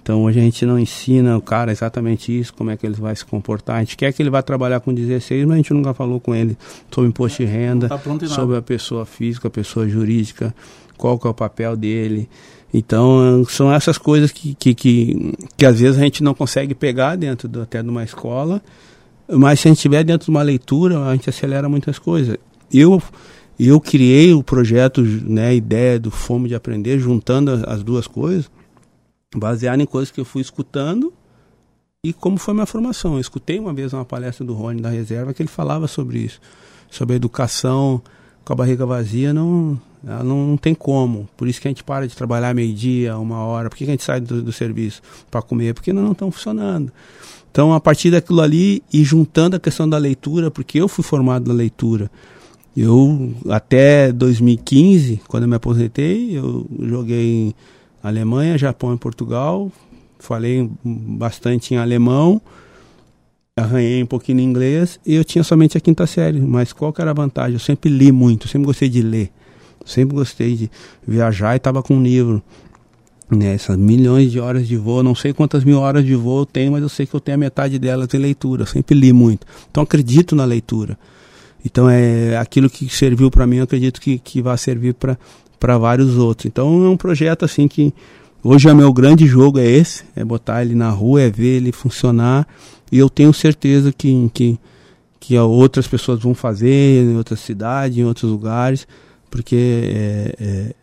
Então 0.05 0.23
hoje 0.25 0.38
a 0.38 0.43
gente 0.43 0.67
não 0.67 0.79
ensina 0.79 1.35
o 1.35 1.40
cara 1.40 1.73
exatamente 1.73 2.38
isso, 2.38 2.53
como 2.53 2.71
é 2.71 2.77
que 2.77 2.85
ele 2.85 2.95
vai 2.95 3.17
se 3.17 3.25
comportar. 3.25 3.77
A 3.77 3.81
gente 3.81 3.97
quer 3.97 4.12
que 4.12 4.23
ele 4.23 4.29
vá 4.29 4.43
trabalhar 4.43 4.81
com 4.81 4.93
16, 4.93 5.47
mas 5.47 5.55
a 5.55 5.57
gente 5.57 5.73
nunca 5.73 5.95
falou 5.95 6.21
com 6.21 6.35
ele 6.35 6.59
sobre 6.90 7.09
imposto 7.09 7.43
de 7.43 7.49
renda, 7.49 7.88
tá 7.88 7.99
sobre 8.29 8.59
a 8.59 8.61
pessoa 8.61 9.07
física, 9.07 9.49
a 9.49 9.51
pessoa 9.51 9.88
jurídica, 9.88 10.55
qual 10.99 11.19
que 11.19 11.27
é 11.27 11.31
o 11.31 11.33
papel 11.33 11.75
dele. 11.75 12.29
Então 12.73 13.43
são 13.49 13.73
essas 13.73 13.97
coisas 13.97 14.31
que, 14.31 14.55
que, 14.55 14.75
que, 14.75 15.33
que 15.57 15.64
às 15.64 15.81
vezes 15.81 15.99
a 15.99 16.05
gente 16.05 16.23
não 16.23 16.35
consegue 16.35 16.75
pegar 16.75 17.17
dentro 17.17 17.49
do, 17.49 17.62
até 17.62 17.83
de 17.83 17.88
uma 17.88 18.05
escola 18.05 18.61
mas 19.27 19.61
se 19.61 19.69
a 19.69 19.71
gente 19.71 19.79
estiver 19.79 20.05
dentro 20.05 20.27
de 20.27 20.31
uma 20.31 20.43
leitura, 20.43 21.03
a 21.03 21.12
gente 21.14 21.31
acelera 21.31 21.67
muitas 21.67 21.99
coisas. 21.99 22.37
Eu 22.71 23.03
eu 23.59 23.81
criei 23.81 24.35
o 24.35 24.43
projeto, 24.43 25.01
né, 25.01 25.47
a 25.47 25.55
ideia 25.55 25.99
do 25.99 26.11
Fome 26.11 26.49
de 26.49 26.55
Aprender, 26.55 26.99
juntando 26.99 27.53
as 27.69 27.83
duas 27.85 28.07
coisas, 28.07 28.51
baseado 29.38 29.81
em 29.81 29.87
coisas 29.87 30.11
que 30.11 30.20
eu 30.20 30.25
fui 30.25 30.42
escutando 30.42 31.12
e 32.03 32.12
como 32.12 32.37
foi 32.37 32.55
minha 32.55 32.66
formação. 32.66 33.14
Eu 33.14 33.20
escutei 33.20 33.59
uma 33.59 33.73
vez 33.73 33.92
uma 33.92 34.05
palestra 34.05 34.44
do 34.44 34.55
Rony 34.55 34.81
da 34.81 34.90
Reserva 34.90 35.33
que 35.33 35.42
ele 35.42 35.49
falava 35.49 35.87
sobre 35.87 36.18
isso, 36.18 36.40
sobre 36.90 37.14
a 37.14 37.16
educação 37.16 38.03
com 38.44 38.53
a 38.53 38.57
barriga 38.57 38.85
vazia, 38.85 39.33
não, 39.33 39.81
não, 40.03 40.47
não 40.49 40.57
tem 40.57 40.75
como. 40.75 41.29
Por 41.37 41.49
isso 41.49 41.61
que 41.61 41.66
a 41.66 41.70
gente 41.70 41.83
para 41.83 42.07
de 42.07 42.14
trabalhar 42.14 42.55
meio-dia, 42.55 43.16
uma 43.16 43.38
hora. 43.38 43.70
Por 43.70 43.77
que 43.77 43.85
a 43.85 43.87
gente 43.87 44.05
sai 44.05 44.20
do, 44.20 44.42
do 44.42 44.53
serviço 44.53 45.01
para 45.31 45.40
comer? 45.40 45.73
Porque 45.73 45.92
não 45.92 46.12
estão 46.12 46.31
funcionando. 46.31 46.92
Então, 47.51 47.73
a 47.73 47.81
partir 47.81 48.11
daquilo 48.11 48.40
ali 48.40 48.83
e 48.92 49.03
juntando 49.03 49.57
a 49.57 49.61
questão 49.61 49.88
da 49.88 49.97
leitura, 49.97 50.51
porque 50.51 50.79
eu 50.81 50.88
fui 50.88 51.05
formado 51.05 51.49
na 51.49 51.55
leitura. 51.55 52.11
Eu, 52.77 53.33
até 53.49 54.12
2015, 54.12 55.23
quando 55.29 55.44
eu 55.44 55.49
me 55.49 55.55
aposentei, 55.55 56.37
eu 56.37 56.66
joguei 56.81 57.55
Alemanha, 58.05 58.59
Japão 58.59 58.95
e 58.95 58.99
Portugal. 58.99 59.73
Falei 60.19 60.71
bastante 60.85 61.75
em 61.75 61.79
alemão, 61.79 62.40
arranhei 63.57 64.03
um 64.03 64.07
pouquinho 64.07 64.40
em 64.40 64.45
inglês 64.45 65.01
e 65.05 65.14
eu 65.14 65.25
tinha 65.25 65.43
somente 65.43 65.77
a 65.77 65.81
quinta 65.81 66.07
série. 66.07 66.40
Mas 66.40 66.73
qual 66.73 66.93
que 66.93 67.01
era 67.01 67.11
a 67.11 67.14
vantagem? 67.14 67.55
Eu 67.55 67.61
sempre 67.61 67.90
li 67.90 68.12
muito, 68.12 68.47
sempre 68.47 68.67
gostei 68.67 68.88
de 68.88 69.03
ler. 69.03 69.31
Sempre 69.85 70.17
gostei 70.17 70.55
de 70.55 70.71
viajar 71.07 71.55
e 71.55 71.57
estava 71.57 71.83
com 71.83 71.97
um 71.97 72.03
livro 72.03 72.43
né, 73.31 73.55
essas 73.55 73.77
milhões 73.77 74.31
de 74.31 74.38
horas 74.38 74.69
de 74.69 74.77
voo, 74.77 75.03
não 75.03 75.14
sei 75.14 75.33
quantas 75.33 75.64
mil 75.64 75.79
horas 75.79 76.05
de 76.05 76.14
voo 76.14 76.43
eu 76.43 76.47
tenho, 76.47 76.73
mas 76.73 76.83
eu 76.83 76.88
sei 76.88 77.07
que 77.07 77.14
eu 77.14 77.21
tenho 77.21 77.37
a 77.37 77.38
metade 77.38 77.79
delas 77.79 78.12
em 78.12 78.19
leitura, 78.19 78.62
eu 78.62 78.67
sempre 78.67 78.95
li 78.95 79.12
muito. 79.12 79.47
Então 79.71 79.83
acredito 79.83 80.37
na 80.37 80.45
leitura. 80.45 80.99
Então 81.64 81.88
é 81.88 82.37
aquilo 82.37 82.69
que 82.69 82.88
serviu 82.88 83.31
para 83.31 83.47
mim, 83.47 83.57
eu 83.57 83.64
acredito 83.64 84.01
que, 84.01 84.19
que 84.19 84.43
vai 84.43 84.57
servir 84.59 84.95
para 84.95 85.19
vários 85.79 86.16
outros. 86.16 86.46
Então 86.46 86.85
é 86.85 86.88
um 86.88 86.96
projeto 86.96 87.44
assim 87.44 87.66
que 87.66 87.92
hoje 88.42 88.68
é 88.68 88.74
meu 88.74 88.92
grande 88.92 89.27
jogo 89.27 89.59
é 89.59 89.66
esse, 89.66 90.05
é 90.14 90.24
botar 90.24 90.62
ele 90.62 90.74
na 90.74 90.90
rua, 90.90 91.22
é 91.22 91.31
ver 91.31 91.57
ele 91.57 91.72
funcionar 91.72 92.46
e 92.92 92.98
eu 92.98 93.09
tenho 93.09 93.33
certeza 93.33 93.92
que, 93.92 94.31
que, 94.33 94.59
que 95.18 95.38
outras 95.38 95.87
pessoas 95.87 96.20
vão 96.20 96.35
fazer 96.35 97.03
em 97.03 97.16
outras 97.16 97.40
cidades, 97.40 97.98
em 97.98 98.05
outros 98.05 98.31
lugares, 98.31 98.87
porque 99.31 99.57
é, 99.57 100.35
é 100.38 100.74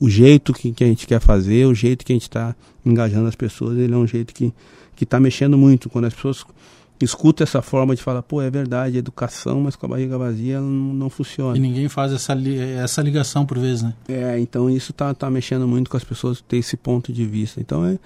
o 0.00 0.08
jeito 0.08 0.52
que, 0.52 0.72
que 0.72 0.84
a 0.84 0.86
gente 0.86 1.06
quer 1.06 1.20
fazer, 1.20 1.66
o 1.66 1.74
jeito 1.74 2.04
que 2.04 2.12
a 2.12 2.16
gente 2.16 2.22
está 2.22 2.54
engajando 2.84 3.28
as 3.28 3.34
pessoas, 3.34 3.78
ele 3.78 3.94
é 3.94 3.96
um 3.96 4.06
jeito 4.06 4.34
que 4.34 4.52
está 5.00 5.20
mexendo 5.20 5.56
muito. 5.56 5.88
Quando 5.88 6.06
as 6.06 6.14
pessoas 6.14 6.44
escutam 7.00 7.44
essa 7.44 7.60
forma 7.60 7.94
de 7.94 8.02
falar, 8.02 8.22
pô, 8.22 8.40
é 8.40 8.50
verdade, 8.50 8.96
educação, 8.96 9.60
mas 9.60 9.76
com 9.76 9.86
a 9.86 9.88
barriga 9.88 10.16
vazia 10.16 10.60
não, 10.60 10.94
não 10.94 11.10
funciona. 11.10 11.56
E 11.56 11.60
ninguém 11.60 11.88
faz 11.88 12.12
essa, 12.12 12.32
li 12.34 12.58
essa 12.58 13.02
ligação 13.02 13.44
por 13.44 13.58
vezes, 13.58 13.82
né? 13.82 13.94
É, 14.08 14.38
então 14.38 14.70
isso 14.70 14.92
está 14.92 15.12
tá 15.12 15.28
mexendo 15.30 15.66
muito 15.66 15.90
com 15.90 15.96
as 15.96 16.04
pessoas 16.04 16.40
ter 16.40 16.58
esse 16.58 16.76
ponto 16.76 17.12
de 17.12 17.26
vista. 17.26 17.60
Então 17.60 17.84
é, 17.84 17.98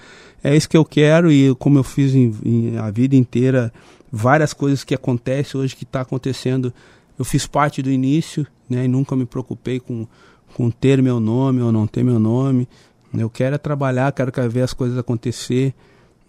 é 0.42 0.57
isso 0.57 0.68
que 0.68 0.77
eu 0.77 0.85
quero 0.85 1.31
e 1.31 1.55
como 1.57 1.79
eu 1.79 1.85
fiz 1.85 2.14
em, 2.14 2.35
em 2.44 2.79
a 2.79 2.90
vida 2.90 3.14
inteira, 3.14 3.72
várias 4.11 4.53
coisas 4.53 4.85
que 4.85 4.94
acontecem 4.94 5.61
hoje, 5.61 5.77
que 5.77 5.85
está 5.85 6.01
acontecendo, 6.01 6.72
eu 7.18 7.24
fiz 7.24 7.46
parte 7.46 7.83
do 7.83 7.90
início, 7.90 8.46
né, 8.68 8.85
e 8.85 8.88
nunca 8.88 9.14
me 9.14 9.27
preocupei 9.27 9.79
com 9.81 10.07
com 10.55 10.70
ter 10.70 11.01
meu 11.03 11.20
nome 11.20 11.62
ou 11.62 11.70
não 11.70 11.87
ter 11.87 12.03
meu 12.03 12.18
nome. 12.18 12.68
Eu 13.16 13.31
quero 13.31 13.55
é 13.55 13.59
trabalhar, 13.59 14.12
quero 14.12 14.33
ver 14.51 14.62
as 14.62 14.72
coisas 14.72 14.98
acontecer. 14.98 15.74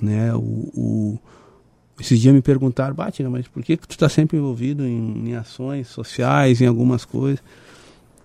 Né? 0.01 0.33
O, 0.33 0.39
o, 0.39 1.19
esses 1.99 2.19
dias 2.19 2.33
me 2.33 2.41
perguntaram, 2.41 2.95
Batina, 2.95 3.29
mas 3.29 3.47
por 3.47 3.63
que, 3.63 3.75
que 3.77 3.87
tu 3.87 3.91
está 3.91 4.07
sempre 4.07 4.37
envolvido 4.37 4.85
em, 4.85 5.29
em, 5.29 5.35
ações 5.35 5.87
sociais, 5.87 6.61
em 6.61 6.65
algumas 6.65 7.05
coisas? 7.05 7.43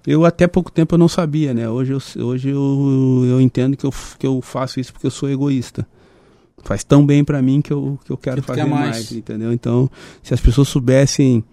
Eu 0.06 0.24
até 0.24 0.46
pouco 0.46 0.70
tempo 0.70 0.94
eu 0.94 0.98
não 0.98 1.08
sabia, 1.08 1.54
né? 1.54 1.68
Hoje 1.68 1.92
eu, 1.92 2.26
hoje 2.26 2.50
eu, 2.50 3.22
eu 3.26 3.40
entendo 3.40 3.76
que 3.76 3.84
eu, 3.84 3.92
que 4.18 4.26
eu 4.26 4.40
faço 4.42 4.78
isso 4.78 4.92
porque 4.92 5.06
eu 5.06 5.10
sou 5.10 5.30
egoísta. 5.30 5.86
Faz 6.62 6.84
tão 6.84 7.04
bem 7.04 7.24
para 7.24 7.42
mim 7.42 7.60
que 7.60 7.72
eu, 7.72 7.98
que 8.04 8.12
eu 8.12 8.16
quero 8.16 8.40
que 8.40 8.46
fazer 8.46 8.64
mais. 8.64 8.90
mais. 8.90 9.12
entendeu? 9.12 9.52
Então, 9.52 9.90
se 10.22 10.32
as 10.32 10.40
pessoas 10.40 10.68
soubessem 10.68 11.44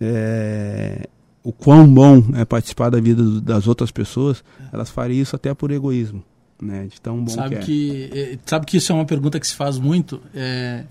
é, 0.00 1.08
o 1.42 1.52
quão 1.52 1.92
bom 1.92 2.22
é 2.34 2.44
participar 2.44 2.90
da 2.90 3.00
vida 3.00 3.22
das 3.40 3.66
outras 3.66 3.90
pessoas, 3.90 4.42
elas 4.72 4.90
fariam 4.90 5.22
isso 5.22 5.36
até 5.36 5.52
por 5.54 5.70
egoísmo, 5.70 6.22
né? 6.60 6.86
De 6.86 7.00
tão 7.00 7.22
bom 7.22 7.30
sabe 7.30 7.56
que, 7.56 8.08
que 8.08 8.18
é. 8.18 8.38
sabe 8.46 8.66
que 8.66 8.76
isso 8.76 8.92
é 8.92 8.94
uma 8.94 9.04
pergunta 9.04 9.38
que 9.38 9.46
se 9.46 9.54
faz 9.54 9.78
muito. 9.78 10.20
É, 10.34 10.84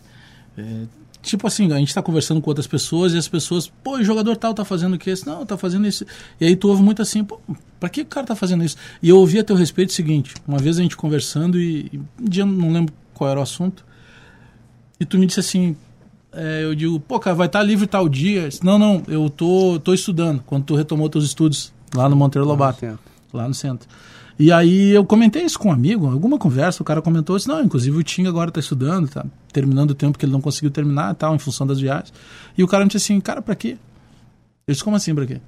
é, 0.60 0.88
tipo 1.22 1.45
assim, 1.48 1.72
a 1.72 1.78
gente 1.78 1.93
tá 1.93 2.02
conversando 2.02 2.41
com 2.41 2.50
outras 2.50 2.67
pessoas 2.67 3.13
e 3.13 3.17
as 3.17 3.28
pessoas, 3.28 3.72
pô, 3.84 3.98
o 3.98 4.04
jogador 4.04 4.36
tal 4.38 4.54
tá 4.54 4.63
fazendo 4.65 4.95
o 4.95 4.98
quê? 4.98 5.13
Não, 5.26 5.45
tá 5.45 5.58
fazendo 5.58 5.88
isso. 5.88 6.06
E 6.39 6.45
aí 6.45 6.56
tu 6.56 6.69
ouve 6.69 6.82
muito 6.82 7.02
assim, 7.02 7.24
pô, 7.24 7.39
pra 7.80 7.89
que 7.89 8.02
o 8.02 8.06
cara 8.06 8.28
tá 8.28 8.36
fazendo 8.36 8.63
isso? 8.63 8.78
E 9.02 9.10
eu 9.10 9.17
ouvi 9.17 9.39
a 9.39 9.43
teu 9.43 9.56
respeito 9.56 9.89
o 9.89 9.93
seguinte, 9.93 10.34
uma 10.48 10.58
vez 10.58 10.80
a 10.80 10.82
gente 10.82 10.95
conversando 10.95 11.60
e, 11.60 11.89
e 11.93 11.98
um 11.98 12.26
dia 12.30 12.45
não 12.45 12.72
lembro 12.72 12.93
qual 13.13 13.30
era 13.30 13.39
o 13.39 13.43
assunto, 13.43 13.86
e 15.00 15.06
tu 15.06 15.17
me 15.17 15.26
disse 15.26 15.39
assim, 15.39 15.76
é, 16.32 16.63
eu 16.63 16.76
digo, 16.76 17.00
pô, 17.00 17.19
cara, 17.19 17.36
vai 17.36 17.48
estar 17.48 17.60
tá 17.60 17.65
livre 17.65 17.88
tal 17.88 18.08
dia. 18.08 18.50
Disse, 18.50 18.63
não, 18.63 18.78
não, 18.78 19.02
eu 19.08 19.30
tô, 19.30 19.80
tô 19.84 19.93
estudando. 19.93 20.43
Quando 20.45 20.65
tu 20.65 20.76
retomou 20.76 21.10
teus 21.10 21.24
estudos 21.26 21.74
lá 21.95 22.08
no 22.08 22.15
Monteiro 22.15 22.48
Lobato, 22.48 22.86
lá 22.86 22.91
no, 22.91 23.00
lá 23.34 23.48
no 23.48 23.54
centro. 23.54 23.88
E 24.39 24.54
aí 24.54 24.91
eu 24.91 25.04
comentei 25.04 25.43
isso 25.43 25.60
com 25.60 25.67
um 25.67 25.73
amigo, 25.73 26.10
alguma 26.10 26.38
conversa, 26.39 26.82
o 26.82 26.86
cara 26.86 27.02
comentou 27.02 27.36
isso, 27.36 27.49
não, 27.49 27.62
inclusive 27.62 27.97
o 27.97 28.02
Tim 28.02 28.25
agora 28.25 28.49
está 28.49 28.62
estudando, 28.62 29.10
tá 29.10 29.25
terminando 29.52 29.91
o 29.91 29.93
tempo 29.93 30.17
que 30.17 30.23
ele 30.23 30.32
não 30.32 30.39
conseguiu 30.39 30.71
terminar 30.71 31.13
tal, 31.15 31.36
em 31.36 31.39
função 31.39 31.67
das 31.67 31.78
viagens. 31.78 32.13
E 32.58 32.63
o 32.63 32.67
cara 32.67 32.86
me 32.86 32.89
disse 32.89 33.12
assim, 33.12 33.19
cara, 33.19 33.41
para 33.41 33.54
quê? 33.54 33.78
Eu 34.65 34.71
disse, 34.71 34.82
como 34.82 34.95
assim, 34.95 35.13
para 35.13 35.25
quê? 35.25 35.41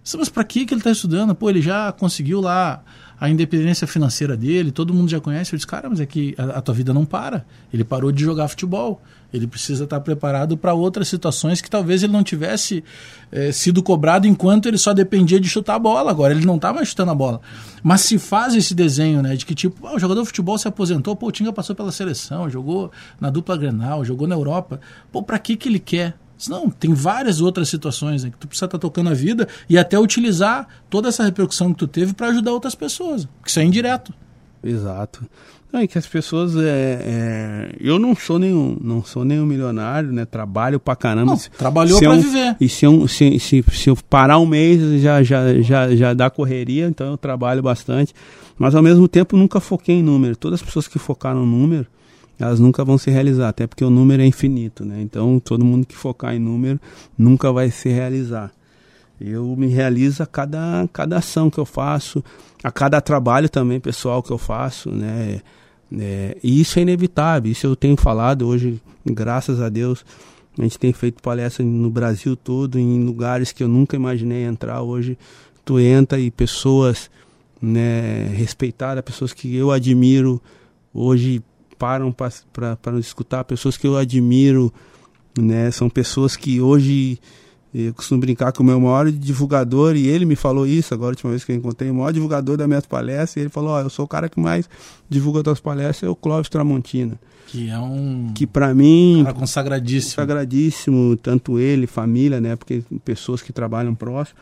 Disse, 0.00 0.16
mas 0.16 0.28
para 0.28 0.44
que 0.44 0.60
ele 0.60 0.76
está 0.76 0.92
estudando? 0.92 1.34
Pô, 1.34 1.50
ele 1.50 1.60
já 1.60 1.90
conseguiu 1.90 2.40
lá 2.40 2.84
a 3.18 3.30
independência 3.30 3.86
financeira 3.86 4.36
dele, 4.36 4.70
todo 4.70 4.92
mundo 4.92 5.08
já 5.08 5.20
conhece. 5.20 5.52
Eu 5.52 5.56
disse, 5.56 5.66
cara, 5.66 5.88
mas 5.88 6.00
é 6.00 6.06
que 6.06 6.34
a, 6.36 6.58
a 6.58 6.62
tua 6.62 6.74
vida 6.74 6.92
não 6.92 7.04
para. 7.04 7.46
Ele 7.72 7.82
parou 7.82 8.12
de 8.12 8.22
jogar 8.22 8.48
futebol. 8.48 9.00
Ele 9.32 9.46
precisa 9.46 9.84
estar 9.84 10.00
preparado 10.00 10.56
para 10.56 10.72
outras 10.72 11.08
situações 11.08 11.60
que 11.60 11.68
talvez 11.68 12.02
ele 12.02 12.12
não 12.12 12.22
tivesse 12.22 12.84
é, 13.32 13.50
sido 13.52 13.82
cobrado 13.82 14.26
enquanto 14.26 14.66
ele 14.66 14.78
só 14.78 14.92
dependia 14.92 15.40
de 15.40 15.48
chutar 15.48 15.74
a 15.74 15.78
bola. 15.78 16.10
Agora 16.10 16.32
ele 16.32 16.44
não 16.44 16.56
está 16.56 16.72
mais 16.72 16.88
chutando 16.88 17.10
a 17.10 17.14
bola. 17.14 17.40
Mas 17.82 18.02
se 18.02 18.18
faz 18.18 18.54
esse 18.54 18.74
desenho, 18.74 19.22
né, 19.22 19.34
de 19.34 19.44
que 19.44 19.54
tipo, 19.54 19.86
ah, 19.86 19.94
o 19.94 19.98
jogador 19.98 20.20
de 20.20 20.26
futebol 20.26 20.56
se 20.58 20.68
aposentou, 20.68 21.16
pô, 21.16 21.26
o 21.28 21.32
Tinga 21.32 21.52
passou 21.52 21.74
pela 21.74 21.90
seleção, 21.90 22.48
jogou 22.48 22.90
na 23.20 23.30
dupla 23.30 23.56
Grenal, 23.56 24.04
jogou 24.04 24.28
na 24.28 24.34
Europa. 24.34 24.80
Pô, 25.10 25.22
para 25.22 25.38
que 25.38 25.56
que 25.56 25.68
ele 25.68 25.78
quer? 25.78 26.14
Não, 26.48 26.68
tem 26.68 26.92
várias 26.92 27.40
outras 27.40 27.68
situações 27.68 28.24
né, 28.24 28.30
que 28.30 28.36
tu 28.36 28.46
precisa 28.46 28.66
estar 28.66 28.78
tá 28.78 28.82
tocando 28.82 29.10
a 29.10 29.14
vida 29.14 29.48
e 29.68 29.78
até 29.78 29.98
utilizar 29.98 30.68
toda 30.90 31.08
essa 31.08 31.24
repercussão 31.24 31.72
que 31.72 31.78
tu 31.78 31.86
teve 31.86 32.12
para 32.12 32.28
ajudar 32.28 32.52
outras 32.52 32.74
pessoas, 32.74 33.26
que 33.42 33.50
isso 33.50 33.60
é 33.60 33.64
indireto. 33.64 34.12
Exato. 34.62 35.24
Não, 35.72 35.80
é 35.80 35.86
que 35.86 35.98
as 35.98 36.06
pessoas. 36.06 36.56
É, 36.56 36.60
é, 36.62 37.76
eu 37.80 37.98
não 37.98 38.14
sou 38.14 38.38
nenhum, 38.38 38.78
não 38.80 39.04
sou 39.04 39.24
nenhum 39.24 39.44
milionário, 39.44 40.12
né? 40.12 40.24
Trabalho 40.24 40.78
pra 40.78 40.94
caramba. 40.94 41.32
Não, 41.32 41.38
trabalhou 41.58 41.98
para 41.98 42.12
um, 42.12 42.20
viver. 42.20 42.56
E 42.60 42.68
se 42.68 42.86
eu, 42.86 43.06
se, 43.08 43.38
se, 43.38 43.64
se 43.70 43.90
eu 43.90 43.96
parar 44.08 44.38
um 44.38 44.46
mês 44.46 45.02
já, 45.02 45.22
já, 45.22 45.60
já, 45.60 45.94
já 45.94 46.14
dá 46.14 46.30
correria, 46.30 46.86
então 46.86 47.10
eu 47.10 47.16
trabalho 47.16 47.62
bastante. 47.62 48.14
Mas 48.56 48.74
ao 48.74 48.82
mesmo 48.82 49.06
tempo 49.06 49.36
nunca 49.36 49.60
foquei 49.60 49.96
em 49.96 50.02
número. 50.02 50.36
Todas 50.36 50.60
as 50.60 50.66
pessoas 50.66 50.88
que 50.88 50.98
focaram 50.98 51.40
no 51.40 51.46
número, 51.46 51.86
elas 52.38 52.60
nunca 52.60 52.84
vão 52.84 52.98
se 52.98 53.10
realizar, 53.10 53.48
até 53.48 53.66
porque 53.66 53.84
o 53.84 53.90
número 53.90 54.22
é 54.22 54.26
infinito, 54.26 54.84
né? 54.84 55.00
Então 55.00 55.40
todo 55.40 55.64
mundo 55.64 55.86
que 55.86 55.96
focar 55.96 56.34
em 56.34 56.38
número 56.38 56.80
nunca 57.16 57.50
vai 57.52 57.70
se 57.70 57.88
realizar. 57.88 58.52
Eu 59.20 59.56
me 59.56 59.68
realizo 59.68 60.22
a 60.22 60.26
cada, 60.26 60.86
cada 60.92 61.16
ação 61.18 61.48
que 61.48 61.58
eu 61.58 61.64
faço, 61.64 62.22
a 62.62 62.70
cada 62.70 63.00
trabalho 63.00 63.48
também 63.48 63.80
pessoal 63.80 64.22
que 64.22 64.30
eu 64.30 64.38
faço, 64.38 64.90
né? 64.90 65.40
É, 65.98 66.36
e 66.42 66.60
isso 66.60 66.78
é 66.78 66.82
inevitável, 66.82 67.50
isso 67.50 67.66
eu 67.66 67.76
tenho 67.76 67.96
falado 67.96 68.46
hoje, 68.46 68.80
graças 69.04 69.60
a 69.60 69.68
Deus. 69.68 70.04
A 70.58 70.62
gente 70.62 70.78
tem 70.78 70.92
feito 70.92 71.22
palestra 71.22 71.64
no 71.64 71.90
Brasil 71.90 72.34
todo, 72.34 72.78
em 72.78 73.04
lugares 73.04 73.52
que 73.52 73.62
eu 73.62 73.68
nunca 73.68 73.94
imaginei 73.94 74.44
entrar. 74.44 74.82
Hoje 74.82 75.18
tu 75.64 75.78
entra 75.78 76.18
e 76.18 76.30
pessoas 76.30 77.10
né, 77.60 78.24
respeitadas, 78.34 79.04
pessoas 79.04 79.32
que 79.32 79.54
eu 79.54 79.70
admiro, 79.70 80.40
hoje 80.94 81.42
param 81.78 82.12
para 82.12 82.92
nos 82.92 83.06
escutar, 83.06 83.44
pessoas 83.44 83.76
que 83.76 83.86
eu 83.86 83.96
admiro, 83.96 84.72
né, 85.38 85.70
são 85.70 85.88
pessoas 85.88 86.36
que 86.36 86.60
hoje 86.60 87.18
eu 87.74 87.92
costumo 87.92 88.20
brincar 88.20 88.52
com 88.52 88.62
o 88.62 88.66
meu 88.66 88.80
maior 88.80 89.10
divulgador, 89.10 89.96
e 89.96 90.06
ele 90.06 90.24
me 90.24 90.34
falou 90.34 90.66
isso 90.66 90.94
agora, 90.94 91.10
a 91.10 91.12
última 91.12 91.30
vez 91.30 91.44
que 91.44 91.52
eu 91.52 91.56
encontrei, 91.56 91.90
o 91.90 91.94
maior 91.94 92.12
divulgador 92.12 92.56
das 92.56 92.66
minhas 92.66 92.86
palestras, 92.86 93.36
e 93.36 93.40
ele 93.40 93.50
falou, 93.50 93.70
ó, 93.70 93.76
oh, 93.76 93.80
eu 93.80 93.90
sou 93.90 94.06
o 94.06 94.08
cara 94.08 94.28
que 94.30 94.40
mais 94.40 94.68
divulga 95.08 95.42
das 95.42 95.60
palestras, 95.60 96.04
é 96.04 96.08
o 96.08 96.16
Clóvis 96.16 96.48
Tramontina. 96.48 97.20
Que 97.48 97.68
é 97.68 97.78
um... 97.78 98.32
Que 98.34 98.46
para 98.46 98.74
mim... 98.74 99.20
Cara 99.24 99.34
consagradíssimo. 99.34 100.14
Consagradíssimo, 100.14 101.16
tanto 101.18 101.58
ele, 101.58 101.86
família, 101.86 102.40
né, 102.40 102.56
porque 102.56 102.82
pessoas 103.04 103.42
que 103.42 103.52
trabalham 103.52 103.94
próximo. 103.94 104.38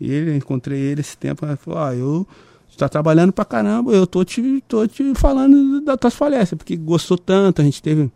E 0.00 0.10
ele, 0.10 0.36
encontrei 0.36 0.80
ele 0.80 1.02
esse 1.02 1.16
tempo, 1.16 1.46
ele 1.46 1.56
falou, 1.56 1.78
ó, 1.78 1.88
oh, 1.88 1.92
eu 1.92 2.26
está 2.72 2.88
trabalhando 2.88 3.32
pra 3.32 3.44
caramba, 3.44 3.92
eu 3.92 4.06
tô 4.06 4.24
te, 4.24 4.62
tô 4.66 4.86
te 4.86 5.14
falando 5.14 5.80
das 5.80 5.96
tuas 5.96 6.14
palestras, 6.14 6.58
porque 6.58 6.76
gostou 6.76 7.16
tanto, 7.16 7.60
a 7.60 7.64
gente 7.64 7.82
teve 7.82 8.10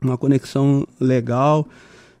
uma 0.00 0.16
conexão 0.16 0.86
legal, 1.00 1.66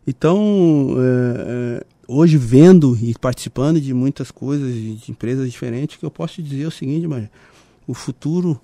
então, 0.08 0.96
é, 0.96 1.82
é, 1.82 1.86
hoje 2.08 2.38
vendo 2.38 2.96
e 2.96 3.14
participando 3.18 3.78
de 3.78 3.92
muitas 3.92 4.30
coisas, 4.30 4.72
de 4.72 5.10
empresas 5.10 5.50
diferentes, 5.50 5.98
que 5.98 6.06
eu 6.06 6.10
posso 6.10 6.36
te 6.36 6.42
dizer 6.42 6.64
o 6.64 6.70
seguinte, 6.70 7.06
mas 7.06 7.28
o 7.86 7.92
futuro 7.92 8.58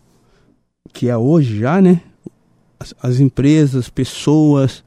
que 0.91 1.11
é 1.11 1.17
hoje 1.19 1.59
já, 1.59 1.83
né? 1.83 2.01
As, 2.81 2.95
as 3.03 3.21
empresas, 3.21 3.91
pessoas 3.91 4.83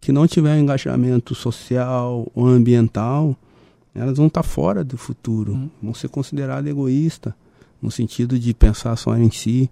que 0.00 0.10
não 0.10 0.26
tiverem 0.26 0.64
engajamento 0.64 1.32
social 1.32 2.26
ou 2.34 2.44
ambiental, 2.44 3.36
elas 3.94 4.16
vão 4.16 4.26
estar 4.26 4.42
fora 4.42 4.82
do 4.82 4.98
futuro, 4.98 5.52
uhum. 5.52 5.70
vão 5.80 5.94
ser 5.94 6.08
consideradas 6.08 6.68
egoístas, 6.68 7.32
no 7.84 7.90
sentido 7.90 8.38
de 8.38 8.54
pensar 8.54 8.96
só 8.96 9.16
em 9.16 9.30
si. 9.30 9.70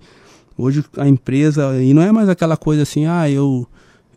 Hoje 0.56 0.84
a 0.98 1.08
empresa, 1.08 1.82
e 1.82 1.94
não 1.94 2.02
é 2.02 2.12
mais 2.12 2.28
aquela 2.28 2.56
coisa 2.56 2.82
assim, 2.82 3.06
ah, 3.06 3.28
eu 3.28 3.66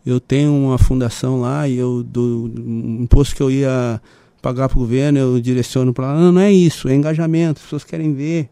eu 0.04 0.20
tenho 0.20 0.52
uma 0.52 0.78
fundação 0.78 1.40
lá 1.40 1.66
e 1.68 1.76
eu 1.76 2.00
do, 2.02 2.46
do 2.46 2.60
imposto 3.02 3.34
que 3.34 3.42
eu 3.42 3.50
ia 3.50 4.00
pagar 4.40 4.68
para 4.68 4.78
o 4.78 4.80
governo 4.82 5.18
eu 5.18 5.40
direciono 5.40 5.92
para 5.92 6.12
lá. 6.12 6.20
Não, 6.20 6.30
não 6.30 6.40
é 6.40 6.52
isso, 6.52 6.88
é 6.88 6.94
engajamento. 6.94 7.58
As 7.58 7.64
pessoas 7.64 7.82
querem 7.82 8.14
ver 8.14 8.48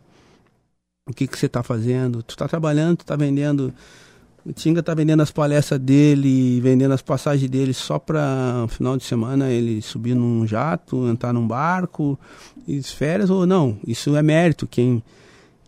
o 1.09 1.13
que, 1.13 1.27
que 1.29 1.39
você 1.39 1.47
está 1.47 1.63
fazendo. 1.63 2.23
Tu 2.23 2.33
está 2.33 2.49
trabalhando, 2.49 2.99
tu 2.99 3.01
está 3.03 3.15
vendendo. 3.15 3.73
O 4.45 4.53
Tinga 4.53 4.81
está 4.81 4.93
vendendo 4.95 5.23
as 5.23 5.31
palestras 5.31 5.79
dele, 5.81 6.61
vendendo 6.61 6.93
as 6.93 7.01
passagens 7.01 7.49
dele 7.49 7.73
só 7.73 7.99
para 7.99 8.67
final 8.69 8.97
de 8.97 9.05
semana 9.05 9.51
ele 9.51 9.81
subir 9.81 10.15
num 10.15 10.47
jato, 10.47 11.09
entrar 11.09 11.33
num 11.33 11.47
barco, 11.47 12.19
e 12.67 12.83
férias 12.83 13.31
ou 13.31 13.47
não. 13.47 13.79
Isso 13.87 14.15
é 14.17 14.23
mérito. 14.23 14.67
Quem, 14.67 15.03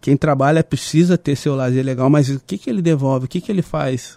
quem 0.07 0.17
trabalha 0.17 0.63
precisa 0.63 1.19
ter 1.19 1.35
seu 1.35 1.57
lazer 1.57 1.85
legal, 1.85 2.09
mas 2.09 2.29
o 2.29 2.39
que, 2.39 2.57
que 2.57 2.71
ele 2.71 2.81
devolve? 2.81 3.27
O 3.27 3.29
que, 3.29 3.41
que 3.41 3.51
ele 3.51 3.61
faz? 3.61 4.17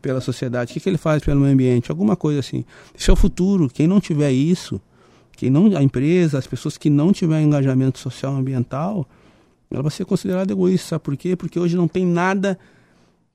pela 0.00 0.18
sociedade, 0.18 0.70
o 0.70 0.72
que, 0.74 0.80
que 0.80 0.88
ele 0.88 0.96
faz 0.96 1.22
pelo 1.22 1.40
meio 1.40 1.52
ambiente, 1.52 1.90
alguma 1.90 2.16
coisa 2.16 2.40
assim. 2.40 2.64
Isso 2.96 3.10
é 3.10 3.12
o 3.12 3.16
futuro. 3.16 3.68
Quem 3.68 3.86
não 3.86 4.00
tiver 4.00 4.30
isso, 4.30 4.80
quem 5.32 5.50
não, 5.50 5.76
a 5.76 5.82
empresa, 5.82 6.38
as 6.38 6.46
pessoas 6.46 6.78
que 6.78 6.88
não 6.88 7.12
tiverem 7.12 7.46
engajamento 7.46 7.98
social 7.98 8.34
ambiental, 8.34 9.06
ela 9.70 9.82
vai 9.82 9.90
ser 9.90 10.06
considerada 10.06 10.52
egoísta. 10.52 10.90
Sabe 10.90 11.04
por 11.04 11.14
quê? 11.18 11.36
Porque 11.36 11.60
hoje 11.60 11.76
não 11.76 11.86
tem 11.86 12.06
nada 12.06 12.58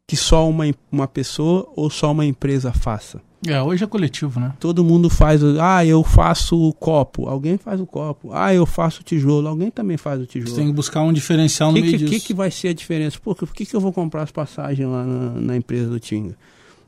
que 0.08 0.18
só 0.18 0.50
uma, 0.50 0.64
uma 0.92 1.08
pessoa 1.08 1.72
ou 1.76 1.92
só 1.92 2.12
uma 2.12 2.26
empresa 2.26 2.74
faça. 2.74 3.22
É, 3.48 3.62
hoje 3.62 3.84
é 3.84 3.88
coletivo, 3.88 4.40
né? 4.40 4.54
Todo 4.60 4.84
mundo 4.84 5.10
faz, 5.10 5.42
ah, 5.60 5.86
eu 5.86 6.04
faço 6.04 6.60
o 6.60 6.74
copo, 6.74 7.28
alguém 7.28 7.58
faz 7.58 7.80
o 7.80 7.86
copo. 7.86 8.32
Ah, 8.34 8.54
eu 8.54 8.66
faço 8.66 9.02
o 9.02 9.04
tijolo, 9.04 9.48
alguém 9.48 9.70
também 9.70 9.98
faz 9.98 10.22
o 10.22 10.26
tijolo. 10.26 10.52
Você 10.52 10.58
tem 10.58 10.68
que 10.68 10.74
buscar 10.74 11.02
um 11.02 11.14
diferencial 11.14 11.72
no 11.72 11.76
que, 11.76 11.82
meio 11.82 11.94
que, 11.94 11.98
disso. 12.00 12.14
O 12.14 12.20
que, 12.20 12.28
que 12.28 12.34
vai 12.34 12.50
ser 12.50 12.70
a 12.70 12.74
diferença? 12.74 13.20
Por, 13.20 13.36
por 13.36 13.54
que, 13.54 13.66
que 13.66 13.76
eu 13.76 13.80
vou 13.80 13.94
comprar 13.94 14.24
as 14.24 14.32
passagens 14.32 14.88
lá 14.88 15.04
na, 15.04 15.30
na 15.42 15.56
empresa 15.56 15.90
do 15.90 16.00
Tinga? 16.00 16.36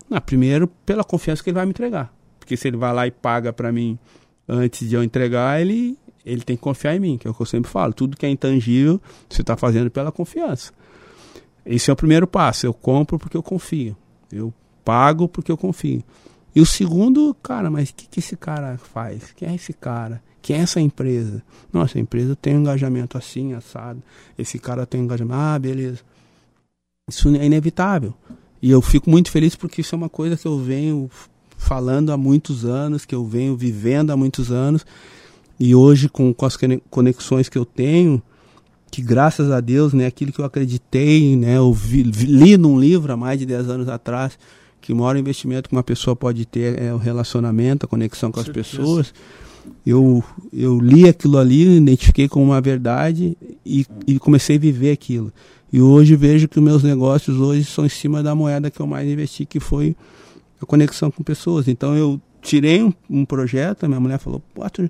Ah, 0.10 0.22
primeiro, 0.22 0.67
pela 0.86 1.04
confiança 1.04 1.43
que 1.43 1.50
ele 1.50 1.56
vai 1.56 1.65
me 1.65 1.72
entregar. 1.72 2.13
Porque 2.39 2.56
se 2.56 2.67
ele 2.67 2.78
vai 2.78 2.93
lá 2.93 3.06
e 3.06 3.12
paga 3.12 3.52
para 3.52 3.72
mim 3.72 4.00
antes 4.48 4.88
de 4.88 4.96
eu 4.96 5.04
entregar, 5.04 5.62
ele, 5.62 5.98
ele 6.26 6.41
tem 6.41 6.56
que 6.56 6.62
confiar 6.62 6.96
em 6.96 7.00
mim, 7.00 7.17
que 7.17 7.28
é 7.28 7.32
o 7.32 7.34
que 7.34 7.41
eu 7.41 7.46
sempre 7.46 7.70
falo. 7.70 7.93
Tudo 7.93 8.15
que 8.15 8.26
é 8.26 8.30
intangível, 8.30 9.02
você 9.30 9.41
está 9.41 9.58
fazendo 9.58 9.91
pela 9.91 10.12
confiança. 10.12 10.72
Esse 11.65 11.89
é 11.89 11.93
o 11.93 11.96
primeiro 11.96 12.26
passo. 12.26 12.65
Eu 12.65 12.74
compro 12.74 13.20
porque 13.20 13.36
eu 13.36 13.43
confio. 13.43 13.96
Eu 14.32 14.54
pago 14.86 15.28
porque 15.28 15.52
eu 15.52 15.58
confio. 15.58 16.02
E 16.58 16.60
o 16.60 16.65
segundo, 16.65 17.36
cara, 17.43 17.70
mas 17.70 17.91
o 17.91 17.93
que, 17.93 18.08
que 18.08 18.20
esse 18.20 18.36
cara 18.36 18.80
faz? 18.80 19.32
Quem 19.36 19.48
é 19.48 19.54
esse 19.54 19.74
cara? 19.74 20.24
Quem 20.41 20.56
é 20.56 20.62
essa 20.62 20.82
empresa? 20.82 21.43
Nossa, 21.72 22.00
a 22.00 22.02
empresa 22.02 22.36
tem 22.36 22.58
um 22.58 22.62
engajamento 22.62 23.15
assim, 23.15 23.54
assado. 23.54 24.02
Esse 24.36 24.58
cara 24.58 24.84
tem 24.84 25.00
um 25.00 25.04
engajamento. 25.04 25.39
Ah, 25.39 25.60
beleza. 25.60 26.00
Isso 27.08 27.30
é 27.36 27.46
inevitável. 27.46 28.12
E 28.60 28.72
eu 28.72 28.82
fico 28.82 29.08
muito 29.08 29.30
feliz 29.30 29.56
porque 29.56 29.82
isso 29.82 29.93
é 29.93 29.98
uma 30.00 30.10
coisa 30.10 30.36
que 30.36 30.48
eu 30.48 30.58
venho 30.58 31.12
falando 31.56 32.12
há 32.12 32.17
muitos 32.17 32.65
anos, 32.65 33.06
que 33.06 33.13
eu 33.13 33.24
venho 33.24 33.56
vivendo 33.56 34.10
há 34.10 34.17
muitos 34.17 34.52
anos. 34.52 34.84
E 35.60 35.76
hoje, 35.76 36.10
com, 36.10 36.34
com 36.34 36.46
as 36.48 36.58
conexões 36.89 37.50
que 37.50 37.58
eu 37.60 37.65
tenho, 37.65 38.20
que 38.89 39.04
graças 39.04 39.52
a 39.52 39.60
Deus, 39.60 39.93
né, 39.93 40.08
aquilo 40.08 40.32
que 40.32 40.41
eu 40.41 40.46
acreditei, 40.46 41.36
né, 41.36 41.58
eu 41.58 41.72
vi, 41.72 42.02
li 42.02 42.58
num 42.58 42.80
livro 42.80 43.13
há 43.13 43.15
mais 43.15 43.38
de 43.38 43.46
10 43.46 43.70
anos 43.70 43.88
atrás, 43.88 44.39
que 44.88 44.93
o 44.93 44.95
maior 44.95 45.17
investimento 45.17 45.67
que 45.67 45.76
uma 45.76 45.84
pessoa 45.84 46.15
pode 46.15 46.45
ter 46.45 46.82
é 46.82 46.93
o 46.93 46.97
relacionamento, 46.97 47.86
a 47.86 47.89
conexão 47.89 48.32
com 48.32 48.39
as 48.39 48.47
pessoas. 48.47 49.14
Eu, 49.86 50.24
eu 50.53 50.80
li 50.80 51.09
aquilo 51.09 51.38
ali, 51.38 51.76
identifiquei 51.76 52.30
como 52.30 52.45
uma 52.45 52.62
verdade 52.62 53.38
e, 53.66 53.86
e 54.07 54.18
comecei 54.18 54.55
a 54.55 54.59
viver 54.59 54.91
aquilo. 54.91 55.34
E 55.74 55.82
hoje 55.82 56.16
vejo 56.16 56.47
que 56.47 56.57
os 56.57 56.64
meus 56.64 56.84
negócios 56.84 57.38
hoje 57.38 57.66
são 57.66 57.86
em 57.86 57.89
cima 57.89 58.24
da 58.24 58.34
moeda 58.34 58.72
que 58.72 58.80
eu 58.80 58.88
mais 58.88 59.05
investi, 59.05 59.45
que 59.45 59.59
foi 59.59 59.93
a 60.62 60.66
conexão 60.66 61.12
com 61.12 61.22
pessoas. 61.22 61.68
Então 61.68 61.93
eu 61.93 62.18
tirei 62.41 62.82
um, 62.82 62.93
um 63.09 63.26
projeto, 63.26 63.84
a 63.84 63.89
minha 63.89 63.99
mulher 63.99 64.20
falou, 64.20 64.41
pô, 64.55 64.70
tu... 64.70 64.89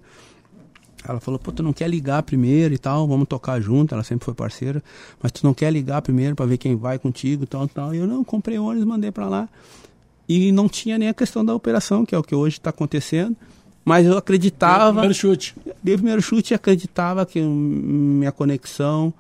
ela 1.10 1.20
falou, 1.20 1.40
pô, 1.40 1.52
tu 1.52 1.64
não 1.64 1.74
quer 1.74 1.90
ligar 1.90 2.22
primeiro 2.22 2.72
e 2.72 2.78
tal, 2.78 3.08
vamos 3.08 3.28
tocar 3.28 3.60
junto, 3.60 3.96
ela 3.96 4.04
sempre 4.04 4.26
foi 4.26 4.36
parceira, 4.36 4.80
mas 5.24 5.32
tu 5.32 5.44
não 5.44 5.56
quer 5.56 5.74
ligar 5.74 6.04
primeiro 6.04 6.36
para 6.36 6.46
ver 6.46 6.60
quem 6.60 6.76
vai 6.76 7.00
contigo 7.00 7.46
e 7.46 7.48
tal, 7.48 7.68
tal. 7.68 7.96
E 7.96 7.98
eu 7.98 8.06
não, 8.06 8.24
comprei 8.24 8.60
ônibus, 8.60 8.86
mandei 8.86 9.12
para 9.12 9.28
lá. 9.28 9.50
E 10.28 10.52
não 10.52 10.68
tinha 10.68 10.98
nem 10.98 11.10
a 11.10 11.14
questão 11.14 11.44
da 11.44 11.54
operação, 11.54 12.06
que 12.06 12.14
é 12.14 12.18
o 12.18 12.24
que 12.24 12.36
hoje 12.36 12.58
está 12.58 12.70
acontecendo. 12.70 13.36
Mas 13.86 14.06
eu 14.06 14.18
acreditava. 14.18 14.92
Primeiro 14.92 15.14
chute. 15.14 15.56
Dei 15.82 15.96
o 15.96 15.98
primeiro 15.98 16.22
chute 16.22 16.54
e 16.54 16.56
acreditava 16.56 17.26
que 17.26 17.42
minha 17.42 18.32
conexão, 18.32 19.14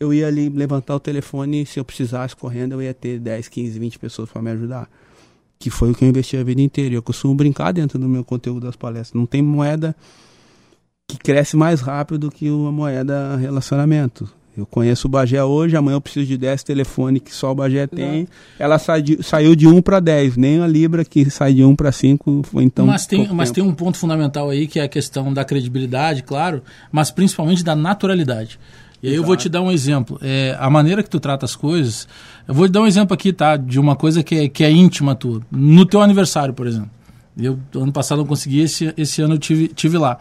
eu 0.00 0.14
ia 0.14 0.26
ali 0.26 0.48
levantar 0.48 0.94
o 0.94 1.00
telefone, 1.00 1.66
se 1.66 1.78
eu 1.78 1.84
precisasse 1.84 2.34
correndo, 2.34 2.72
eu 2.72 2.82
ia 2.82 2.94
ter 2.94 3.18
10, 3.18 3.48
15, 3.48 3.78
20 3.78 3.98
pessoas 3.98 4.30
para 4.30 4.40
me 4.40 4.50
ajudar 4.50 4.88
que 5.58 5.70
foi 5.70 5.90
o 5.90 5.94
que 5.94 6.04
eu 6.04 6.08
investi 6.08 6.36
a 6.36 6.44
vida 6.44 6.62
inteira. 6.62 6.94
Eu 6.94 7.02
costumo 7.02 7.34
brincar 7.34 7.72
dentro 7.72 7.98
do 7.98 8.08
meu 8.08 8.24
conteúdo 8.24 8.66
das 8.66 8.76
palestras. 8.76 9.18
Não 9.18 9.26
tem 9.26 9.42
moeda 9.42 9.94
que 11.08 11.18
cresce 11.18 11.56
mais 11.56 11.80
rápido 11.80 12.30
que 12.30 12.50
uma 12.50 12.70
moeda 12.70 13.36
relacionamento. 13.36 14.30
Eu 14.58 14.66
conheço 14.66 15.06
o 15.06 15.10
Bagé 15.10 15.42
hoje, 15.44 15.76
amanhã 15.76 15.94
eu 15.94 16.00
preciso 16.00 16.26
de 16.26 16.36
10 16.36 16.64
telefones 16.64 17.22
que 17.22 17.32
só 17.32 17.52
o 17.52 17.54
Bagé 17.54 17.86
tem. 17.86 18.26
Ela 18.58 18.76
sai 18.76 19.00
de, 19.00 19.22
saiu 19.22 19.54
de 19.54 19.68
1 19.68 19.80
para 19.80 20.00
10, 20.00 20.36
nem 20.36 20.60
a 20.60 20.66
Libra 20.66 21.04
que 21.04 21.30
sai 21.30 21.54
de 21.54 21.62
1 21.62 21.76
para 21.76 21.92
5 21.92 22.42
foi 22.42 22.64
então. 22.64 22.84
Mas 22.84 23.06
tem, 23.06 23.28
mas 23.28 23.52
tem 23.52 23.62
um 23.62 23.72
ponto 23.72 23.96
fundamental 23.96 24.50
aí 24.50 24.66
que 24.66 24.80
é 24.80 24.82
a 24.82 24.88
questão 24.88 25.32
da 25.32 25.44
credibilidade, 25.44 26.24
claro, 26.24 26.60
mas 26.90 27.12
principalmente 27.12 27.62
da 27.62 27.76
naturalidade. 27.76 28.58
E 29.00 29.08
aí 29.08 29.14
eu 29.14 29.22
vou 29.22 29.36
te 29.36 29.48
dar 29.48 29.62
um 29.62 29.70
exemplo. 29.70 30.18
É, 30.20 30.56
a 30.58 30.68
maneira 30.68 31.04
que 31.04 31.08
tu 31.08 31.20
trata 31.20 31.44
as 31.44 31.54
coisas. 31.54 32.08
Eu 32.48 32.52
vou 32.52 32.66
te 32.66 32.72
dar 32.72 32.82
um 32.82 32.86
exemplo 32.86 33.14
aqui, 33.14 33.32
tá? 33.32 33.56
De 33.56 33.78
uma 33.78 33.94
coisa 33.94 34.24
que 34.24 34.34
é, 34.34 34.48
que 34.48 34.64
é 34.64 34.70
íntima 34.72 35.14
tua. 35.14 35.40
No 35.52 35.86
teu 35.86 36.02
aniversário, 36.02 36.52
por 36.52 36.66
exemplo. 36.66 36.90
Eu, 37.38 37.56
ano 37.76 37.92
passado, 37.92 38.18
não 38.18 38.26
consegui, 38.26 38.58
esse, 38.58 38.92
esse 38.96 39.22
ano 39.22 39.34
eu 39.34 39.38
tive, 39.38 39.68
tive 39.68 39.96
lá. 39.96 40.18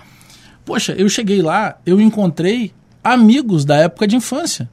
Poxa, 0.63 0.93
eu 0.93 1.09
cheguei 1.09 1.41
lá, 1.41 1.79
eu 1.83 1.99
encontrei 1.99 2.71
amigos 3.13 3.65
da 3.65 3.75
época 3.77 4.07
de 4.07 4.15
infância. 4.15 4.69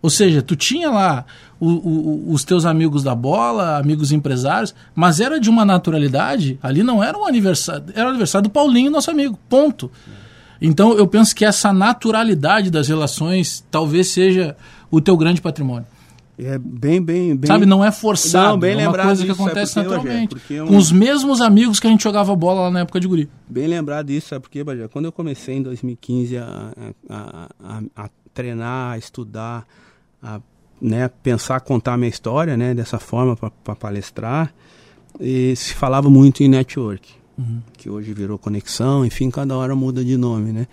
Ou 0.00 0.08
seja, 0.08 0.42
tu 0.42 0.54
tinha 0.54 0.90
lá 0.90 1.24
o, 1.58 1.68
o, 1.68 2.32
os 2.32 2.44
teus 2.44 2.64
amigos 2.64 3.02
da 3.02 3.14
bola, 3.14 3.78
amigos 3.78 4.12
empresários, 4.12 4.74
mas 4.94 5.18
era 5.18 5.40
de 5.40 5.50
uma 5.50 5.64
naturalidade. 5.64 6.58
Ali 6.62 6.82
não 6.82 7.02
era 7.02 7.18
um 7.18 7.26
aniversário, 7.26 7.84
era 7.94 8.06
o 8.06 8.10
aniversário 8.10 8.48
do 8.48 8.52
Paulinho, 8.52 8.90
nosso 8.90 9.10
amigo. 9.10 9.38
Ponto. 9.48 9.90
Então 10.60 10.92
eu 10.96 11.06
penso 11.06 11.34
que 11.34 11.44
essa 11.44 11.72
naturalidade 11.72 12.70
das 12.70 12.88
relações 12.88 13.64
talvez 13.70 14.08
seja 14.08 14.56
o 14.90 15.00
teu 15.00 15.16
grande 15.16 15.40
patrimônio. 15.40 15.86
É 16.38 16.56
bem, 16.56 17.02
bem, 17.02 17.36
bem. 17.36 17.48
Sabe, 17.48 17.66
não 17.66 17.84
é 17.84 17.90
forçado. 17.90 18.50
Não, 18.50 18.58
bem 18.58 18.80
é 18.80 18.88
uma 18.88 18.96
coisa 18.96 19.24
que 19.24 19.30
acontece 19.30 19.76
naturalmente. 19.76 20.36
Bagé, 20.36 20.64
com 20.64 20.76
os 20.76 20.92
mesmos 20.92 21.40
amigos 21.40 21.80
que 21.80 21.86
a 21.86 21.90
gente 21.90 22.04
jogava 22.04 22.34
bola 22.36 22.62
lá 22.62 22.70
na 22.70 22.80
época 22.80 23.00
de 23.00 23.08
guri. 23.08 23.28
Bem 23.48 23.66
lembrado 23.66 24.06
disso, 24.06 24.28
sabe 24.28 24.42
por 24.42 24.50
quê, 24.50 24.62
Bajé? 24.62 24.86
Quando 24.86 25.06
eu 25.06 25.12
comecei 25.12 25.56
em 25.56 25.62
2015 25.62 26.36
a, 26.38 26.72
a, 27.08 27.48
a, 27.60 27.82
a 28.04 28.10
treinar, 28.32 28.92
a 28.92 28.98
estudar, 28.98 29.66
a 30.22 30.40
né, 30.80 31.10
pensar, 31.22 31.58
contar 31.60 31.94
a 31.94 31.96
minha 31.96 32.08
história 32.08 32.56
né, 32.56 32.72
dessa 32.72 33.00
forma 33.00 33.36
para 33.36 33.74
palestrar, 33.74 34.54
e 35.18 35.56
se 35.56 35.74
falava 35.74 36.08
muito 36.08 36.44
em 36.44 36.48
network 36.48 37.18
uhum. 37.38 37.60
que 37.76 37.88
hoje 37.88 38.12
virou 38.12 38.38
Conexão, 38.38 39.04
enfim, 39.04 39.30
cada 39.30 39.56
hora 39.56 39.74
muda 39.74 40.04
de 40.04 40.16
nome, 40.16 40.52
né? 40.52 40.66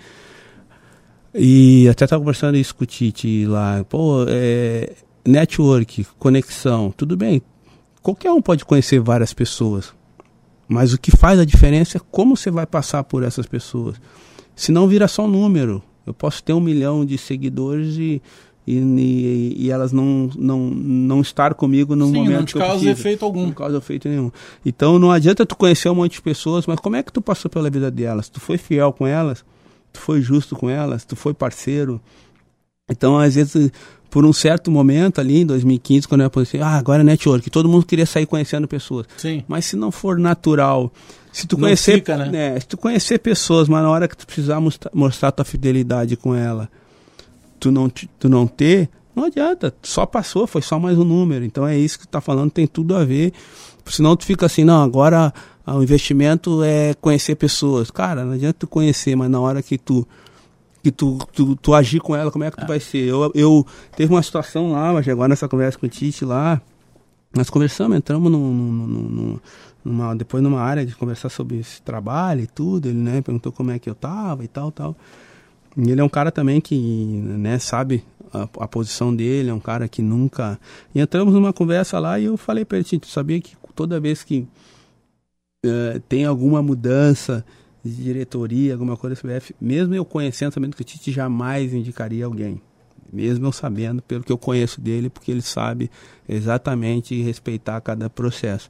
E 1.34 1.88
até 1.90 2.06
estava 2.06 2.22
conversando 2.22 2.58
isso 2.58 2.74
com 2.74 2.84
o 2.84 2.88
Tite 2.88 3.46
lá, 3.46 3.86
pô, 3.88 4.26
é, 4.28 4.94
network, 5.26 6.06
conexão, 6.20 6.94
tudo 6.96 7.18
bem, 7.18 7.42
qualquer 8.02 8.32
um 8.32 8.42
pode 8.42 8.66
conhecer 8.66 9.00
várias 9.00 9.34
pessoas, 9.34 9.94
mas 10.68 10.94
o 10.94 11.00
que 11.00 11.12
faz 11.12 11.40
a 11.40 11.46
diferença 11.46 11.98
é 11.98 12.02
como 12.12 12.36
você 12.36 12.52
vai 12.52 12.66
passar 12.66 13.04
por 13.04 13.24
essas 13.24 13.46
pessoas. 13.46 14.00
Senão 14.56 14.88
vira 14.88 15.08
só 15.08 15.26
um 15.26 15.28
número. 15.28 15.84
Eu 16.08 16.14
posso 16.14 16.44
ter 16.44 16.54
um 16.54 16.60
milhão 16.60 17.06
de 17.06 17.18
seguidores 17.18 17.98
e 17.98 18.22
e, 18.68 18.80
e, 18.80 19.56
e, 19.66 19.72
elas 19.72 19.92
não, 19.92 20.30
não, 20.36 20.60
não 20.72 21.22
estar 21.22 21.54
comigo 21.54 21.96
no 21.96 22.08
Sim, 22.08 22.14
momento 22.14 22.32
não 22.32 22.46
te 22.46 22.54
que 22.54 22.60
causa 22.60 22.74
preciso. 22.74 23.00
efeito 23.00 23.24
algum. 23.24 23.46
Não 23.46 23.52
causa 23.52 23.78
efeito 23.78 24.10
nenhum. 24.10 24.32
Então 24.66 24.98
não 24.98 25.12
adianta 25.12 25.46
tu 25.46 25.56
conhecer 25.56 25.88
um 25.90 25.96
monte 25.96 26.14
de 26.14 26.22
pessoas, 26.22 26.66
mas 26.66 26.80
como 26.80 26.96
é 26.96 27.04
que 27.04 27.14
tu 27.14 27.22
passou 27.22 27.50
pela 27.50 27.70
vida 27.70 27.92
delas? 27.92 28.28
Tu 28.28 28.40
foi 28.40 28.58
fiel 28.58 28.92
com 28.92 29.06
elas? 29.06 29.46
Tu 29.94 30.00
foi 30.00 30.20
justo 30.20 30.56
com 30.56 30.68
elas? 30.68 31.06
Tu 31.06 31.16
foi 31.16 31.34
parceiro? 31.34 32.02
Então, 32.90 33.18
às 33.18 33.36
vezes, 33.36 33.72
por 34.16 34.26
um 34.26 34.32
certo 34.32 34.72
momento 34.72 35.20
ali, 35.20 35.42
em 35.42 35.46
2015, 35.46 36.08
quando 36.08 36.22
eu 36.22 36.30
pensei, 36.30 36.62
ah, 36.62 36.78
agora 36.78 37.02
é 37.02 37.04
network, 37.04 37.50
todo 37.50 37.68
mundo 37.68 37.86
queria 37.86 38.06
sair 38.06 38.26
conhecendo 38.26 38.66
pessoas. 38.66 39.06
Sim. 39.18 39.44
Mas 39.46 39.66
se 39.66 39.76
não 39.76 39.92
for 39.92 40.18
natural, 40.18 40.90
se 41.34 41.46
tu 41.46 41.58
conhecer, 41.58 41.96
fica, 41.96 42.16
né? 42.16 42.30
né? 42.30 42.60
se 42.62 42.66
tu 42.66 42.78
conhecer 42.78 43.20
pessoas, 43.20 43.68
mas 43.68 43.84
na 43.84 43.90
hora 43.90 44.08
que 44.08 44.16
tu 44.16 44.26
precisar 44.26 44.62
mostrar, 44.62 44.90
mostrar 44.94 45.34
tua 45.34 45.44
fidelidade 45.44 46.16
com 46.16 46.34
ela, 46.34 46.70
tu 47.60 47.70
não, 47.74 47.90
tu 47.90 48.30
não 48.30 48.48
ter, 48.48 48.88
não 49.14 49.26
adianta, 49.26 49.76
só 49.84 50.06
passou, 50.06 50.48
foi 50.48 50.62
só 50.62 50.80
mais 50.80 50.98
um 50.98 51.04
número. 51.04 51.44
Então 51.44 51.68
é 51.68 51.78
isso 51.78 52.00
que 52.00 52.08
tu 52.08 52.12
tá 52.12 52.22
falando, 52.22 52.52
tem 52.52 52.66
tudo 52.66 52.96
a 52.96 53.04
ver. 53.04 53.34
Senão 53.86 54.16
tu 54.16 54.24
fica 54.24 54.46
assim, 54.46 54.64
não, 54.64 54.82
agora 54.82 55.34
o 55.68 55.84
investimento 55.84 56.64
é 56.64 56.94
conhecer 57.02 57.36
pessoas. 57.36 57.92
Cara, 57.92 58.24
não 58.24 58.32
adianta 58.32 58.56
tu 58.60 58.68
conhecer, 58.68 59.14
mas 59.18 59.30
na 59.30 59.42
hora 59.42 59.62
que 59.62 59.78
tu 59.78 60.08
que 60.86 60.92
tu, 60.92 61.18
tu, 61.34 61.56
tu 61.56 61.74
agir 61.74 62.00
com 62.00 62.16
ela, 62.16 62.30
como 62.30 62.44
é 62.44 62.52
que 62.52 62.58
tu 62.58 62.64
é. 62.64 62.68
vai 62.68 62.80
ser? 62.80 63.08
Eu, 63.08 63.32
eu 63.34 63.66
teve 63.98 64.14
uma 64.14 64.22
situação 64.22 64.72
lá, 64.72 64.94
mas 64.94 65.08
agora 65.08 65.30
nessa 65.30 65.48
conversa 65.48 65.80
com 65.80 65.88
o 65.88 65.90
Tite 65.90 66.24
lá, 66.24 66.62
nós 67.34 67.50
conversamos, 67.50 67.98
entramos 67.98 68.32
num, 68.32 68.54
num, 68.54 68.88
num, 68.88 69.40
numa, 69.84 70.16
depois 70.16 70.44
numa 70.44 70.62
área 70.62 70.86
de 70.86 70.96
conversar 70.96 71.30
sobre 71.30 71.58
esse 71.58 71.82
trabalho 71.82 72.42
e 72.42 72.46
tudo, 72.46 72.88
ele 72.88 73.00
né, 73.00 73.20
perguntou 73.20 73.52
como 73.52 73.72
é 73.72 73.80
que 73.80 73.90
eu 73.90 73.96
tava 73.96 74.44
e 74.44 74.48
tal, 74.48 74.72
tal. 74.72 74.96
E 75.76 75.90
ele 75.90 76.00
é 76.00 76.04
um 76.04 76.10
cara 76.10 76.32
também 76.32 76.62
que, 76.62 76.76
né, 76.76 77.58
sabe 77.58 78.04
a, 78.32 78.44
a, 78.44 78.68
posição 78.68 79.14
dele, 79.16 79.50
é 79.50 79.54
um 79.54 79.60
cara 79.60 79.88
que 79.88 80.04
nunca. 80.04 80.60
E 80.94 81.02
entramos 81.02 81.34
numa 81.34 81.52
conversa 81.52 81.98
lá 81.98 82.20
e 82.20 82.26
eu 82.26 82.38
falei 82.38 82.64
para 82.64 82.78
ele, 82.78 83.00
tu 83.00 83.08
sabia 83.08 83.42
que 83.42 83.58
toda 83.74 84.00
vez 84.00 84.24
que 84.24 84.48
uh, 85.66 86.00
tem 86.08 86.26
alguma 86.26 86.62
mudança 86.62 87.44
de 87.90 88.04
diretoria, 88.04 88.74
alguma 88.74 88.98
coisa 88.98 89.16
do 89.16 89.22
CBF, 89.22 89.56
mesmo 89.62 89.94
eu 89.94 90.04
conhecendo, 90.04 90.54
sabendo 90.54 90.76
que 90.76 90.82
o 90.82 90.86
Tite 90.86 91.12
jamais 91.12 91.74
indicaria 91.74 92.26
alguém. 92.26 92.60
Mesmo 93.14 93.46
eu 93.46 93.52
sabendo, 93.52 94.02
pelo 94.02 94.24
que 94.24 94.32
eu 94.32 94.38
conheço 94.38 94.82
dele, 94.82 95.10
porque 95.10 95.32
ele 95.32 95.42
sabe 95.42 95.92
exatamente 96.28 97.22
respeitar 97.22 97.80
cada 97.82 98.10
processo. 98.10 98.70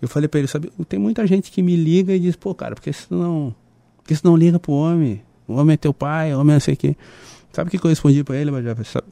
Eu 0.00 0.08
falei 0.08 0.28
para 0.28 0.40
ele, 0.40 0.48
sabe, 0.48 0.72
tem 0.88 0.98
muita 0.98 1.26
gente 1.26 1.50
que 1.50 1.62
me 1.62 1.76
liga 1.76 2.14
e 2.14 2.18
diz, 2.18 2.34
pô, 2.34 2.54
cara, 2.54 2.74
por 2.74 2.80
que 2.80 2.92
você 2.92 3.06
não, 3.10 3.54
por 3.98 4.08
que 4.08 4.16
você 4.16 4.22
não 4.24 4.36
liga 4.36 4.58
pro 4.58 4.72
homem? 4.72 5.22
O 5.46 5.54
homem 5.54 5.74
é 5.74 5.76
teu 5.76 5.92
pai, 5.92 6.34
o 6.34 6.40
homem 6.40 6.52
é 6.52 6.56
não 6.56 6.60
sei 6.60 6.74
o 6.74 6.76
quê. 6.76 6.96
Sabe 7.52 7.68
o 7.68 7.70
que, 7.70 7.86
eu 7.86 7.90
respondi 7.90 8.24
para 8.24 8.36
ele, 8.36 8.50
Bajé? 8.50 8.74
Sabe, 8.84 8.84
sabe 8.84 9.06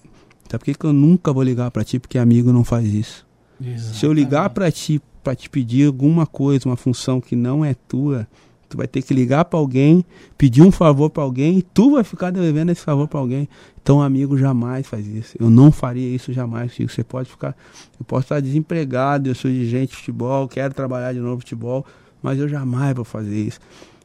por 0.49 0.65
que, 0.65 0.75
que 0.75 0.87
eu 0.87 0.93
nunca 0.93 1.33
vou 1.33 1.43
ligar 1.43 1.71
para 1.71 1.85
ti? 1.85 1.99
Porque 1.99 2.17
amigo 2.17 2.53
não 2.53 2.65
faz 2.65 2.93
isso. 2.93 3.27
Exatamente. 3.61 3.99
Se 3.99 4.07
eu 4.07 4.13
ligar 4.13 4.49
para 4.51 4.73
ti 4.73 5.01
para 5.23 5.37
te 5.37 5.49
pedir 5.49 5.87
alguma 5.87 6.27
coisa, 6.27 6.69
uma 6.69 6.77
função 6.77 7.21
que 7.21 7.37
não 7.37 7.65
é 7.65 7.75
tua, 7.75 8.27
tu 8.73 8.79
vai 8.79 8.89
ter 8.89 9.03
que 9.03 9.13
ligar 9.13 9.45
para 9.45 9.59
alguém, 9.59 10.03
pedir 10.39 10.63
um 10.63 10.73
favor 10.73 11.11
para 11.11 11.23
alguém 11.23 11.59
e 11.59 11.63
tu 11.63 11.93
vai 11.93 12.03
ficar 12.03 12.31
devendo 12.31 12.71
esse 12.71 12.81
favor 12.81 13.07
para 13.07 13.21
alguém. 13.21 13.47
Então, 13.83 14.01
amigo 14.01 14.39
jamais 14.39 14.87
faz 14.87 15.07
isso. 15.07 15.37
Eu 15.39 15.51
não 15.51 15.71
faria 15.71 16.09
isso 16.09 16.33
jamais, 16.33 16.73
Chico. 16.73 16.91
Você 16.91 17.05
pode 17.05 17.29
ficar, 17.29 17.55
eu 18.01 18.05
posso 18.07 18.25
estar 18.25 18.41
desempregado, 18.41 19.29
eu 19.29 19.35
sou 19.35 19.51
dirigente 19.51 19.91
de 19.91 19.97
futebol, 19.97 20.49
quero 20.49 20.73
trabalhar 20.73 21.13
de 21.13 21.21
novo 21.21 21.41
futebol, 21.41 21.85
mas 22.23 22.39
eu 22.39 22.49
jamais 22.49 22.97
vou 22.97 23.05
fazer 23.05 23.37
isso. 23.37 23.61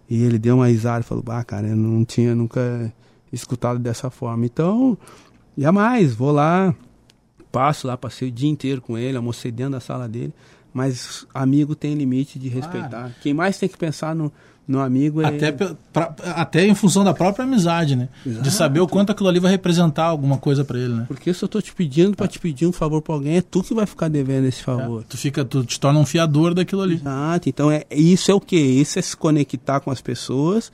E 0.09 0.22
ele 0.22 0.38
deu 0.38 0.55
uma 0.55 0.68
risada 0.68 0.99
e 0.99 1.03
falou: 1.03 1.24
Ah, 1.28 1.43
cara, 1.43 1.68
eu 1.68 1.76
não 1.76 2.03
tinha 2.03 2.36
nunca 2.36 2.93
escutado 3.32 3.80
dessa 3.80 4.09
forma. 4.09 4.45
Então, 4.45 4.97
jamais, 5.57 6.13
vou 6.13 6.32
lá, 6.32 6.76
passo 7.53 7.88
lá, 7.88 7.95
passei 7.95 8.28
o 8.28 8.32
dia 8.32 8.49
inteiro 8.49 8.82
com 8.82 8.97
ele, 8.97 9.15
almocei 9.15 9.49
dentro 9.49 9.74
da 9.74 9.80
sala 9.80 10.09
dele. 10.09 10.34
Mas 10.74 11.26
amigo 11.34 11.74
tem 11.76 11.95
limite 11.95 12.38
de 12.38 12.49
respeitar. 12.49 13.07
Ah. 13.07 13.11
Quem 13.22 13.34
mais 13.34 13.57
tem 13.57 13.68
que 13.68 13.78
pensar 13.78 14.13
no, 14.13 14.32
no 14.68 14.82
amigo 14.82 15.22
é... 15.22 15.28
Até, 15.28 15.51
pra, 15.51 16.13
até 16.36 16.68
em 16.68 16.76
função 16.76 17.03
da 17.03 17.13
própria 17.13 17.45
amizade, 17.45 17.95
né? 17.95 18.09
Exato. 18.26 18.43
De 18.43 18.51
saber 18.51 18.80
o 18.82 18.88
quanto 18.88 19.11
aquilo 19.11 19.30
ali 19.30 19.39
vai 19.39 19.51
representar 19.51 20.05
alguma 20.05 20.38
coisa 20.38 20.65
para 20.65 20.78
ele, 20.78 20.93
né? 20.93 21.05
Porque 21.07 21.34
se 21.34 21.41
eu 21.41 21.47
tô 21.47 21.61
te 21.61 21.74
pedindo 21.74 22.15
para 22.15 22.28
te 22.28 22.38
pedir 22.38 22.68
um 22.68 22.74
favor 22.74 23.01
para 23.01 23.15
alguém, 23.15 23.38
é 23.38 23.41
tu 23.41 23.63
que 23.63 23.74
vai 23.74 23.86
ficar 23.86 24.09
devendo 24.09 24.45
esse 24.45 24.61
favor. 24.61 25.01
É, 25.01 25.05
tu 25.07 25.18
fica, 25.18 25.45
tu 25.45 25.63
te 25.63 25.80
torna 25.80 25.99
um 25.99 26.05
fiador 26.05 26.53
daquilo 26.53 26.82
ali. 26.82 26.95
Exato. 26.95 27.47
Então 27.47 27.72
é 27.72 27.86
isso 27.89 28.30
é 28.30 28.34
o 28.34 28.41
que? 28.41 28.57
Isso 28.57 28.99
é 28.99 29.01
se 29.01 29.15
conectar 29.15 29.80
com 29.80 29.89
as 29.89 30.01
pessoas, 30.01 30.72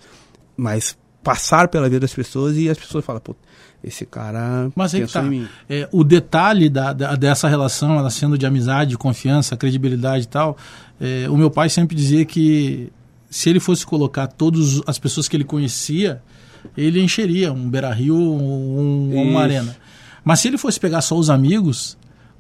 mas 0.58 0.98
passar 1.24 1.68
pela 1.68 1.88
vida 1.88 2.02
das 2.02 2.14
pessoas 2.14 2.58
e 2.58 2.70
as 2.70 2.78
pessoas 2.78 3.06
falam, 3.06 3.22
pô, 3.22 3.36
esse 3.84 4.06
cara 4.06 4.72
Mas 4.76 4.96
aí 4.96 5.06
tá. 5.06 5.24
É, 5.70 5.88
o 5.92 6.04
detalhe 6.04 6.70
da, 6.70 6.94
da, 6.94 7.16
dessa 7.16 7.48
relação, 7.48 7.98
ela 7.98 8.10
sendo 8.10 8.38
de 8.38 8.46
amizade, 8.46 8.98
confiança, 8.98 9.56
credibilidade 9.58 10.24
e 10.24 10.28
tal, 10.28 10.58
é, 11.00 11.30
o 11.30 11.38
meu 11.38 11.52
pai 11.52 11.70
sempre 11.70 11.96
dizia 11.96 12.26
que 12.26 12.92
se 13.34 13.50
ele 13.50 13.60
fosse 13.60 13.86
colocar 13.86 14.28
todas 14.28 14.82
as 14.86 15.00
pessoas 15.00 15.28
que 15.28 15.36
ele 15.36 15.44
conhecia, 15.44 16.22
ele 16.78 17.02
encheria 17.02 17.52
um 17.52 17.70
Beira 17.70 17.92
Rio, 17.92 18.16
um, 18.16 19.12
uma 19.32 19.42
arena. 19.42 19.76
Mas 20.24 20.40
se 20.40 20.48
ele 20.48 20.58
fosse 20.58 20.80
pegar 20.80 21.02
só 21.02 21.18
os 21.18 21.30
amigos, 21.30 21.98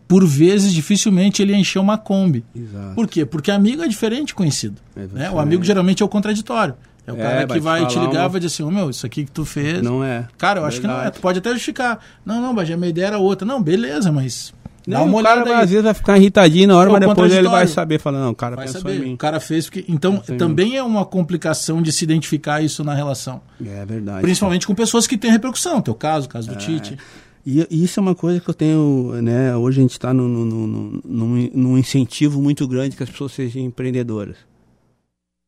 por 0.07 0.25
vezes, 0.25 0.71
dificilmente 0.71 1.41
ele 1.41 1.55
encheu 1.55 1.81
uma 1.81 1.97
Kombi. 1.97 2.45
Exato. 2.55 2.93
Por 2.95 3.07
quê? 3.07 3.25
Porque 3.25 3.49
amigo 3.49 3.81
é 3.83 3.87
diferente 3.87 4.27
de 4.27 4.35
conhecido. 4.35 4.75
É 4.95 5.07
né? 5.11 5.31
O 5.31 5.39
amigo 5.39 5.63
geralmente 5.63 6.03
é 6.03 6.05
o 6.05 6.09
contraditório. 6.09 6.75
É 7.05 7.11
o 7.11 7.15
É, 7.17 7.21
cara 7.21 7.47
que 7.47 7.53
te 7.55 7.59
vai 7.59 7.85
te 7.87 7.93
falar 7.95 8.05
ligar 8.07 8.19
e 8.19 8.21
uma- 8.23 8.29
vai 8.29 8.39
dizer 8.39 8.53
assim, 8.53 8.63
ô 8.63 8.71
meu, 8.71 8.89
isso 8.89 9.05
aqui 9.05 9.25
que 9.25 9.31
tu 9.31 9.43
fez. 9.43 9.81
Não 9.81 10.03
é. 10.03 10.27
Cara, 10.37 10.61
eu 10.61 10.65
acho 10.65 10.79
que 10.79 10.85
não 10.87 10.93
é. 10.93 10.97
Verdade. 10.97 11.15
Tu 11.17 11.21
pode 11.21 11.39
até 11.39 11.49
justificar. 11.51 11.99
Não, 12.25 12.39
não, 12.41 12.53
Bagé, 12.55 12.77
minha 12.77 12.89
ideia 12.89 13.07
era 13.07 13.17
outra. 13.17 13.45
Não, 13.45 13.61
beleza, 13.61 14.11
mas. 14.11 14.53
Dá 14.86 14.99
Não, 14.99 15.05
uma 15.05 15.19
o 15.19 15.23
cara 15.23 15.43
olhada 15.43 15.59
às 15.63 15.69
vezes 15.69 15.84
vai 15.84 15.93
ficar 15.93 16.17
irritadinho 16.17 16.67
na 16.67 16.77
hora, 16.77 16.89
É 16.89 16.91
mas 16.93 16.99
depois 17.07 17.34
ele 17.34 17.47
vai 17.47 17.65
saber, 17.67 17.99
falar, 17.99 18.19
não, 18.19 18.31
o 18.31 18.36
cara 18.36 18.55
Vai 18.57 18.65
pensou 18.65 18.81
saber. 18.81 19.07
O 19.13 19.17
cara 19.17 19.39
fez 19.39 19.65
porque. 19.65 19.86
Então, 19.88 20.17
Pensou 20.17 20.36
também 20.38 20.75
é 20.75 20.84
uma 20.84 21.05
complicação 21.05 21.81
de 21.81 21.91
se 21.91 22.03
identificar 22.03 22.61
isso 22.61 22.84
na 22.84 22.93
relação. 22.93 23.39
É 23.65 23.86
verdade. 23.86 24.21
Principalmente 24.21 24.67
com 24.67 24.75
pessoas 24.75 25.07
que 25.07 25.17
têm 25.17 25.31
repercussão. 25.31 25.81
Teu 25.81 25.95
caso, 25.95 26.25
o 26.27 26.29
caso 26.29 26.49
É. 26.49 26.53
do 26.53 26.59
Tite. 26.59 26.97
E, 27.45 27.65
isso 27.69 27.99
é 27.99 28.01
uma 28.01 28.15
coisa 28.15 28.39
que 28.39 28.49
eu 28.49 28.53
tenho, 28.53 29.11
né? 29.21 29.55
Hoje 29.55 29.79
a 29.79 29.81
gente 29.81 29.91
está 29.91 30.13
num, 30.13 30.27
num, 30.27 30.45
num, 30.45 31.01
num- 31.05 31.49
num 31.53 31.77
incentivo 31.77 32.41
muito 32.41 32.65
grande 32.67 32.95
que 32.95 33.03
as 33.03 33.09
pessoas 33.09 33.31
sejam 33.34 33.61
empreendedoras. 33.61 34.38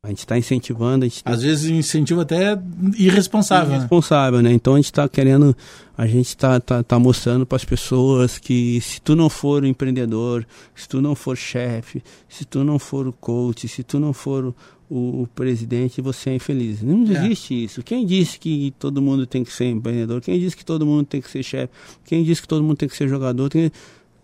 A 0.05 0.09
gente 0.09 0.19
está 0.19 0.37
incentivando, 0.37 1.03
a 1.03 1.07
gente 1.07 1.23
tá 1.23 1.31
Às 1.31 1.41
vezes 1.41 1.69
incentivo 1.69 2.21
até 2.21 2.57
irresponsável, 2.97 3.71
né? 3.73 3.79
responsável, 3.79 4.41
né? 4.41 4.51
Então 4.53 4.73
a 4.73 4.77
gente 4.77 4.85
está 4.85 5.07
querendo, 5.09 5.55
a 5.97 6.05
gente 6.07 6.27
está 6.27 6.59
tá, 6.59 6.83
tá 6.83 6.99
mostrando 6.99 7.45
para 7.45 7.55
as 7.55 7.65
pessoas 7.65 8.37
que 8.37 8.79
se 8.81 9.01
tu 9.01 9.15
não 9.15 9.29
for 9.29 9.63
o 9.63 9.67
empreendedor, 9.67 10.45
se 10.75 10.87
tu 10.87 11.01
não 11.01 11.15
for 11.15 11.35
chefe, 11.35 12.03
se 12.29 12.45
tu 12.45 12.63
não 12.63 12.77
for 12.79 13.07
o 13.07 13.13
coach, 13.13 13.67
se 13.67 13.83
tu 13.83 13.99
não 13.99 14.13
for 14.13 14.53
o, 14.89 15.23
o- 15.23 15.27
presidente, 15.33 15.99
você 16.01 16.29
é 16.29 16.35
infeliz. 16.35 16.81
Não 16.83 17.03
É. 17.07 17.25
existe 17.25 17.63
isso. 17.63 17.81
Quem 17.83 18.05
disse 18.05 18.37
que 18.39 18.73
todo 18.77 19.01
mundo 19.01 19.25
tem 19.25 19.43
que 19.43 19.51
ser 19.51 19.65
empreendedor? 19.65 20.21
Quem 20.21 20.39
disse 20.39 20.55
que 20.55 20.63
todo 20.63 20.85
mundo 20.85 21.05
tem 21.05 21.19
que 21.21 21.29
ser 21.31 21.41
chefe? 21.43 21.73
Quem 22.05 22.23
disse 22.23 22.41
que 22.43 22.47
todo 22.47 22.63
mundo 22.63 22.77
tem 22.77 22.87
que 22.87 22.95
ser 22.95 23.07
jogador? 23.07 23.49
Tem- 23.49 23.71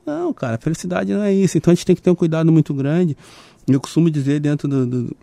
Não, 0.06 0.32
cara, 0.34 0.58
felicidade 0.58 1.12
não 1.14 1.24
é 1.24 1.34
isso. 1.34 1.58
Então 1.58 1.72
a 1.72 1.76
gente 1.76 1.86
tem 1.86 1.96
que 1.96 2.02
ter 2.02 2.10
um 2.12 2.16
cuidado 2.16 2.52
muito 2.52 2.74
grande. 2.74 3.16
Eu 3.68 3.80
costumo 3.80 4.10
dizer 4.10 4.40
dentro 4.40 4.68
do- 4.68 4.86
do, 4.86 5.16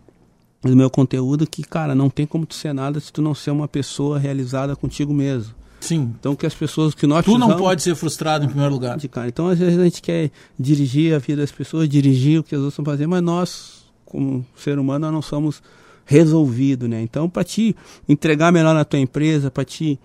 do 0.61 0.75
meu 0.75 0.89
conteúdo 0.89 1.47
que, 1.47 1.63
cara, 1.63 1.95
não 1.95 2.09
tem 2.09 2.25
como 2.25 2.45
tu 2.45 2.53
ser 2.55 2.73
nada 2.73 2.99
se 2.99 3.11
tu 3.11 3.21
não 3.21 3.33
ser 3.33 3.51
uma 3.51 3.67
pessoa 3.67 4.19
realizada 4.19 4.75
contigo 4.75 5.13
mesmo. 5.13 5.53
Sim. 5.79 6.13
Então 6.19 6.35
que 6.35 6.45
as 6.45 6.53
pessoas 6.53 6.93
que 6.93 7.07
nós 7.07 7.23
Tu 7.23 7.37
não 7.37 7.55
pode 7.57 7.81
ser 7.81 7.95
frustrado 7.95 8.43
em 8.43 8.47
primeiro 8.47 8.73
lugar. 8.73 8.97
de 8.97 9.07
cara. 9.07 9.29
Então 9.29 9.47
às 9.47 9.57
vezes 9.57 9.79
a 9.79 9.83
gente 9.85 10.01
quer 10.01 10.29
dirigir 10.59 11.15
a 11.15 11.19
vida 11.19 11.41
das 11.41 11.51
pessoas, 11.51 11.87
dirigir 11.87 12.39
o 12.39 12.43
que 12.43 12.53
as 12.53 12.59
outras 12.59 12.73
estão 12.73 12.83
fazendo, 12.85 13.09
mas 13.09 13.21
nós, 13.21 13.83
como 14.05 14.45
ser 14.57 14.77
humano, 14.77 15.05
nós 15.05 15.13
não 15.13 15.21
somos 15.21 15.63
resolvidos, 16.05 16.89
né? 16.89 17.01
Então 17.01 17.29
para 17.29 17.43
te 17.43 17.75
entregar 18.07 18.51
melhor 18.51 18.73
na 18.73 18.83
tua 18.83 18.99
empresa, 18.99 19.49
para 19.49 19.63
te 19.63 19.97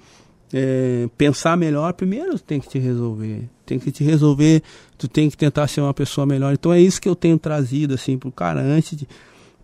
é, 0.53 1.09
pensar 1.19 1.57
melhor, 1.57 1.93
primeiro 1.95 2.39
tem 2.39 2.61
que 2.61 2.69
te 2.69 2.79
resolver. 2.79 3.49
Tem 3.67 3.79
que 3.79 3.91
te 3.91 4.05
resolver, 4.05 4.63
tu 4.97 5.09
tem 5.09 5.29
que 5.29 5.37
tentar 5.37 5.67
ser 5.67 5.81
uma 5.81 5.95
pessoa 5.95 6.25
melhor. 6.25 6.53
Então 6.53 6.73
é 6.73 6.81
isso 6.81 7.01
que 7.01 7.09
eu 7.09 7.17
tenho 7.17 7.39
trazido 7.39 7.95
assim 7.95 8.17
pro 8.17 8.31
cara 8.31 8.61
antes 8.61 8.97
de 8.97 9.09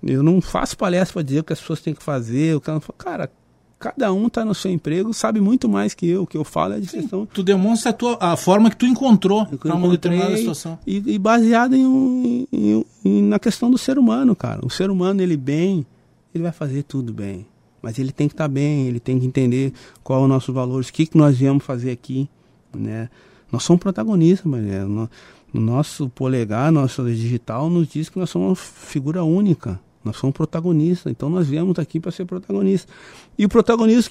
eu 0.02 0.22
não 0.22 0.40
faço 0.40 0.76
palestra 0.76 1.14
para 1.14 1.22
dizer 1.22 1.40
o 1.40 1.44
que 1.44 1.52
as 1.52 1.60
pessoas 1.60 1.80
têm 1.80 1.94
que 1.94 2.02
fazer, 2.02 2.54
o 2.56 2.60
cara, 2.60 2.80
cara, 2.96 3.30
cada 3.78 4.12
um 4.12 4.28
tá 4.28 4.44
no 4.44 4.54
seu 4.54 4.70
emprego, 4.70 5.12
sabe 5.14 5.40
muito 5.40 5.68
mais 5.68 5.94
que 5.94 6.06
eu, 6.06 6.22
o 6.22 6.26
que 6.26 6.36
eu 6.36 6.44
falo 6.44 6.74
é 6.74 6.80
de 6.80 6.86
questão 6.88 7.24
Tu 7.26 7.42
demonstra 7.42 7.90
a, 7.90 7.92
tua, 7.92 8.18
a 8.20 8.36
forma 8.36 8.68
que 8.70 8.76
tu 8.76 8.86
encontrou 8.86 9.46
para 9.46 9.74
uma 9.74 9.88
determinada 9.88 10.36
situação. 10.36 10.78
E, 10.86 10.96
e 11.14 11.18
baseado 11.18 11.74
em, 11.74 11.86
um- 11.86 12.46
em 12.52 12.84
em- 13.04 13.22
na 13.22 13.38
questão 13.38 13.70
do 13.70 13.78
ser 13.78 13.98
humano, 13.98 14.36
cara. 14.36 14.60
O 14.64 14.68
ser 14.68 14.90
humano, 14.90 15.22
ele 15.22 15.36
bem, 15.36 15.86
ele 16.34 16.42
vai 16.42 16.52
fazer 16.52 16.82
tudo 16.82 17.12
bem. 17.14 17.46
Mas 17.80 17.98
ele 17.98 18.12
tem 18.12 18.28
que 18.28 18.34
estar 18.34 18.46
bem, 18.48 18.86
ele 18.88 19.00
tem 19.00 19.18
que 19.18 19.24
entender 19.24 19.72
qual 20.04 20.20
é 20.20 20.24
o 20.26 20.28
nosso 20.28 20.52
valor, 20.52 20.82
o 20.82 20.92
que, 20.92 21.06
que 21.06 21.16
nós 21.16 21.38
viemos 21.38 21.64
fazer 21.64 21.90
aqui, 21.90 22.28
né? 22.76 23.08
Nós 23.50 23.62
somos 23.62 23.80
protagonistas, 23.80 24.44
mas 24.44 24.66
é, 24.66 24.84
no, 24.84 25.08
no 25.50 25.60
nosso 25.62 26.10
polegar, 26.10 26.70
nosso 26.70 27.02
digital, 27.06 27.70
nos 27.70 27.88
diz 27.88 28.10
que 28.10 28.18
nós 28.18 28.28
somos 28.28 28.48
uma 28.50 28.54
figura 28.54 29.24
única. 29.24 29.80
Nós 30.04 30.16
somos 30.16 30.34
protagonistas, 30.34 31.10
então 31.10 31.28
nós 31.28 31.46
viemos 31.46 31.78
aqui 31.78 32.00
para 32.00 32.10
ser 32.10 32.24
protagonistas. 32.24 32.92
E 33.38 33.44
o 33.44 33.48
protagonista, 33.48 34.10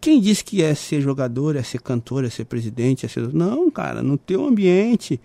quem 0.00 0.20
disse 0.20 0.44
que 0.44 0.62
é 0.62 0.74
ser 0.74 1.00
jogador, 1.00 1.56
é 1.56 1.62
ser 1.62 1.80
cantor, 1.80 2.24
é 2.24 2.30
ser 2.30 2.44
presidente, 2.44 3.04
é 3.04 3.08
ser. 3.08 3.32
Não, 3.32 3.70
cara, 3.70 4.02
no 4.02 4.16
teu 4.16 4.46
ambiente, 4.46 5.20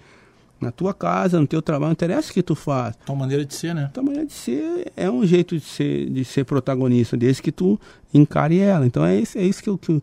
na 0.60 0.72
tua 0.72 0.94
casa, 0.94 1.40
no 1.40 1.46
teu 1.46 1.62
trabalho, 1.62 1.90
não 1.90 1.94
interessa 1.94 2.32
o 2.32 2.34
que 2.34 2.42
tu 2.42 2.56
faz. 2.56 2.96
Tua 3.06 3.16
maneira 3.16 3.46
de 3.46 3.54
ser, 3.54 3.76
né? 3.76 3.90
Tua 3.94 4.04
maneira 4.04 4.26
de 4.26 4.34
ser 4.34 4.92
é 4.96 5.10
um 5.10 5.26
jeito 5.26 5.58
de 5.58 5.66
ser, 5.66 6.10
de 6.10 6.26
ser 6.26 6.46
protagonista, 6.46 7.16
desde 7.16 7.42
que 7.42 7.52
tu 7.52 7.80
encare 8.14 8.60
ela. 8.60 8.86
Então 8.86 9.06
é 9.06 9.20
isso, 9.20 9.38
é 9.38 9.44
isso 9.44 9.62
que, 9.62 9.70
eu, 9.70 9.78
que, 9.78 9.92
eu, 9.92 10.02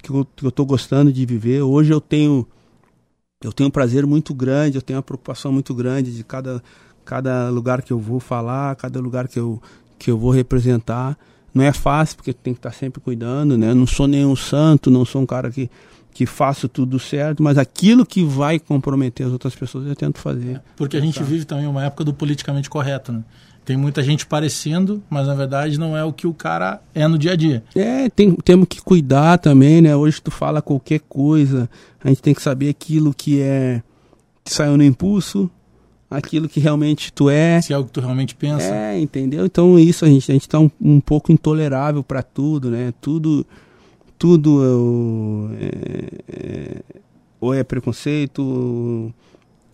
que, 0.00 0.10
eu, 0.10 0.26
que 0.36 0.46
eu 0.46 0.52
tô 0.52 0.64
gostando 0.64 1.12
de 1.12 1.26
viver. 1.26 1.62
Hoje 1.62 1.92
eu 1.92 2.00
tenho 2.00 2.46
eu 3.44 3.52
tenho 3.52 3.68
um 3.68 3.70
prazer 3.70 4.06
muito 4.06 4.32
grande, 4.32 4.78
eu 4.78 4.82
tenho 4.82 4.96
uma 4.96 5.02
preocupação 5.02 5.52
muito 5.52 5.74
grande 5.74 6.16
de 6.16 6.24
cada, 6.24 6.62
cada 7.04 7.48
lugar 7.50 7.82
que 7.82 7.92
eu 7.92 7.98
vou 7.98 8.18
falar, 8.20 8.74
cada 8.76 9.00
lugar 9.00 9.28
que 9.28 9.38
eu, 9.38 9.60
que 9.98 10.10
eu 10.10 10.18
vou 10.18 10.30
representar. 10.30 11.16
Não 11.52 11.62
é 11.62 11.72
fácil, 11.72 12.16
porque 12.16 12.32
tu 12.32 12.38
tem 12.42 12.52
que 12.52 12.58
estar 12.58 12.72
sempre 12.72 13.00
cuidando, 13.00 13.56
né? 13.56 13.70
Eu 13.70 13.74
não 13.74 13.86
sou 13.86 14.06
nenhum 14.08 14.34
santo, 14.34 14.90
não 14.90 15.04
sou 15.04 15.22
um 15.22 15.26
cara 15.26 15.50
que, 15.50 15.70
que 16.12 16.26
faço 16.26 16.68
tudo 16.68 16.98
certo, 16.98 17.42
mas 17.42 17.56
aquilo 17.58 18.04
que 18.04 18.24
vai 18.24 18.58
comprometer 18.58 19.26
as 19.26 19.32
outras 19.32 19.54
pessoas 19.54 19.86
eu 19.86 19.94
tento 19.94 20.18
fazer. 20.18 20.60
Porque 20.76 20.96
a 20.96 21.00
gente 21.00 21.18
Tá. 21.20 21.24
vive 21.24 21.44
também 21.44 21.66
uma 21.66 21.84
época 21.84 22.02
do 22.04 22.12
politicamente 22.12 22.68
correto, 22.68 23.12
né? 23.12 23.22
Tem 23.64 23.76
muita 23.78 24.02
gente 24.02 24.26
parecendo, 24.26 25.02
mas 25.08 25.26
na 25.26 25.34
verdade 25.34 25.78
não 25.78 25.96
é 25.96 26.04
o 26.04 26.12
que 26.12 26.26
o 26.26 26.34
cara 26.34 26.82
é 26.94 27.08
no 27.08 27.16
dia 27.16 27.32
a 27.32 27.36
dia. 27.36 27.64
É, 27.74 28.10
tem, 28.10 28.34
temos 28.44 28.66
que 28.68 28.82
cuidar 28.82 29.38
também, 29.38 29.80
né? 29.80 29.96
Hoje 29.96 30.20
tu 30.20 30.30
fala 30.30 30.60
qualquer 30.60 31.00
coisa, 31.08 31.70
a 32.02 32.08
gente 32.08 32.20
tem 32.20 32.34
que 32.34 32.42
saber 32.42 32.68
aquilo 32.68 33.14
que 33.14 33.40
é 33.40 33.80
que 34.44 34.52
saiu 34.52 34.76
no 34.76 34.84
impulso, 34.84 35.50
aquilo 36.16 36.48
que 36.48 36.60
realmente 36.60 37.12
tu 37.12 37.28
é. 37.28 37.60
Se 37.60 37.72
é 37.72 37.78
o 37.78 37.84
que 37.84 37.92
tu 37.92 38.00
realmente 38.00 38.34
pensa. 38.34 38.74
É, 38.74 38.98
entendeu? 38.98 39.44
Então 39.44 39.78
isso 39.78 40.04
a 40.04 40.08
gente 40.08 40.30
a 40.30 40.34
gente 40.34 40.48
tá 40.48 40.58
um, 40.58 40.70
um 40.80 41.00
pouco 41.00 41.32
intolerável 41.32 42.02
para 42.02 42.22
tudo, 42.22 42.70
né? 42.70 42.92
Tudo 43.00 43.46
tudo 44.18 45.50
é, 45.60 45.68
é, 46.32 46.82
ou 47.40 47.52
é 47.52 47.62
preconceito, 47.62 49.12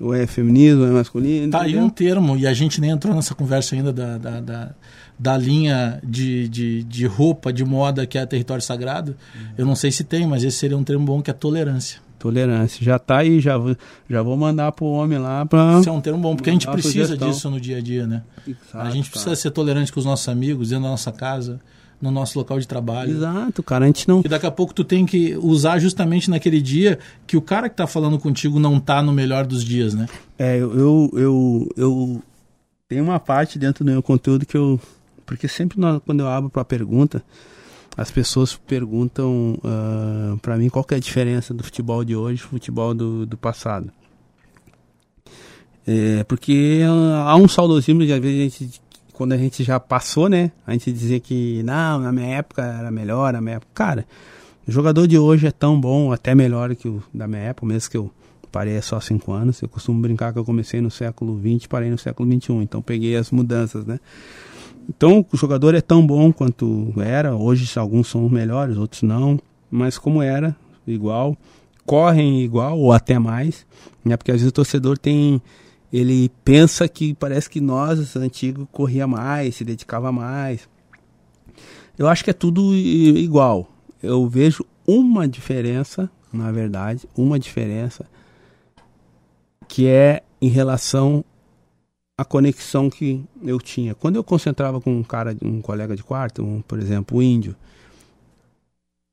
ou 0.00 0.14
é 0.14 0.26
feminismo, 0.26 0.82
ou 0.82 0.88
é 0.88 0.90
masculino. 0.90 1.52
Tá 1.52 1.60
aí 1.60 1.70
entendeu? 1.70 1.86
um 1.86 1.90
termo, 1.90 2.36
e 2.36 2.46
a 2.46 2.54
gente 2.54 2.80
nem 2.80 2.90
entrou 2.90 3.14
nessa 3.14 3.34
conversa 3.34 3.76
ainda 3.76 3.92
da, 3.92 4.18
da, 4.18 4.40
da, 4.40 4.74
da 5.18 5.38
linha 5.38 6.00
de, 6.02 6.48
de, 6.48 6.82
de 6.82 7.06
roupa, 7.06 7.52
de 7.52 7.64
moda 7.64 8.06
que 8.06 8.18
é 8.18 8.24
território 8.26 8.62
sagrado. 8.62 9.14
Eu 9.56 9.66
não 9.66 9.76
sei 9.76 9.92
se 9.92 10.02
tem, 10.02 10.26
mas 10.26 10.42
esse 10.42 10.56
seria 10.56 10.76
um 10.76 10.82
termo 10.82 11.04
bom 11.04 11.22
que 11.22 11.30
é 11.30 11.34
tolerância. 11.34 12.00
Tolerância. 12.20 12.84
Já 12.84 12.98
tá 12.98 13.16
aí, 13.18 13.40
já, 13.40 13.56
vou- 13.58 13.74
já 14.08 14.22
vou 14.22 14.36
mandar 14.36 14.70
pro 14.72 14.86
homem 14.86 15.18
lá 15.18 15.44
pra. 15.46 15.80
Isso 15.80 15.88
é 15.88 15.92
um 15.92 16.00
termo 16.00 16.20
bom, 16.20 16.36
porque 16.36 16.50
a 16.50 16.52
gente 16.52 16.66
precisa 16.68 17.16
disso 17.16 17.50
no 17.50 17.58
dia 17.60 17.78
a 17.78 17.80
dia, 17.80 18.06
né? 18.06 18.22
a 18.46 18.50
Exato, 18.50 18.90
gente 18.92 19.08
precisa 19.10 19.30
cara. 19.30 19.36
ser 19.36 19.50
tolerante 19.50 19.92
com 19.92 19.98
os 19.98 20.06
nossos 20.06 20.28
amigos, 20.28 20.68
dentro 20.68 20.84
da 20.84 20.90
nossa 20.90 21.10
casa, 21.10 21.58
no 22.00 22.10
nosso 22.10 22.38
local 22.38 22.60
de 22.60 22.68
trabalho. 22.68 23.10
Exato, 23.12 23.62
cara. 23.62 23.84
A 23.84 23.88
gente 23.88 24.06
não. 24.06 24.20
E 24.24 24.28
daqui 24.28 24.46
a 24.46 24.50
pouco 24.50 24.72
tu 24.74 24.84
tem 24.84 25.04
que 25.06 25.34
usar 25.38 25.78
justamente 25.78 26.28
naquele 26.30 26.60
dia 26.60 26.98
que 27.26 27.36
o 27.36 27.42
cara 27.42 27.68
que 27.68 27.76
tá 27.76 27.86
falando 27.86 28.18
contigo 28.18 28.60
não 28.60 28.78
tá 28.78 29.02
no 29.02 29.12
melhor 29.12 29.46
dos 29.46 29.64
dias, 29.64 29.94
né? 29.94 30.06
É, 30.38 30.56
eu, 30.58 30.72
eu, 30.76 31.10
eu, 31.14 31.68
eu 31.76 32.22
tenho 32.88 33.02
uma 33.04 33.18
parte 33.18 33.58
dentro 33.58 33.82
do 33.84 33.90
meu 33.90 34.02
conteúdo 34.02 34.44
que 34.44 34.56
eu. 34.56 34.78
Porque 35.24 35.46
sempre 35.48 35.80
na- 35.80 36.00
quando 36.00 36.20
eu 36.20 36.28
abro 36.28 36.50
para 36.50 36.64
pergunta, 36.64 37.22
as 37.96 38.10
pessoas 38.10 38.54
perguntam 38.54 39.58
ah, 39.64 40.36
para 40.40 40.56
mim 40.56 40.68
qual 40.68 40.86
é 40.90 40.94
a 40.94 41.00
diferença 41.00 41.52
do 41.52 41.62
futebol 41.62 42.04
de 42.04 42.16
hoje 42.16 42.42
e 42.42 42.46
futebol 42.46 42.94
do, 42.94 43.26
do 43.26 43.36
passado. 43.36 43.90
É, 45.86 46.24
porque 46.24 46.82
há 47.24 47.34
um 47.36 47.48
saudosismo 47.48 48.04
de 48.04 48.12
às 48.12 48.20
vezes 48.20 48.38
a 48.38 48.42
gente, 48.42 48.82
quando 49.12 49.32
a 49.32 49.36
gente 49.36 49.64
já 49.64 49.80
passou, 49.80 50.28
né? 50.28 50.52
A 50.66 50.72
gente 50.72 50.92
dizer 50.92 51.20
que 51.20 51.62
não, 51.62 52.00
na 52.00 52.12
minha 52.12 52.36
época 52.36 52.62
era 52.62 52.90
melhor, 52.90 53.32
na 53.32 53.40
minha 53.40 53.56
época. 53.56 53.72
Cara, 53.74 54.06
o 54.66 54.70
jogador 54.70 55.06
de 55.06 55.18
hoje 55.18 55.46
é 55.46 55.50
tão 55.50 55.80
bom, 55.80 56.12
até 56.12 56.34
melhor 56.34 56.74
que 56.76 56.88
o 56.88 57.02
da 57.12 57.26
minha 57.26 57.42
época, 57.42 57.66
mesmo 57.66 57.90
que 57.90 57.96
eu 57.96 58.10
parei 58.52 58.76
há 58.76 58.82
só 58.82 59.00
cinco 59.00 59.32
anos. 59.32 59.60
Eu 59.62 59.68
costumo 59.68 60.00
brincar 60.00 60.32
que 60.32 60.38
eu 60.38 60.44
comecei 60.44 60.80
no 60.80 60.90
século 60.90 61.40
XX, 61.40 61.66
parei 61.66 61.90
no 61.90 61.98
século 61.98 62.30
XXI, 62.30 62.52
então 62.54 62.80
peguei 62.80 63.16
as 63.16 63.30
mudanças, 63.30 63.84
né? 63.84 63.98
Então 64.90 65.24
o 65.32 65.36
jogador 65.36 65.72
é 65.76 65.80
tão 65.80 66.04
bom 66.04 66.32
quanto 66.32 66.92
era. 66.98 67.36
Hoje 67.36 67.78
alguns 67.78 68.08
são 68.08 68.28
melhores, 68.28 68.76
outros 68.76 69.02
não, 69.02 69.38
mas 69.70 69.96
como 69.96 70.20
era, 70.20 70.56
igual. 70.84 71.36
Correm 71.86 72.42
igual 72.42 72.76
ou 72.76 72.92
até 72.92 73.16
mais, 73.16 73.64
né? 74.04 74.16
Porque 74.16 74.32
às 74.32 74.38
vezes 74.38 74.50
o 74.50 74.52
torcedor 74.52 74.98
tem 74.98 75.40
ele 75.92 76.30
pensa 76.44 76.88
que 76.88 77.14
parece 77.14 77.50
que 77.50 77.60
nós, 77.60 78.16
antigos, 78.16 78.66
corria 78.70 79.06
mais, 79.06 79.56
se 79.56 79.64
dedicava 79.64 80.12
mais. 80.12 80.68
Eu 81.98 82.06
acho 82.06 82.22
que 82.22 82.30
é 82.30 82.34
tudo 82.34 82.74
igual. 82.74 83.68
Eu 84.02 84.28
vejo 84.28 84.64
uma 84.86 85.26
diferença, 85.26 86.10
na 86.32 86.52
verdade, 86.52 87.08
uma 87.16 87.38
diferença 87.38 88.06
que 89.68 89.86
é 89.86 90.22
em 90.40 90.48
relação 90.48 91.24
à 92.20 92.24
conexão 92.24 92.90
que 92.90 93.24
eu 93.42 93.58
tinha. 93.58 93.94
Quando 93.94 94.16
eu 94.16 94.22
concentrava 94.22 94.78
com 94.78 94.94
um 94.94 95.02
cara, 95.02 95.34
um 95.42 95.62
colega 95.62 95.96
de 95.96 96.04
quarto, 96.04 96.44
um, 96.44 96.60
por 96.60 96.78
exemplo, 96.78 97.16
o 97.16 97.22
índio, 97.22 97.56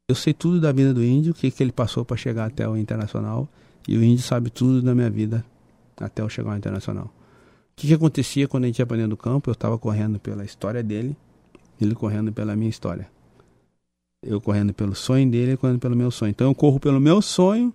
eu 0.10 0.16
sei 0.16 0.34
tudo 0.34 0.60
da 0.60 0.74
vida 0.74 0.94
do 0.94 1.02
índio, 1.02 1.32
o 1.32 1.34
que, 1.34 1.50
que 1.50 1.64
ele 1.64 1.72
passou 1.72 2.04
para 2.04 2.18
chegar 2.18 2.48
até 2.48 2.68
o 2.68 2.76
internacional, 2.76 3.48
e 3.88 3.98
o 3.98 4.04
índio 4.04 4.26
sabe 4.26 4.50
tudo 4.50 4.82
da 4.82 4.94
minha 4.94 5.10
vida 5.10 5.46
até 5.96 6.22
eu 6.22 6.28
chegar 6.28 6.52
ao 6.52 6.58
Internacional. 6.58 7.06
O 7.06 7.10
que, 7.78 7.88
que 7.88 7.94
acontecia 7.94 8.46
quando 8.46 8.66
a 8.66 8.68
gente 8.68 8.80
ia 8.80 8.86
para 8.86 8.98
dentro 8.98 9.12
do 9.12 9.18
campo? 9.18 9.50
Eu 9.50 9.54
estava 9.54 9.78
correndo 9.78 10.20
pela 10.20 10.44
história 10.44 10.84
dele, 10.84 11.16
ele 11.80 11.96
correndo 11.96 12.34
pela 12.34 12.58
minha 12.58 12.70
história. 12.70 13.10
Eu 14.22 14.42
correndo 14.42 14.74
pelo 14.74 14.94
sonho 14.94 15.32
dele, 15.32 15.52
ele 15.52 15.58
correndo 15.58 15.80
pelo 15.80 15.96
meu 15.96 16.12
sonho. 16.12 16.32
Então 16.32 16.48
eu 16.48 16.56
corro 16.56 16.78
pelo 16.78 17.00
meu 17.00 17.22
sonho, 17.22 17.74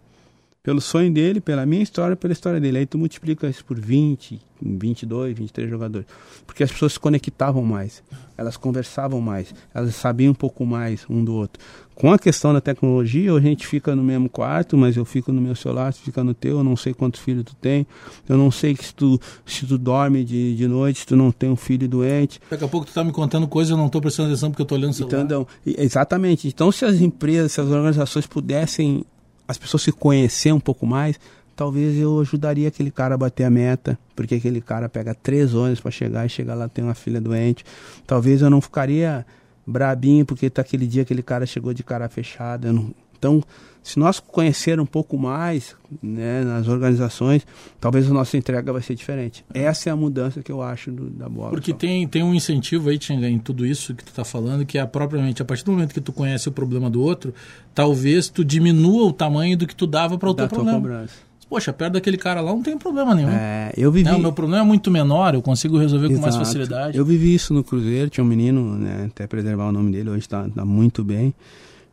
pelo 0.63 0.81
sonho 0.81 1.13
dele, 1.13 1.41
pela 1.41 1.67
minha 1.67 1.83
história, 1.83 2.15
pela 2.15 2.33
história 2.33 2.61
dele. 2.61 2.79
Aí 2.79 2.87
tu 2.87 2.97
multiplica 2.97 3.49
isso 3.49 3.65
por 3.65 3.79
20, 3.79 4.41
22, 4.61 5.37
23 5.37 5.69
jogadores. 5.69 6.07
Porque 6.47 6.63
as 6.63 6.71
pessoas 6.71 6.93
se 6.93 7.01
conectavam 7.01 7.65
mais, 7.65 8.03
elas 8.39 8.57
conversavam 8.57 9.21
mais, 9.21 9.53
elas 9.75 9.95
sabiam 9.97 10.31
um 10.31 10.35
pouco 10.35 10.65
mais 10.65 11.05
um 11.11 11.25
do 11.25 11.35
outro. 11.35 11.61
Com 11.97 12.13
a 12.13 12.19
questão 12.19 12.55
da 12.55 12.61
tecnologia, 12.61 13.33
a 13.33 13.41
gente 13.41 13.67
fica 13.67 13.95
no 13.95 14.05
mesmo 14.05 14.29
quarto, 14.29 14.77
mas 14.79 14.97
eu 14.97 15.05
fico 15.05 15.33
no 15.33 15.41
meu 15.41 15.55
celular, 15.55 15.93
tu 15.93 15.99
fica 15.99 16.23
no 16.23 16.33
teu, 16.33 16.59
eu 16.59 16.65
não 16.65 16.77
sei 16.77 16.95
quantos 16.95 17.21
filhos 17.21 17.45
tu 17.45 17.55
tem, 17.57 17.87
eu 18.29 18.39
não 18.39 18.51
sei 18.51 18.75
se 18.77 18.95
tu, 18.95 19.21
se 19.45 19.67
tu 19.67 19.77
dorme 19.77 20.25
de, 20.25 20.57
de 20.57 20.69
noite, 20.69 21.01
se 21.01 21.07
tu 21.07 21.17
não 21.17 21.31
tem 21.33 21.51
um 21.51 21.57
filho 21.57 21.89
doente. 21.89 22.41
Daqui 22.49 22.65
a 22.65 22.69
pouco 22.69 22.87
tu 22.87 22.93
tá 22.93 23.05
me 23.05 23.13
contando 23.13 23.47
coisas 23.49 23.73
eu 23.73 23.77
não 23.77 23.87
estou 23.87 24.01
prestando 24.01 24.29
atenção 24.29 24.51
porque 24.51 24.63
eu 24.63 24.65
estou 24.65 24.79
olhando 24.79 24.93
o 24.93 24.95
celular. 24.95 25.23
Então, 25.23 25.47
exatamente. 25.67 26.49
Então, 26.49 26.71
se 26.71 26.85
as 26.85 27.01
empresas, 27.01 27.53
se 27.53 27.61
as 27.61 27.69
organizações 27.69 28.27
pudessem 28.27 29.05
as 29.53 29.59
pessoas 29.59 29.83
se 29.83 29.93
conhecer 29.93 30.53
um 30.53 30.61
pouco 30.61 30.87
mais, 30.87 31.21
talvez 31.55 31.97
eu 31.99 32.21
ajudaria 32.21 32.69
aquele 32.69 32.91
cara 32.91 33.15
a 33.15 33.19
bater 33.19 33.45
a 33.45 33.51
meta, 33.51 33.99
porque 34.17 34.35
aquele 34.35 34.61
cara 34.61 34.89
pega 34.89 35.15
três 35.15 35.55
ônibus 35.55 35.81
para 35.81 35.91
chegar 35.91 36.27
e 36.27 36.29
chegar 36.29 36.55
lá 36.55 36.69
tem 36.69 36.83
uma 36.83 36.95
filha 36.95 37.21
doente. 37.21 37.65
Talvez 38.07 38.43
eu 38.43 38.51
não 38.51 38.61
ficaria 38.61 39.25
brabinho 39.67 40.25
porque 40.27 40.51
tá 40.51 40.63
aquele 40.63 40.87
dia 40.87 41.03
aquele 41.03 41.23
cara 41.23 41.47
chegou 41.47 41.73
de 41.73 41.83
cara 41.85 42.09
fechada. 42.09 42.73
Não... 42.73 42.93
Então, 43.23 43.41
se 43.85 44.01
nós 44.01 44.19
conhecer 44.19 44.81
um 44.81 44.87
pouco 44.87 45.17
mais 45.17 45.77
né, 46.03 46.43
nas 46.43 46.67
organizações, 46.67 47.47
talvez 47.81 48.11
a 48.11 48.13
nossa 48.13 48.37
entrega 48.37 48.73
vai 48.73 48.83
ser 48.83 48.97
diferente. 48.97 49.45
Essa 49.55 49.91
é 49.91 49.93
a 49.93 49.97
mudança 49.97 50.43
que 50.43 50.51
eu 50.51 50.61
acho 50.61 50.91
do, 50.91 51.09
da 51.09 51.29
bola. 51.29 51.51
Porque 51.51 51.73
tem, 51.73 52.09
tem 52.09 52.21
um 52.21 52.35
incentivo 52.35 52.91
aí, 52.91 52.99
Tinga, 52.99 53.29
em 53.29 53.39
tudo 53.39 53.65
isso 53.65 53.95
que 53.95 54.03
tu 54.03 54.09
está 54.09 54.25
falando, 54.25 54.67
que 54.67 54.77
é 54.77 54.85
propriamente 54.85 55.41
a 55.41 55.45
partir 55.45 55.65
do 55.65 55.71
momento 55.71 55.95
que 55.95 56.01
tu 56.01 56.13
conhece 56.13 56.49
o 56.49 56.53
problema 56.53 56.91
do 56.91 57.01
outro, 57.01 57.33
talvez 57.73 58.29
tu 58.29 58.45
diminua 58.45 59.07
o 59.07 59.13
tamanho 59.13 59.57
do 59.57 59.69
que 59.69 59.77
tu 59.77 59.87
dava 59.87 60.19
para 60.19 60.31
o 60.31 60.35
teu 60.35 60.49
problema. 60.49 60.81
Cobrança. 60.81 61.15
Poxa, 61.49 61.73
perto 61.73 61.93
daquele 61.93 62.17
cara 62.17 62.41
lá 62.41 62.51
não 62.51 62.63
tem 62.63 62.77
problema 62.77 63.15
nenhum. 63.15 63.29
É, 63.29 63.73
eu 63.77 63.93
vivi... 63.93 64.11
Não, 64.11 64.19
meu 64.19 64.33
problema 64.33 64.65
é 64.65 64.67
muito 64.67 64.91
menor, 64.91 65.35
eu 65.35 65.43
consigo 65.43 65.79
resolver 65.79 66.07
Exato. 66.07 66.19
com 66.19 66.23
mais 66.23 66.37
facilidade. 66.37 66.99
Eu 66.99 67.05
vivi 67.05 67.35
isso 67.35 67.55
no 67.55 67.63
Cruzeiro, 67.63 68.11
tinha 68.11 68.25
um 68.25 68.27
menino, 68.27 68.77
né, 68.77 69.11
até 69.13 69.29
preservar 69.29 69.69
o 69.69 69.73
nome 69.73 69.93
dele, 69.93 70.11
hoje 70.11 70.21
está 70.21 70.49
tá 70.49 70.65
muito 70.65 71.05
bem. 71.05 71.33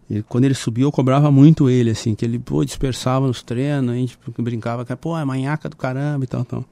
E 0.09 0.23
quando 0.23 0.45
ele 0.45 0.55
subiu, 0.55 0.87
eu 0.87 0.91
cobrava 0.91 1.29
muito 1.29 1.69
ele, 1.69 1.91
assim, 1.91 2.15
que 2.15 2.25
ele, 2.25 2.39
pô, 2.39 2.65
dispersava 2.65 3.27
nos 3.27 3.43
treinos, 3.43 3.91
a 3.91 3.95
gente 3.95 4.17
brincava, 4.39 4.83
que, 4.83 4.95
pô, 4.95 5.15
é 5.15 5.23
manhaca 5.23 5.69
do 5.69 5.77
caramba 5.77 6.23
e 6.23 6.27
tal, 6.27 6.43
tal. 6.43 6.65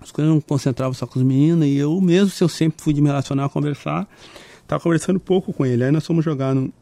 As 0.00 0.12
coisas 0.12 0.32
não 0.32 0.40
concentravam 0.40 0.94
só 0.94 1.06
com 1.06 1.18
os 1.18 1.24
meninos, 1.24 1.66
e 1.66 1.76
eu 1.76 2.00
mesmo, 2.00 2.30
se 2.30 2.42
eu 2.42 2.48
sempre 2.48 2.82
fui 2.82 2.94
de 2.94 3.00
me 3.00 3.08
relacionar, 3.08 3.48
conversar, 3.48 4.08
tava 4.66 4.80
conversando 4.80 5.18
pouco 5.18 5.52
com 5.52 5.66
ele. 5.66 5.82
Aí 5.82 5.90
nós 5.90 6.06
fomos 6.06 6.24
jogar 6.24 6.54
no, 6.54 6.72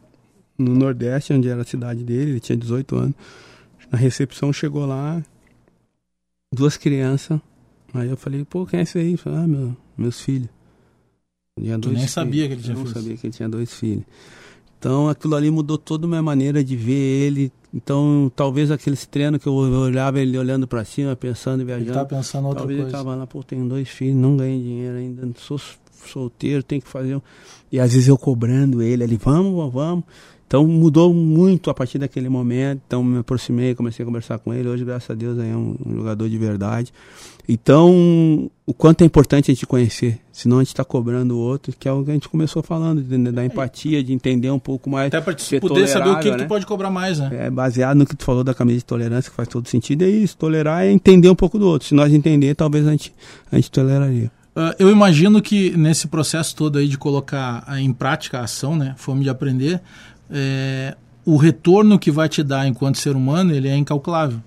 no 0.58 0.74
Nordeste, 0.74 1.32
onde 1.32 1.48
era 1.48 1.62
a 1.62 1.64
cidade 1.64 2.04
dele, 2.04 2.32
ele 2.32 2.40
tinha 2.40 2.56
18 2.56 2.96
anos. 2.96 3.14
Na 3.90 3.98
recepção 3.98 4.52
chegou 4.52 4.84
lá, 4.84 5.22
duas 6.52 6.76
crianças. 6.76 7.40
Aí 7.94 8.08
eu 8.08 8.18
falei, 8.18 8.44
pô, 8.44 8.66
quem 8.66 8.80
é 8.80 8.82
esse 8.82 8.98
aí? 8.98 9.16
Falei, 9.16 9.38
ah, 9.38 9.46
meu, 9.46 9.76
meus 9.96 10.20
filhos. 10.20 10.50
Tinha 11.58 11.78
dois 11.78 11.94
nem 11.94 12.02
filhos. 12.02 12.12
sabia 12.12 12.46
que 12.46 12.52
ele 12.52 12.62
tinha 12.62 12.76
eu 12.76 12.78
não 12.78 12.86
sabia 12.86 13.16
que 13.16 13.26
ele 13.26 13.34
tinha 13.34 13.48
dois 13.48 13.72
filhos. 13.72 14.04
Então 14.78 15.08
aquilo 15.08 15.34
ali 15.34 15.50
mudou 15.50 15.76
toda 15.76 16.06
a 16.06 16.08
minha 16.08 16.22
maneira 16.22 16.62
de 16.62 16.76
ver 16.76 16.92
ele. 16.92 17.52
Então 17.74 18.30
talvez 18.34 18.70
aqueles 18.70 19.04
treinos 19.04 19.42
que 19.42 19.48
eu 19.48 19.54
olhava 19.54 20.20
ele 20.20 20.38
olhando 20.38 20.66
para 20.66 20.84
cima, 20.84 21.16
pensando 21.16 21.62
e 21.62 21.64
viajando. 21.64 21.90
Ele 21.90 21.98
tá 21.98 22.04
pensando 22.04 22.46
outra 22.46 22.60
talvez 22.60 22.80
coisa. 22.80 22.96
ele 22.96 23.04
tava 23.04 23.16
lá, 23.16 23.26
pô, 23.26 23.42
tenho 23.42 23.68
dois 23.68 23.88
filhos, 23.88 24.16
não 24.16 24.36
ganhei 24.36 24.62
dinheiro 24.62 24.96
ainda, 24.96 25.28
sou 25.38 25.60
solteiro, 26.06 26.62
tenho 26.62 26.80
que 26.80 26.88
fazer. 26.88 27.20
E 27.70 27.78
às 27.78 27.92
vezes 27.92 28.08
eu 28.08 28.16
cobrando 28.16 28.80
ele, 28.80 29.04
ele, 29.04 29.16
vamos, 29.16 29.72
vamos. 29.72 30.04
Então 30.48 30.66
mudou 30.66 31.12
muito 31.12 31.68
a 31.68 31.74
partir 31.74 31.98
daquele 31.98 32.30
momento. 32.30 32.80
Então 32.86 33.04
me 33.04 33.18
aproximei, 33.18 33.74
comecei 33.74 34.02
a 34.02 34.06
conversar 34.06 34.38
com 34.38 34.54
ele. 34.54 34.66
Hoje, 34.66 34.82
graças 34.82 35.10
a 35.10 35.14
Deus, 35.14 35.38
é 35.38 35.54
um, 35.54 35.76
um 35.84 35.96
jogador 35.96 36.26
de 36.26 36.38
verdade. 36.38 36.90
Então, 37.46 38.50
o 38.66 38.74
quanto 38.74 39.02
é 39.02 39.04
importante 39.04 39.50
a 39.50 39.54
gente 39.54 39.66
conhecer, 39.66 40.18
senão 40.30 40.56
a 40.56 40.60
gente 40.60 40.68
está 40.68 40.84
cobrando 40.84 41.34
o 41.34 41.38
outro, 41.38 41.72
que 41.78 41.88
é 41.88 41.92
o 41.92 42.04
que 42.04 42.10
a 42.10 42.14
gente 42.14 42.28
começou 42.28 42.62
falando, 42.62 43.02
de, 43.02 43.32
da 43.32 43.44
empatia, 43.44 44.02
de 44.02 44.12
entender 44.12 44.50
um 44.50 44.58
pouco 44.58 44.90
mais. 44.90 45.08
Até 45.08 45.20
para 45.20 45.34
poder 45.60 45.86
saber 45.86 46.10
o 46.10 46.18
que, 46.18 46.30
né? 46.30 46.36
que 46.36 46.44
tu 46.44 46.48
pode 46.48 46.66
cobrar 46.66 46.90
mais, 46.90 47.18
né? 47.18 47.30
É 47.46 47.50
baseado 47.50 47.96
no 47.96 48.06
que 48.06 48.16
tu 48.16 48.24
falou 48.24 48.44
da 48.44 48.54
camisa 48.54 48.78
de 48.78 48.84
tolerância, 48.84 49.30
que 49.30 49.36
faz 49.36 49.48
todo 49.48 49.66
sentido, 49.68 50.02
é 50.02 50.08
isso. 50.08 50.36
Tolerar 50.36 50.84
é 50.84 50.90
entender 50.90 51.30
um 51.30 51.34
pouco 51.34 51.58
do 51.58 51.66
outro. 51.66 51.88
Se 51.88 51.94
nós 51.94 52.12
entender, 52.12 52.54
talvez 52.54 52.86
a 52.86 52.90
gente, 52.90 53.14
a 53.50 53.56
gente 53.56 53.70
toleraria. 53.70 54.30
Uh, 54.54 54.74
eu 54.78 54.90
imagino 54.90 55.40
que 55.40 55.76
nesse 55.76 56.08
processo 56.08 56.54
todo 56.54 56.78
aí 56.78 56.88
de 56.88 56.98
colocar 56.98 57.64
em 57.78 57.92
prática 57.92 58.40
a 58.40 58.44
ação, 58.44 58.76
né, 58.76 58.94
fome 58.98 59.22
de 59.22 59.30
aprender, 59.30 59.80
é, 60.30 60.96
o 61.24 61.36
retorno 61.36 61.98
que 61.98 62.10
vai 62.10 62.28
te 62.28 62.42
dar 62.42 62.66
enquanto 62.66 62.98
ser 62.98 63.14
humano 63.14 63.52
ele 63.52 63.68
é 63.68 63.76
incalculável. 63.76 64.42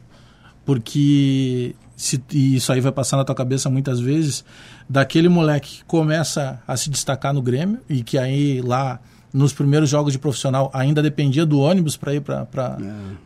Porque 0.65 1.75
se, 1.95 2.21
e 2.31 2.55
isso 2.55 2.71
aí 2.71 2.81
vai 2.81 2.91
passar 2.91 3.17
na 3.17 3.23
tua 3.23 3.35
cabeça 3.35 3.69
muitas 3.69 3.99
vezes, 3.99 4.43
daquele 4.89 5.29
moleque 5.29 5.77
que 5.77 5.85
começa 5.85 6.61
a 6.67 6.75
se 6.75 6.89
destacar 6.89 7.33
no 7.33 7.41
Grêmio 7.41 7.79
e 7.87 8.01
que 8.01 8.17
aí 8.17 8.61
lá 8.61 8.99
nos 9.33 9.53
primeiros 9.53 9.89
jogos 9.89 10.11
de 10.11 10.19
profissional 10.19 10.69
ainda 10.73 11.01
dependia 11.01 11.45
do 11.45 11.59
ônibus 11.59 11.95
para 11.95 12.13
ir 12.15 12.21
para 12.21 12.77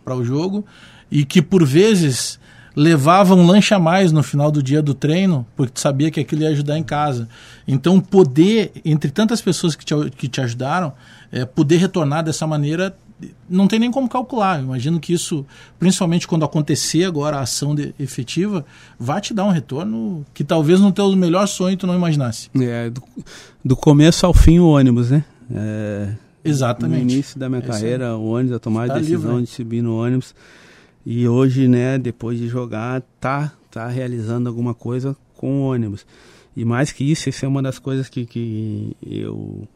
é. 0.06 0.14
o 0.14 0.24
jogo 0.24 0.66
e 1.10 1.26
que 1.26 1.41
por 1.41 1.66
vezes 1.66 2.39
levava 2.76 3.34
um 3.34 3.45
lanche 3.45 3.73
a 3.73 3.80
mais 3.80 4.11
no 4.11 4.21
final 4.21 4.51
do 4.51 4.61
dia 4.61 4.82
do 4.82 4.93
treino, 4.93 5.45
porque 5.55 5.80
sabia 5.80 6.11
que 6.11 6.19
aquilo 6.19 6.41
ia 6.41 6.49
ajudar 6.49 6.78
em 6.78 6.84
casa. 6.84 7.30
Então, 7.67 7.99
poder, 7.99 8.71
entre 8.84 9.09
tantas 9.09 9.41
pessoas 9.41 9.76
que 9.76 9.86
te, 9.86 9.93
que 10.11 10.28
te 10.28 10.41
ajudaram, 10.41 10.93
é, 11.32 11.45
poder 11.45 11.78
retornar 11.78 12.23
dessa 12.23 12.45
maneira 12.45 12.95
não 13.49 13.65
tem 13.65 13.80
nem 13.80 13.89
como 13.89 14.09
calcular. 14.09 14.59
Eu 14.59 14.65
imagino 14.65 14.99
que 14.99 15.13
isso, 15.13 15.45
principalmente 15.80 16.28
quando 16.28 16.43
acontecer 16.43 17.05
agora 17.05 17.38
a 17.38 17.41
ação 17.41 17.73
de, 17.73 17.95
efetiva, 17.97 18.65
vai 18.99 19.21
te 19.21 19.34
dar 19.34 19.45
um 19.45 19.51
retorno 19.51 20.26
que 20.34 20.43
talvez 20.43 20.82
no 20.82 20.91
teu 20.91 21.15
melhor 21.15 21.47
sonho 21.47 21.78
tu 21.78 21.88
não 21.88 21.95
imaginasse. 21.95 22.49
É, 22.59 22.89
do, 22.89 23.01
do 23.63 23.76
começo 23.76 24.26
ao 24.26 24.34
fim 24.34 24.59
o 24.59 24.67
ônibus, 24.67 25.11
né? 25.11 25.23
É, 25.49 26.09
Exatamente. 26.43 27.05
No 27.05 27.11
início 27.11 27.39
da 27.39 27.47
minha 27.47 27.61
é 27.61 27.65
carreira, 27.65 28.15
o 28.17 28.32
ônibus, 28.32 28.55
a 28.55 28.59
tomar 28.59 28.91
a 28.91 28.99
decisão 28.99 29.17
livre, 29.17 29.36
né? 29.36 29.41
de 29.43 29.49
subir 29.49 29.82
no 29.82 29.97
ônibus 29.97 30.36
e 31.06 31.28
hoje, 31.28 31.68
né, 31.68 31.97
depois 31.97 32.39
de 32.39 32.47
jogar, 32.47 33.01
tá, 33.20 33.53
tá 33.70 33.88
realizando 33.88 34.49
alguma 34.49 34.74
coisa 34.74 35.16
com 35.36 35.62
o 35.62 35.72
ônibus. 35.72 36.06
E 36.56 36.66
mais 36.66 36.91
que 36.91 37.03
isso, 37.03 37.30
essa 37.30 37.45
é 37.45 37.49
uma 37.49 37.62
das 37.62 37.78
coisas 37.78 38.10
que, 38.10 38.26
que 38.26 38.95
eu, 39.06 39.68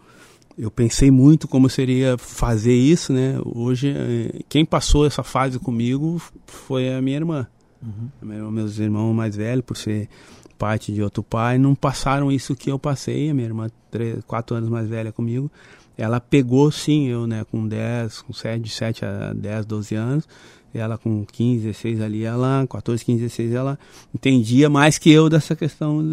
eu 0.58 0.72
pensei 0.72 1.12
muito 1.12 1.48
como 1.48 1.70
seria 1.70 2.18
fazer 2.18 2.74
isso, 2.74 3.14
né? 3.14 3.38
Hoje, 3.46 3.94
eh, 3.96 4.40
quem 4.48 4.66
passou 4.66 5.06
essa 5.06 5.22
fase 5.22 5.60
comigo 5.60 6.22
foi 6.48 6.94
a 6.94 7.02
minha 7.02 7.18
irmã. 7.18 7.48
Uhum. 7.82 8.52
Meus 8.52 8.80
irmãos 8.80 9.14
mais 9.14 9.36
velhos, 9.36 9.64
por 9.64 9.78
ser 9.78 10.10
parte 10.58 10.92
de 10.92 11.02
outro 11.02 11.22
pai, 11.22 11.58
não 11.58 11.76
passaram 11.76 12.32
isso 12.32 12.56
que 12.56 12.72
eu 12.72 12.80
passei. 12.80 13.30
A 13.30 13.34
minha 13.34 13.48
irmã, 13.48 13.70
três, 13.92 14.24
quatro 14.26 14.56
anos 14.56 14.70
mais 14.70 14.88
velha 14.88 15.12
comigo, 15.12 15.52
ela 15.98 16.20
pegou 16.20 16.72
sim 16.72 17.08
eu, 17.08 17.28
né, 17.28 17.46
com 17.52 17.68
10, 17.68 18.22
com 18.22 18.34
7, 18.34 18.62
de 18.62 18.70
7 18.70 19.06
a 19.06 19.34
10, 19.34 19.66
12 19.66 19.96
anos, 19.96 20.28
ela 20.74 20.98
com 20.98 21.26
15, 21.26 21.66
16 21.66 22.02
ali, 22.02 22.24
ela, 22.24 22.66
14, 22.68 23.04
15, 23.04 23.22
16, 23.22 23.54
ela 23.54 23.80
entendia 24.14 24.70
mais 24.70 24.98
que 24.98 25.12
eu 25.12 25.30
dessa 25.30 25.56
questão 25.56 26.04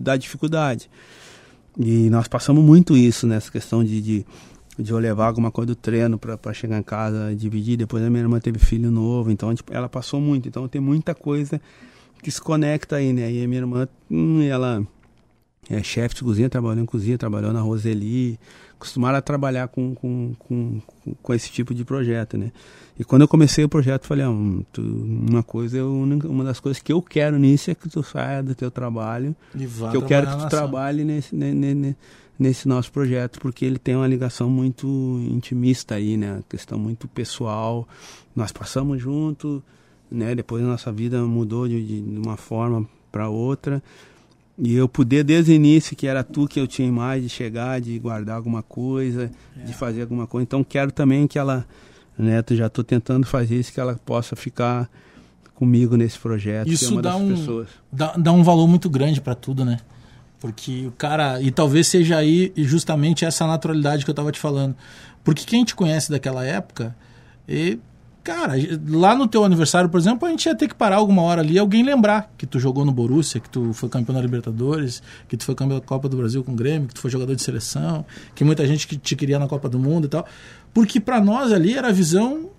da 0.00 0.16
dificuldade. 0.16 0.88
E 1.78 2.10
nós 2.10 2.28
passamos 2.28 2.62
muito 2.62 2.96
isso 2.96 3.26
nessa 3.26 3.50
questão 3.50 3.82
de, 3.82 4.00
de, 4.00 4.26
de 4.78 4.90
eu 4.90 4.98
levar 4.98 5.26
alguma 5.26 5.50
coisa 5.50 5.68
do 5.68 5.74
treino 5.74 6.18
para 6.18 6.52
chegar 6.52 6.78
em 6.78 6.82
casa, 6.82 7.34
dividir. 7.34 7.76
Depois 7.76 8.04
a 8.04 8.10
minha 8.10 8.22
irmã 8.22 8.38
teve 8.38 8.58
filho 8.58 8.90
novo, 8.90 9.30
então 9.30 9.54
ela 9.70 9.88
passou 9.88 10.20
muito. 10.20 10.48
Então 10.48 10.68
tem 10.68 10.80
muita 10.80 11.14
coisa 11.14 11.60
que 12.22 12.30
se 12.30 12.40
conecta 12.40 12.96
aí, 12.96 13.12
né? 13.12 13.32
E 13.32 13.42
a 13.42 13.48
minha 13.48 13.60
irmã, 13.60 13.88
hum, 14.10 14.42
ela 14.42 14.86
é 15.70 15.82
chefe 15.82 16.16
de 16.16 16.22
cozinha, 16.22 16.48
trabalhou 16.48 16.82
em 16.82 16.86
cozinha, 16.86 17.16
trabalhou 17.16 17.52
na 17.52 17.60
Roseli, 17.60 18.38
acostumaram 18.82 19.16
a 19.16 19.22
trabalhar 19.22 19.68
com, 19.68 19.94
com, 19.94 20.34
com, 20.38 20.80
com, 21.22 21.34
esse 21.34 21.50
tipo 21.50 21.72
de 21.72 21.84
projeto, 21.84 22.36
né? 22.36 22.50
E 22.98 23.04
quando 23.04 23.22
eu 23.22 23.28
comecei 23.28 23.64
o 23.64 23.68
projeto, 23.68 24.06
falei, 24.06 24.24
ah, 24.24 24.62
tu, 24.72 24.82
uma 24.82 25.42
coisa, 25.42 25.82
uma 25.84 26.44
das 26.44 26.58
coisas 26.58 26.82
que 26.82 26.92
eu 26.92 27.00
quero 27.00 27.38
nisso 27.38 27.70
é 27.70 27.74
que 27.74 27.88
tu 27.88 28.02
saia 28.02 28.42
do 28.42 28.54
teu 28.54 28.70
trabalho, 28.70 29.34
que 29.90 29.96
eu 29.96 30.02
quero 30.02 30.26
que 30.26 30.36
tu 30.36 30.48
trabalhe 30.48 31.04
nesse, 31.04 31.34
nesse, 31.34 31.96
nesse 32.38 32.68
nosso 32.68 32.90
projeto, 32.90 33.38
porque 33.40 33.64
ele 33.64 33.78
tem 33.78 33.94
uma 33.94 34.06
ligação 34.06 34.50
muito 34.50 34.86
intimista 35.30 35.94
aí, 35.94 36.16
né? 36.16 36.42
Questão 36.48 36.78
muito 36.78 37.06
pessoal. 37.06 37.88
Nós 38.34 38.50
passamos 38.50 39.00
junto, 39.00 39.62
né? 40.10 40.34
Depois 40.34 40.62
a 40.62 40.66
nossa 40.66 40.90
vida 40.92 41.22
mudou 41.22 41.68
de, 41.68 42.02
de 42.02 42.18
uma 42.18 42.36
forma 42.36 42.86
para 43.12 43.28
outra. 43.28 43.82
E 44.58 44.74
eu 44.74 44.88
poder, 44.88 45.24
desde 45.24 45.52
o 45.52 45.54
início, 45.54 45.96
que 45.96 46.06
era 46.06 46.22
tu 46.22 46.46
que 46.46 46.60
eu 46.60 46.66
tinha 46.66 46.90
mais 46.92 47.22
de 47.22 47.28
chegar, 47.28 47.80
de 47.80 47.98
guardar 47.98 48.36
alguma 48.36 48.62
coisa, 48.62 49.30
é. 49.56 49.64
de 49.64 49.72
fazer 49.72 50.02
alguma 50.02 50.26
coisa. 50.26 50.42
Então, 50.42 50.62
quero 50.62 50.92
também 50.92 51.26
que 51.26 51.38
ela, 51.38 51.66
né, 52.18 52.42
já 52.50 52.66
estou 52.66 52.84
tentando 52.84 53.26
fazer 53.26 53.58
isso, 53.58 53.72
que 53.72 53.80
ela 53.80 53.98
possa 54.04 54.36
ficar 54.36 54.90
comigo 55.54 55.96
nesse 55.96 56.18
projeto. 56.18 56.68
Isso 56.68 57.00
dá 57.00 57.16
um, 57.16 57.64
dá, 57.90 58.12
dá 58.16 58.32
um 58.32 58.42
valor 58.42 58.66
muito 58.66 58.90
grande 58.90 59.20
para 59.20 59.34
tudo, 59.34 59.64
né? 59.64 59.78
Porque 60.40 60.86
o 60.88 60.90
cara. 60.90 61.40
E 61.40 61.52
talvez 61.52 61.86
seja 61.86 62.16
aí 62.16 62.52
justamente 62.56 63.24
essa 63.24 63.46
naturalidade 63.46 64.04
que 64.04 64.10
eu 64.10 64.12
estava 64.12 64.32
te 64.32 64.40
falando. 64.40 64.74
Porque 65.22 65.44
quem 65.44 65.64
te 65.64 65.74
conhece 65.74 66.10
daquela 66.10 66.44
época. 66.44 66.96
E, 67.48 67.78
cara, 68.22 68.54
lá 68.88 69.14
no 69.14 69.26
teu 69.26 69.44
aniversário, 69.44 69.88
por 69.88 69.98
exemplo, 69.98 70.26
a 70.26 70.30
gente 70.30 70.46
ia 70.46 70.54
ter 70.54 70.68
que 70.68 70.74
parar 70.74 70.96
alguma 70.96 71.22
hora 71.22 71.40
ali 71.40 71.54
e 71.54 71.58
alguém 71.58 71.82
lembrar 71.82 72.32
que 72.38 72.46
tu 72.46 72.58
jogou 72.58 72.84
no 72.84 72.92
Borussia, 72.92 73.40
que 73.40 73.48
tu 73.48 73.72
foi 73.72 73.88
campeão 73.88 74.14
da 74.14 74.20
Libertadores, 74.20 75.02
que 75.28 75.36
tu 75.36 75.44
foi 75.44 75.54
campeão 75.54 75.78
da 75.78 75.84
Copa 75.84 76.08
do 76.08 76.16
Brasil 76.16 76.42
com 76.44 76.52
o 76.52 76.54
Grêmio, 76.54 76.88
que 76.88 76.94
tu 76.94 77.00
foi 77.00 77.10
jogador 77.10 77.34
de 77.34 77.42
seleção, 77.42 78.04
que 78.34 78.44
muita 78.44 78.66
gente 78.66 78.86
que 78.86 78.96
te 78.96 79.16
queria 79.16 79.38
na 79.38 79.48
Copa 79.48 79.68
do 79.68 79.78
Mundo 79.78 80.06
e 80.06 80.08
tal. 80.08 80.26
Porque 80.72 81.00
para 81.00 81.20
nós 81.20 81.52
ali 81.52 81.74
era 81.74 81.88
a 81.88 81.92
visão 81.92 82.50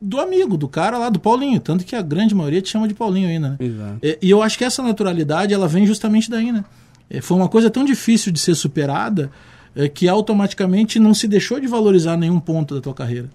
do 0.00 0.18
amigo, 0.18 0.56
do 0.56 0.66
cara 0.66 0.96
lá, 0.96 1.10
do 1.10 1.20
Paulinho. 1.20 1.60
Tanto 1.60 1.84
que 1.84 1.94
a 1.94 2.02
grande 2.02 2.34
maioria 2.34 2.62
te 2.62 2.70
chama 2.70 2.88
de 2.88 2.94
Paulinho 2.94 3.28
ainda, 3.28 3.50
né? 3.50 3.56
Exato. 3.60 3.98
E, 4.02 4.18
e 4.22 4.30
eu 4.30 4.42
acho 4.42 4.56
que 4.56 4.64
essa 4.64 4.82
naturalidade, 4.82 5.52
ela 5.52 5.68
vem 5.68 5.86
justamente 5.86 6.30
daí, 6.30 6.50
né? 6.50 6.64
É, 7.10 7.20
foi 7.20 7.36
uma 7.36 7.48
coisa 7.48 7.68
tão 7.68 7.84
difícil 7.84 8.32
de 8.32 8.38
ser 8.38 8.54
superada 8.54 9.30
é, 9.74 9.88
que 9.88 10.08
automaticamente 10.08 10.98
não 10.98 11.12
se 11.12 11.28
deixou 11.28 11.60
de 11.60 11.66
valorizar 11.66 12.16
nenhum 12.16 12.40
ponto 12.40 12.74
da 12.74 12.80
tua 12.80 12.94
carreira. 12.94 13.28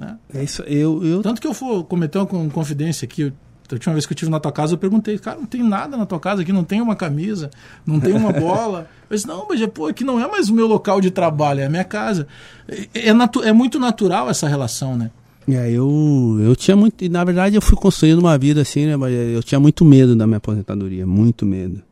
Né? 0.00 0.16
É 0.34 0.42
isso, 0.42 0.62
eu, 0.62 1.04
eu... 1.04 1.22
Tanto 1.22 1.40
que 1.40 1.46
eu 1.46 1.52
for 1.52 1.84
cometer 1.84 2.18
uma 2.18 2.50
confidência 2.50 3.04
aqui, 3.04 3.32
a 3.70 3.74
última 3.74 3.92
vez 3.92 4.06
que 4.06 4.12
eu 4.12 4.14
estive 4.14 4.30
na 4.30 4.40
tua 4.40 4.50
casa, 4.50 4.74
eu 4.74 4.78
perguntei, 4.78 5.18
cara, 5.18 5.38
não 5.38 5.46
tem 5.46 5.62
nada 5.62 5.96
na 5.96 6.06
tua 6.06 6.18
casa 6.18 6.42
aqui, 6.42 6.52
não 6.52 6.64
tem 6.64 6.80
uma 6.80 6.96
camisa, 6.96 7.50
não 7.86 8.00
tem 8.00 8.14
uma 8.14 8.32
bola. 8.34 8.88
Eu 9.08 9.14
disse, 9.14 9.28
não, 9.28 9.46
mas 9.48 9.64
pô, 9.66 9.86
aqui 9.86 10.02
não 10.02 10.18
é 10.18 10.26
mais 10.26 10.48
o 10.48 10.54
meu 10.54 10.66
local 10.66 11.00
de 11.00 11.10
trabalho, 11.10 11.60
é 11.60 11.66
a 11.66 11.70
minha 11.70 11.84
casa. 11.84 12.26
É, 12.66 13.08
é, 13.08 13.12
natu 13.12 13.42
é 13.42 13.52
muito 13.52 13.78
natural 13.78 14.28
essa 14.28 14.48
relação, 14.48 14.96
né? 14.96 15.10
É, 15.48 15.70
eu, 15.70 16.38
eu 16.40 16.56
tinha 16.56 16.76
muito. 16.76 17.08
Na 17.08 17.24
verdade, 17.24 17.56
eu 17.56 17.62
fui 17.62 17.76
construindo 17.76 18.18
uma 18.18 18.36
vida 18.38 18.60
assim, 18.60 18.86
né? 18.86 18.96
Mas 18.96 19.12
eu 19.12 19.42
tinha 19.42 19.60
muito 19.60 19.84
medo 19.84 20.16
da 20.16 20.26
minha 20.26 20.36
aposentadoria, 20.38 21.06
muito 21.06 21.46
medo 21.46 21.82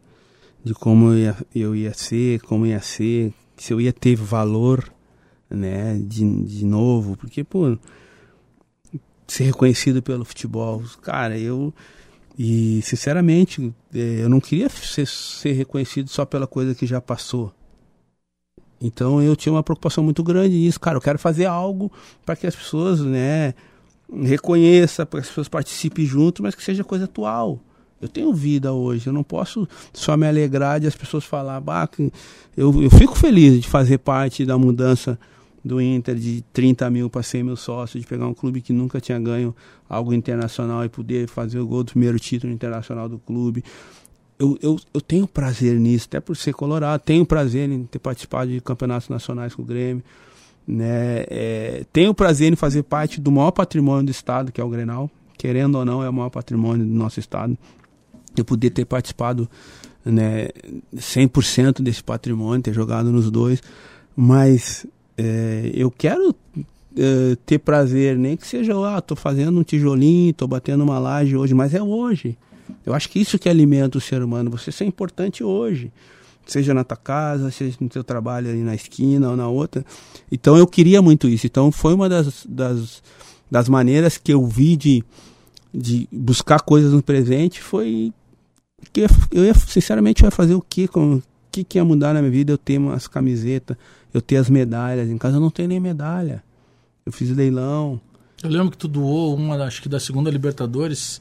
de 0.64 0.74
como 0.74 1.12
eu 1.12 1.18
ia, 1.18 1.36
eu 1.54 1.76
ia 1.76 1.94
ser, 1.94 2.40
como 2.42 2.66
ia 2.66 2.80
ser, 2.80 3.32
se 3.56 3.72
eu 3.72 3.80
ia 3.80 3.92
ter 3.92 4.16
valor, 4.16 4.84
né, 5.50 5.98
de, 6.02 6.44
de 6.44 6.64
novo, 6.64 7.16
porque, 7.16 7.42
pô, 7.42 7.76
ser 9.26 9.44
reconhecido 9.44 10.02
pelo 10.02 10.24
futebol, 10.24 10.82
cara, 11.02 11.38
eu, 11.38 11.72
e 12.38 12.80
sinceramente, 12.82 13.74
é, 13.94 14.22
eu 14.22 14.28
não 14.28 14.40
queria 14.40 14.68
ser, 14.68 15.06
ser 15.06 15.52
reconhecido 15.52 16.08
só 16.08 16.24
pela 16.24 16.46
coisa 16.46 16.74
que 16.74 16.86
já 16.86 17.00
passou. 17.00 17.52
Então 18.80 19.20
eu 19.20 19.34
tinha 19.34 19.52
uma 19.52 19.62
preocupação 19.62 20.04
muito 20.04 20.22
grande 20.22 20.54
nisso, 20.54 20.78
cara, 20.78 20.96
eu 20.96 21.00
quero 21.00 21.18
fazer 21.18 21.46
algo 21.46 21.90
para 22.24 22.36
que 22.36 22.46
as 22.46 22.54
pessoas, 22.54 23.00
né, 23.00 23.54
reconheçam, 24.22 25.04
para 25.04 25.20
que 25.20 25.24
as 25.24 25.28
pessoas 25.28 25.48
participem 25.48 26.06
junto, 26.06 26.42
mas 26.42 26.54
que 26.54 26.62
seja 26.62 26.84
coisa 26.84 27.04
atual. 27.04 27.60
Eu 28.00 28.08
tenho 28.08 28.32
vida 28.32 28.72
hoje, 28.72 29.08
eu 29.08 29.12
não 29.12 29.24
posso 29.24 29.68
só 29.92 30.16
me 30.16 30.26
alegrar 30.26 30.78
de 30.78 30.86
as 30.86 30.94
pessoas 30.94 31.24
falar, 31.24 31.60
bah, 31.60 31.88
eu, 32.56 32.82
eu 32.82 32.90
fico 32.90 33.16
feliz 33.16 33.60
de 33.60 33.68
fazer 33.68 33.98
parte 33.98 34.46
da 34.46 34.56
mudança 34.56 35.18
do 35.68 35.80
Inter 35.80 36.16
de 36.16 36.42
30 36.52 36.90
mil 36.90 37.10
para 37.10 37.22
100 37.22 37.42
mil 37.42 37.56
sócios, 37.56 38.02
de 38.02 38.08
pegar 38.08 38.26
um 38.26 38.34
clube 38.34 38.60
que 38.60 38.72
nunca 38.72 39.00
tinha 39.00 39.18
ganho 39.18 39.54
algo 39.88 40.12
internacional 40.12 40.84
e 40.84 40.88
poder 40.88 41.28
fazer 41.28 41.60
o 41.60 41.66
gol 41.66 41.84
do 41.84 41.90
primeiro 41.92 42.18
título 42.18 42.52
internacional 42.52 43.08
do 43.08 43.18
clube. 43.18 43.62
Eu, 44.38 44.58
eu, 44.62 44.76
eu 44.94 45.00
tenho 45.00 45.26
prazer 45.26 45.78
nisso, 45.78 46.06
até 46.08 46.20
por 46.20 46.36
ser 46.36 46.52
colorado, 46.52 47.00
tenho 47.00 47.24
prazer 47.26 47.70
em 47.70 47.84
ter 47.84 47.98
participado 47.98 48.50
de 48.50 48.60
campeonatos 48.60 49.08
nacionais 49.08 49.54
com 49.54 49.62
o 49.62 49.64
Grêmio. 49.64 50.02
Né? 50.66 51.24
É, 51.28 51.84
tenho 51.92 52.12
prazer 52.12 52.52
em 52.52 52.56
fazer 52.56 52.82
parte 52.82 53.20
do 53.20 53.30
maior 53.30 53.50
patrimônio 53.50 54.06
do 54.06 54.10
Estado, 54.10 54.50
que 54.50 54.60
é 54.60 54.64
o 54.64 54.68
Grenal. 54.68 55.10
Querendo 55.36 55.76
ou 55.76 55.84
não, 55.84 56.02
é 56.02 56.08
o 56.08 56.12
maior 56.12 56.30
patrimônio 56.30 56.84
do 56.84 56.92
nosso 56.92 57.20
Estado 57.20 57.56
eu 58.40 58.44
poder 58.44 58.70
ter 58.70 58.84
participado 58.84 59.48
né, 60.04 60.48
100% 60.94 61.82
desse 61.82 62.02
patrimônio, 62.02 62.62
ter 62.62 62.72
jogado 62.72 63.10
nos 63.10 63.30
dois, 63.30 63.62
mas 64.16 64.86
é, 65.18 65.72
eu 65.74 65.90
quero 65.90 66.34
é, 66.96 67.36
ter 67.44 67.58
prazer, 67.58 68.16
nem 68.16 68.36
que 68.36 68.46
seja, 68.46 68.72
ah, 68.86 69.00
tô 69.00 69.16
fazendo 69.16 69.58
um 69.58 69.62
tijolinho, 69.62 70.32
tô 70.32 70.46
batendo 70.46 70.84
uma 70.84 70.98
laje 70.98 71.36
hoje, 71.36 71.52
mas 71.54 71.74
é 71.74 71.82
hoje. 71.82 72.38
Eu 72.86 72.94
acho 72.94 73.08
que 73.08 73.18
isso 73.18 73.38
que 73.38 73.48
alimenta 73.48 73.98
o 73.98 74.00
ser 74.00 74.22
humano, 74.22 74.50
você 74.50 74.70
ser 74.70 74.84
importante 74.84 75.42
hoje. 75.42 75.92
Seja 76.46 76.72
na 76.72 76.82
tua 76.82 76.96
casa, 76.96 77.50
seja 77.50 77.76
no 77.80 77.88
teu 77.88 78.02
trabalho 78.02 78.48
ali 78.48 78.62
na 78.62 78.74
esquina 78.74 79.28
ou 79.28 79.36
na 79.36 79.48
outra. 79.48 79.84
Então 80.32 80.56
eu 80.56 80.66
queria 80.66 81.02
muito 81.02 81.28
isso. 81.28 81.46
Então 81.46 81.70
foi 81.70 81.92
uma 81.92 82.08
das, 82.08 82.46
das, 82.48 83.02
das 83.50 83.68
maneiras 83.68 84.16
que 84.16 84.32
eu 84.32 84.46
vi 84.46 84.74
de, 84.76 85.04
de 85.74 86.08
buscar 86.10 86.60
coisas 86.62 86.92
no 86.92 87.02
presente 87.02 87.60
foi 87.60 88.12
que 88.92 89.06
eu 89.32 89.44
ia, 89.44 89.54
sinceramente, 89.54 90.22
eu 90.22 90.26
ia 90.26 90.30
fazer 90.30 90.54
o 90.54 90.62
que 90.62 90.88
o 90.94 91.22
que, 91.50 91.64
que 91.64 91.78
ia 91.78 91.84
mudar 91.84 92.14
na 92.14 92.20
minha 92.20 92.30
vida? 92.30 92.52
Eu 92.52 92.58
ter 92.58 92.78
umas 92.78 93.06
camisetas, 93.06 93.76
eu 94.12 94.20
ter 94.20 94.36
as 94.36 94.48
medalhas. 94.48 95.08
Em 95.08 95.18
casa 95.18 95.36
eu 95.36 95.40
não 95.40 95.50
tenho 95.50 95.68
nem 95.68 95.80
medalha. 95.80 96.42
Eu 97.04 97.12
fiz 97.12 97.30
leilão. 97.30 98.00
Eu 98.42 98.50
lembro 98.50 98.70
que 98.70 98.78
tu 98.78 98.86
doou 98.86 99.34
uma, 99.34 99.56
acho 99.64 99.82
que 99.82 99.88
da 99.88 99.98
segunda 99.98 100.30
Libertadores. 100.30 101.20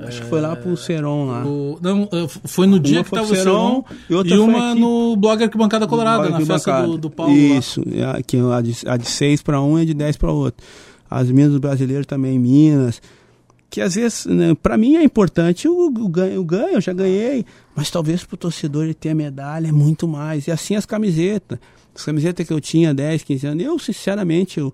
Acho 0.00 0.18
é, 0.18 0.20
que 0.22 0.26
foi 0.26 0.40
lá 0.40 0.56
pro 0.56 0.76
Seron 0.76 1.26
lá. 1.26 1.46
O, 1.46 1.78
não, 1.80 2.08
é, 2.12 2.26
foi 2.44 2.66
no 2.66 2.80
dia 2.80 2.98
uma 2.98 3.04
que 3.04 3.10
tava 3.10 3.32
o 3.32 3.36
Seron 3.36 3.84
e, 4.10 4.14
outra 4.14 4.34
e 4.34 4.38
uma 4.38 4.74
no 4.74 5.16
blog 5.16 5.44
Arquibancada 5.44 5.86
Colorada, 5.86 6.28
na 6.28 6.40
festa 6.40 6.82
do, 6.82 6.98
do 6.98 7.10
Paulo. 7.10 7.32
Isso, 7.32 7.82
lá. 7.86 8.20
que 8.20 8.36
a 8.36 8.60
de, 8.60 8.76
a 8.88 8.96
de 8.96 9.06
6 9.06 9.42
para 9.42 9.60
um 9.60 9.78
e 9.78 9.82
a 9.82 9.84
de 9.84 9.94
10 9.94 10.16
para 10.16 10.32
outro. 10.32 10.66
As 11.08 11.30
minhas 11.30 11.52
do 11.52 11.60
brasileiro 11.60 12.04
também 12.04 12.34
em 12.34 12.38
Minas 12.38 13.00
que 13.68 13.80
às 13.80 13.94
vezes, 13.94 14.26
né, 14.26 14.54
para 14.54 14.78
mim 14.78 14.96
é 14.96 15.02
importante 15.02 15.68
o, 15.68 15.86
o, 15.86 16.08
ganho, 16.08 16.40
o 16.40 16.44
ganho, 16.44 16.74
eu 16.74 16.80
já 16.80 16.92
ganhei, 16.92 17.44
mas 17.74 17.90
talvez 17.90 18.24
para 18.24 18.34
o 18.34 18.38
torcedor 18.38 18.84
ele 18.84 18.94
ter 18.94 19.10
a 19.10 19.14
medalha 19.14 19.68
é 19.68 19.72
muito 19.72 20.06
mais. 20.08 20.46
E 20.46 20.50
assim 20.50 20.76
as 20.76 20.86
camisetas. 20.86 21.58
As 21.96 22.04
camisetas 22.04 22.46
que 22.46 22.52
eu 22.52 22.60
tinha 22.60 22.92
10, 22.92 23.22
15 23.22 23.46
anos, 23.46 23.64
eu 23.64 23.78
sinceramente, 23.78 24.60
eu, 24.60 24.72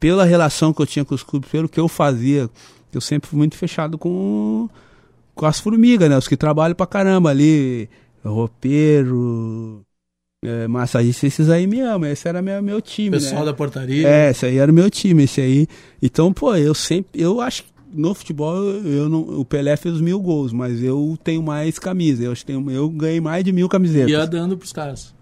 pela 0.00 0.24
relação 0.24 0.72
que 0.72 0.82
eu 0.82 0.86
tinha 0.86 1.04
com 1.04 1.14
os 1.14 1.22
clubes, 1.22 1.48
pelo 1.48 1.68
que 1.68 1.78
eu 1.78 1.86
fazia, 1.86 2.50
eu 2.92 3.00
sempre 3.00 3.30
fui 3.30 3.38
muito 3.38 3.56
fechado 3.56 3.96
com, 3.96 4.68
com 5.34 5.46
as 5.46 5.60
formigas, 5.60 6.10
né? 6.10 6.18
Os 6.18 6.26
que 6.26 6.36
trabalham 6.36 6.74
pra 6.74 6.86
caramba 6.86 7.30
ali, 7.30 7.88
roupeiro, 8.24 9.82
é, 10.44 10.66
massagista, 10.66 11.26
esses 11.26 11.48
aí 11.48 11.66
me 11.68 11.80
amam. 11.80 12.10
Esse 12.10 12.28
era 12.28 12.42
meu, 12.42 12.60
meu 12.62 12.80
time, 12.80 13.10
Pessoal 13.10 13.40
né? 13.40 13.46
da 13.46 13.54
portaria. 13.54 14.08
É, 14.08 14.30
esse 14.30 14.46
aí 14.46 14.58
era 14.58 14.72
o 14.72 14.74
meu 14.74 14.90
time, 14.90 15.22
esse 15.22 15.40
aí. 15.40 15.68
Então, 16.02 16.32
pô, 16.32 16.56
eu 16.56 16.74
sempre, 16.74 17.22
eu 17.22 17.40
acho 17.40 17.64
no 17.92 18.14
futebol 18.14 18.56
eu 18.56 19.08
não, 19.08 19.20
o 19.20 19.44
Pelé 19.44 19.76
fez 19.76 20.00
mil 20.00 20.20
gols, 20.20 20.52
mas 20.52 20.82
eu 20.82 21.18
tenho 21.22 21.42
mais 21.42 21.78
camisa. 21.78 22.24
Eu 22.24 22.32
acho 22.32 22.42
que 22.42 22.52
tenho, 22.52 22.70
eu 22.70 22.88
ganhei 22.88 23.20
mais 23.20 23.44
de 23.44 23.52
mil 23.52 23.68
camisetas. 23.68 24.10
Ia 24.10 24.26
dando 24.26 24.56
pros 24.56 24.72
caras. 24.72 25.14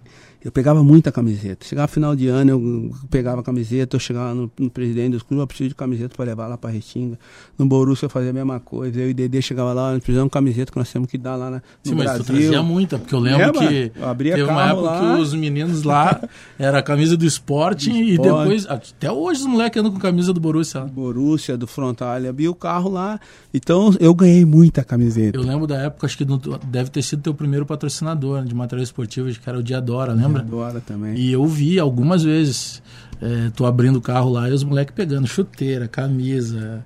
Eu 0.45 0.53
pegava 0.53 0.85
muita 0.85 1.11
camiseta. 1.11 1.67
Chegava 1.67 1.89
final 1.89 2.15
de 2.15 2.29
ano, 2.29 2.51
eu 2.51 2.91
pegava 3.11 3.43
camiseta, 3.43 3.97
eu 3.97 4.01
chegava 4.01 4.33
no, 4.35 4.51
no 4.59 4.71
presidente 4.71 5.13
dos 5.13 5.23
clubes, 5.23 5.41
eu 5.41 5.47
preciso 5.49 5.69
de 5.71 5.75
camiseta 5.75 6.15
para 6.15 6.27
levar 6.27 6.47
lá 6.47 6.57
para 6.57 6.71
Restinga. 6.71 7.19
No 7.59 7.67
Borussia 7.67 8.07
eu 8.07 8.11
fazia 8.11 8.31
a 8.31 8.33
mesma 8.33 8.61
coisa. 8.61 9.01
Eu 9.01 9.09
e 9.09 9.11
o 9.11 9.15
Dedê 9.15 9.43
chegava 9.43 9.73
lá, 9.73 9.93
nós 9.93 9.99
precisamos 10.01 10.29
de 10.29 10.33
camiseta 10.33 10.71
que 10.71 10.79
nós 10.79 10.93
temos 10.93 11.11
que 11.11 11.19
dar 11.19 11.35
lá 11.35 11.51
na, 11.51 11.57
no 11.57 11.63
Sim, 11.83 11.95
mas 11.97 12.05
Brasil. 12.05 12.25
tu 12.25 12.33
trazia 12.33 12.63
muita, 12.63 12.99
porque 12.99 13.15
eu 13.15 13.19
lembro 13.19 13.53
que 13.53 13.93
eu 13.97 14.09
abria 14.09 14.37
teve 14.37 14.49
uma 14.49 14.69
época 14.69 14.83
lá. 14.83 15.17
que 15.17 15.21
os 15.23 15.35
meninos 15.35 15.83
lá 15.83 16.21
era 16.57 16.79
a 16.79 16.83
camisa 16.83 17.17
do 17.17 17.25
esporte 17.25 17.91
e 17.91 18.17
depois, 18.17 18.65
até 18.69 19.11
hoje 19.11 19.41
os 19.41 19.47
moleques 19.47 19.81
andam 19.81 19.93
com 19.93 19.99
camisa 19.99 20.33
do 20.33 20.41
Borussia. 20.41 20.83
Borussia, 20.83 21.57
do 21.57 21.67
Frontal, 21.67 22.11
abria 22.29 22.51
o 22.51 22.55
carro 22.55 22.91
lá. 22.91 23.19
Então 23.53 23.93
eu 23.99 24.15
ganhei 24.15 24.45
muita 24.45 24.85
camiseta. 24.85 25.37
Eu 25.37 25.43
lembro 25.43 25.67
da 25.67 25.79
época, 25.79 26.07
acho 26.07 26.17
que 26.17 26.25
deve 26.67 26.91
ter 26.91 27.03
sido 27.03 27.23
teu 27.23 27.35
primeiro 27.35 27.67
patrocinador 27.67 28.45
de 28.45 28.55
material 28.55 28.85
esportivo, 28.85 29.29
que 29.29 29.49
era 29.49 29.59
o 29.59 29.63
Diadora, 29.63 30.13
lembra? 30.13 30.28
Diadora 30.35 30.81
também. 30.81 31.17
E 31.17 31.33
eu 31.33 31.47
vi 31.47 31.79
algumas 31.79 32.23
vezes. 32.23 32.83
É, 33.21 33.51
tô 33.51 33.67
abrindo 33.67 33.97
o 33.97 34.01
carro 34.01 34.31
lá 34.31 34.49
e 34.49 34.53
os 34.53 34.63
moleques 34.63 34.95
pegando 34.95 35.27
chuteira, 35.27 35.89
camisa, 35.89 36.85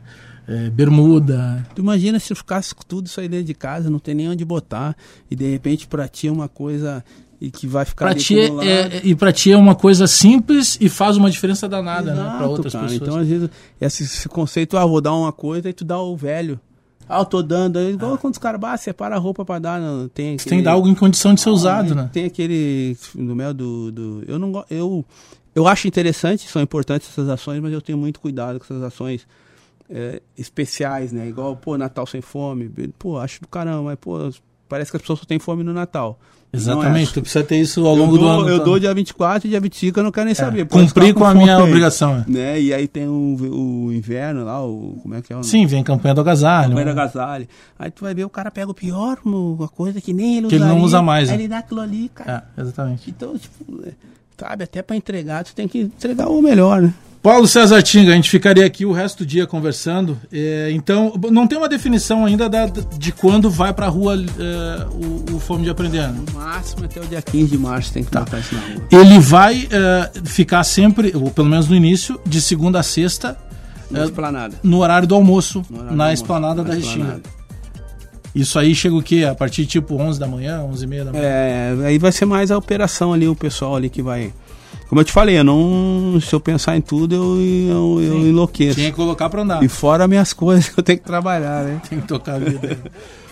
é, 0.48 0.70
bermuda. 0.70 1.66
Tu 1.74 1.82
imagina 1.82 2.18
se 2.18 2.32
eu 2.32 2.36
ficasse 2.36 2.74
com 2.74 2.82
tudo 2.82 3.06
isso 3.06 3.20
aí 3.20 3.28
dentro 3.28 3.46
de 3.46 3.54
casa, 3.54 3.90
não 3.90 3.98
tem 3.98 4.14
nem 4.14 4.30
onde 4.30 4.44
botar, 4.44 4.96
e 5.30 5.36
de 5.36 5.50
repente 5.50 5.86
pra 5.86 6.08
ti 6.08 6.28
é 6.28 6.32
uma 6.32 6.48
coisa 6.48 7.04
e 7.42 7.50
que 7.50 7.66
vai 7.66 7.84
ficar 7.84 8.06
pra 8.06 8.14
ti 8.14 8.38
é, 8.38 8.46
é, 8.46 9.00
E 9.02 9.16
pra 9.16 9.32
ti 9.32 9.50
é 9.50 9.56
uma 9.56 9.74
coisa 9.74 10.06
simples 10.06 10.78
e 10.80 10.88
faz 10.88 11.16
uma 11.16 11.28
diferença 11.28 11.68
danada, 11.68 12.12
Exato, 12.12 12.30
né? 12.30 12.38
Pra 12.38 12.48
outras 12.48 12.72
cara. 12.72 12.84
pessoas. 12.84 13.02
Então, 13.02 13.18
às 13.18 13.26
vezes, 13.26 13.50
esse, 13.80 14.04
esse, 14.04 14.28
conceito, 14.28 14.76
ah, 14.76 14.86
vou 14.86 15.00
dar 15.00 15.12
uma 15.12 15.32
coisa 15.32 15.68
e 15.68 15.72
tu 15.72 15.84
dá 15.84 16.00
o 16.00 16.16
velho. 16.16 16.60
Ah, 17.08 17.20
eu 17.20 17.24
tô 17.24 17.42
dando. 17.42 17.80
Igual 17.80 18.14
ah. 18.14 18.18
quando 18.18 18.34
os 18.34 18.38
caras, 18.38 18.60
bah, 18.60 18.76
separa 18.76 19.16
a 19.16 19.18
roupa 19.18 19.44
pra 19.44 19.58
dar. 19.58 19.80
Não, 19.80 20.08
tem 20.08 20.34
aquele, 20.34 20.50
tem 20.50 20.58
que 20.58 20.64
dar 20.64 20.72
algo 20.72 20.88
em 20.88 20.94
condição 20.94 21.34
de 21.34 21.40
ser 21.40 21.48
ah, 21.48 21.52
usado, 21.52 21.94
né? 21.94 22.10
Tem 22.12 22.24
aquele. 22.24 22.96
No 23.14 23.34
meu 23.34 23.52
do, 23.52 23.92
do. 23.92 24.24
Eu 24.26 24.38
não 24.38 24.64
Eu, 24.70 25.04
eu 25.54 25.66
acho 25.66 25.86
interessante, 25.86 26.48
são 26.48 26.62
importantes 26.62 27.08
essas 27.08 27.28
ações, 27.28 27.60
mas 27.60 27.72
eu 27.72 27.82
tenho 27.82 27.98
muito 27.98 28.20
cuidado 28.20 28.58
com 28.58 28.64
essas 28.64 28.82
ações 28.82 29.26
é, 29.90 30.22
especiais, 30.36 31.12
né? 31.12 31.28
Igual, 31.28 31.56
pô, 31.56 31.76
Natal 31.76 32.06
sem 32.06 32.20
fome. 32.20 32.70
Pô, 32.98 33.18
acho 33.18 33.40
do 33.40 33.48
caramba, 33.48 33.82
mas, 33.82 33.98
pô, 33.98 34.30
parece 34.72 34.90
que 34.90 34.96
as 34.96 35.02
pessoas 35.02 35.18
só 35.18 35.26
têm 35.26 35.38
fome 35.38 35.62
no 35.62 35.74
Natal. 35.74 36.18
Exatamente, 36.50 37.10
é. 37.10 37.12
tu 37.12 37.20
precisa 37.20 37.44
ter 37.44 37.56
isso 37.56 37.86
ao 37.86 37.94
longo 37.94 38.16
dou, 38.16 38.26
do 38.26 38.26
ano. 38.26 38.48
Eu 38.48 38.54
então. 38.54 38.64
dou 38.64 38.78
dia 38.78 38.94
24 38.94 39.46
e 39.46 39.50
dia 39.50 39.60
25 39.60 40.00
eu 40.00 40.04
não 40.04 40.10
quero 40.10 40.24
nem 40.24 40.34
saber. 40.34 40.66
Cumprir 40.66 41.12
com 41.12 41.24
a 41.26 41.34
minha 41.34 41.58
obrigação. 41.58 42.24
É. 42.26 42.30
Né? 42.30 42.60
E 42.60 42.72
aí 42.72 42.88
tem 42.88 43.06
o, 43.06 43.36
o 43.86 43.92
inverno 43.92 44.44
lá, 44.44 44.64
o, 44.64 44.98
como 45.02 45.14
é 45.14 45.20
que 45.20 45.30
é? 45.30 45.36
O, 45.36 45.42
Sim, 45.42 45.66
vem 45.66 45.84
campanha 45.84 46.14
do 46.14 46.22
agasalho. 46.22 46.70
campanha 46.70 46.86
do 46.86 46.90
agasalho. 46.90 47.48
Aí 47.78 47.90
tu 47.90 48.02
vai 48.02 48.14
ver 48.14 48.24
o 48.24 48.30
cara 48.30 48.50
pega 48.50 48.70
o 48.70 48.74
pior, 48.74 49.18
uma 49.24 49.68
coisa 49.68 50.00
que 50.00 50.14
nem 50.14 50.38
ele 50.38 50.48
Que 50.48 50.54
ele 50.54 50.64
não 50.64 50.80
usa 50.80 51.02
mais, 51.02 51.28
Aí 51.28 51.36
né? 51.36 51.42
ele 51.42 51.48
dá 51.48 51.58
aquilo 51.58 51.80
ali, 51.80 52.10
cara. 52.14 52.44
É, 52.56 52.60
exatamente. 52.62 53.10
Então, 53.10 53.36
tipo, 53.36 53.86
é, 53.86 53.92
sabe, 54.38 54.64
até 54.64 54.80
pra 54.80 54.96
entregar, 54.96 55.44
tu 55.44 55.54
tem 55.54 55.68
que 55.68 55.80
entregar 55.80 56.28
o 56.28 56.40
melhor, 56.40 56.80
né? 56.80 56.94
Paulo 57.22 57.46
César 57.46 57.80
Tinga, 57.82 58.10
a 58.10 58.14
gente 58.16 58.28
ficaria 58.28 58.66
aqui 58.66 58.84
o 58.84 58.90
resto 58.90 59.18
do 59.18 59.26
dia 59.26 59.46
conversando. 59.46 60.18
É, 60.32 60.70
então, 60.72 61.12
não 61.30 61.46
tem 61.46 61.56
uma 61.56 61.68
definição 61.68 62.24
ainda 62.24 62.48
da- 62.48 62.66
de 62.66 63.12
quando 63.12 63.48
vai 63.48 63.72
pra 63.72 63.86
rua 63.86 64.16
é, 64.16 64.86
o, 64.90 65.36
o 65.36 65.38
Fome 65.38 65.62
de 65.62 65.70
Aprender. 65.70 66.00
né? 66.08 66.20
No 66.26 66.32
máximo 66.40 66.84
até 66.84 67.00
o 67.00 67.04
dia 67.06 67.22
15 67.22 67.46
de 67.52 67.58
março 67.58 67.92
tem 67.92 68.02
que 68.02 68.10
botar 68.10 68.40
isso 68.40 68.54
na 68.56 68.60
rua. 68.60 68.82
Ele 68.90 69.20
vai 69.20 69.68
é, 69.70 70.10
ficar 70.24 70.64
sempre, 70.64 71.12
ou 71.14 71.30
pelo 71.30 71.48
menos 71.48 71.68
no 71.68 71.76
início, 71.76 72.20
de 72.26 72.40
segunda 72.40 72.80
a 72.80 72.82
sexta, 72.82 73.38
Na 73.88 74.00
É, 74.00 74.04
esplanada. 74.04 74.56
no 74.60 74.78
horário 74.78 75.06
do 75.06 75.14
almoço, 75.14 75.62
horário 75.70 75.90
do 75.90 75.96
na 75.96 76.04
almoço, 76.06 76.22
esplanada 76.24 76.62
na 76.64 76.68
da. 76.70 76.74
Restinga. 76.74 77.20
Isso 78.34 78.58
aí 78.58 78.74
chega 78.74 78.96
o 78.96 79.02
quê? 79.02 79.24
A 79.30 79.34
partir 79.34 79.66
tipo 79.66 79.94
11 79.94 80.18
da 80.18 80.26
manhã, 80.26 80.62
11 80.62 80.84
e 80.84 80.86
meia 80.88 81.04
da 81.04 81.12
manhã? 81.12 81.22
É, 81.24 81.74
aí 81.84 81.98
vai 81.98 82.10
ser 82.10 82.24
mais 82.24 82.50
a 82.50 82.56
operação 82.56 83.12
ali, 83.12 83.28
o 83.28 83.36
pessoal 83.36 83.76
ali 83.76 83.90
que 83.90 84.00
vai. 84.02 84.32
Como 84.88 85.00
eu 85.00 85.04
te 85.04 85.12
falei, 85.12 85.38
eu 85.38 85.44
não. 85.44 86.18
Se 86.20 86.34
eu 86.34 86.40
pensar 86.40 86.76
em 86.76 86.80
tudo, 86.80 87.14
eu, 87.14 87.40
eu, 87.40 88.02
eu 88.02 88.26
enlouqueço. 88.28 88.74
Tinha 88.76 88.90
que 88.90 88.96
colocar 88.96 89.28
pra 89.30 89.42
andar. 89.42 89.62
E 89.62 89.68
fora 89.68 90.06
minhas 90.06 90.32
coisas 90.34 90.68
que 90.68 90.78
eu 90.78 90.84
tenho 90.84 90.98
que 90.98 91.04
trabalhar, 91.04 91.64
né? 91.64 91.80
Tem 91.88 92.00
que 92.00 92.06
tocar 92.06 92.34
a 92.34 92.38
vida. 92.38 92.78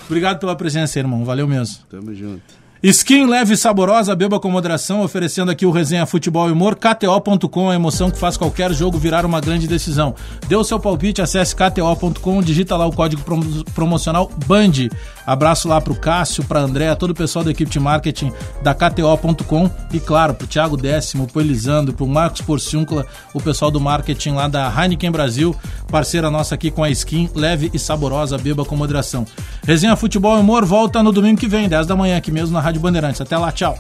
Obrigado 0.07 0.39
pela 0.41 0.57
presença, 0.57 0.99
irmão. 0.99 1.25
Valeu 1.25 1.47
mesmo. 1.47 1.77
Tamo 1.91 2.15
junto. 2.15 2.61
Skin 2.83 3.27
leve 3.27 3.53
e 3.53 3.57
saborosa, 3.59 4.17
beba 4.17 4.41
com 4.41 4.51
moderação, 4.51 5.03
oferecendo 5.03 5.51
aqui 5.51 5.67
o 5.67 5.71
Resenha 5.71 6.07
Futebol 6.07 6.49
e 6.49 6.53
Humor, 6.53 6.77
KTO.com, 6.77 7.69
a 7.69 7.75
emoção 7.75 8.11
que 8.11 8.19
faz 8.19 8.39
qualquer 8.39 8.73
jogo 8.73 8.97
virar 8.97 9.27
uma 9.27 9.39
grande 9.39 9.69
decisão. 9.69 10.15
Dê 10.49 10.57
o 10.57 10.65
seu 10.65 10.81
palpite, 10.81 11.21
acesse 11.21 11.55
KTO.com, 11.55 12.41
digita 12.43 12.79
lá 12.79 12.87
o 12.87 12.93
código 12.93 13.21
prom- 13.23 13.43
promocional 13.75 14.31
BAND. 14.47 14.89
Abraço 15.27 15.69
lá 15.69 15.81
pro 15.81 15.95
Cássio, 15.95 16.45
pra 16.45 16.61
André, 16.61 16.95
todo 16.95 17.11
o 17.11 17.15
pessoal 17.15 17.45
da 17.45 17.51
equipe 17.51 17.71
de 17.71 17.81
marketing 17.81 18.33
da 18.63 18.75
KTO.com 18.75 19.71
e 19.93 20.01
claro, 20.01 20.35
pro 20.35 20.47
Thiago 20.47 20.77
Décimo, 20.77 21.27
pro 21.27 21.41
Elisandro, 21.41 21.95
pro 21.95 22.07
Marcos 22.07 22.41
Porciúncula, 22.41 23.07
o 23.35 23.41
pessoal 23.41 23.71
do 23.71 23.81
marketing 23.81 24.33
lá 24.33 24.49
da 24.49 24.73
Heineken 24.77 25.11
Brasil, 25.11 25.55
parceira 25.89 26.31
nossa 26.31 26.55
aqui 26.55 26.71
com 26.71 26.83
a 26.83 26.91
Skin, 26.91 27.31
leve 27.35 27.71
e 27.73 27.79
saborosa, 27.79 28.39
beba 28.39 28.65
com 28.65 28.77
moderação. 28.77 29.27
Resenha 29.67 29.97
Futebol 29.97 30.37
e 30.37 30.41
Humor 30.41 30.65
volta 30.65 31.03
no 31.03 31.13
domingo 31.13 31.41
que 31.41 31.49
vem, 31.49 31.69
10 31.69 31.87
da 31.87 31.97
manhã, 31.97 32.17
aqui 32.17 32.31
mesmo 32.31 32.55
na 32.55 32.61
Rádio 32.61 32.81
Bandeirantes. 32.81 33.21
Até 33.21 33.37
lá, 33.37 33.53
tchau. 33.53 33.79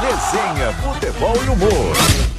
Resenha, 0.00 0.72
futebol 0.72 1.36
e 1.44 1.48
humor. 1.48 2.33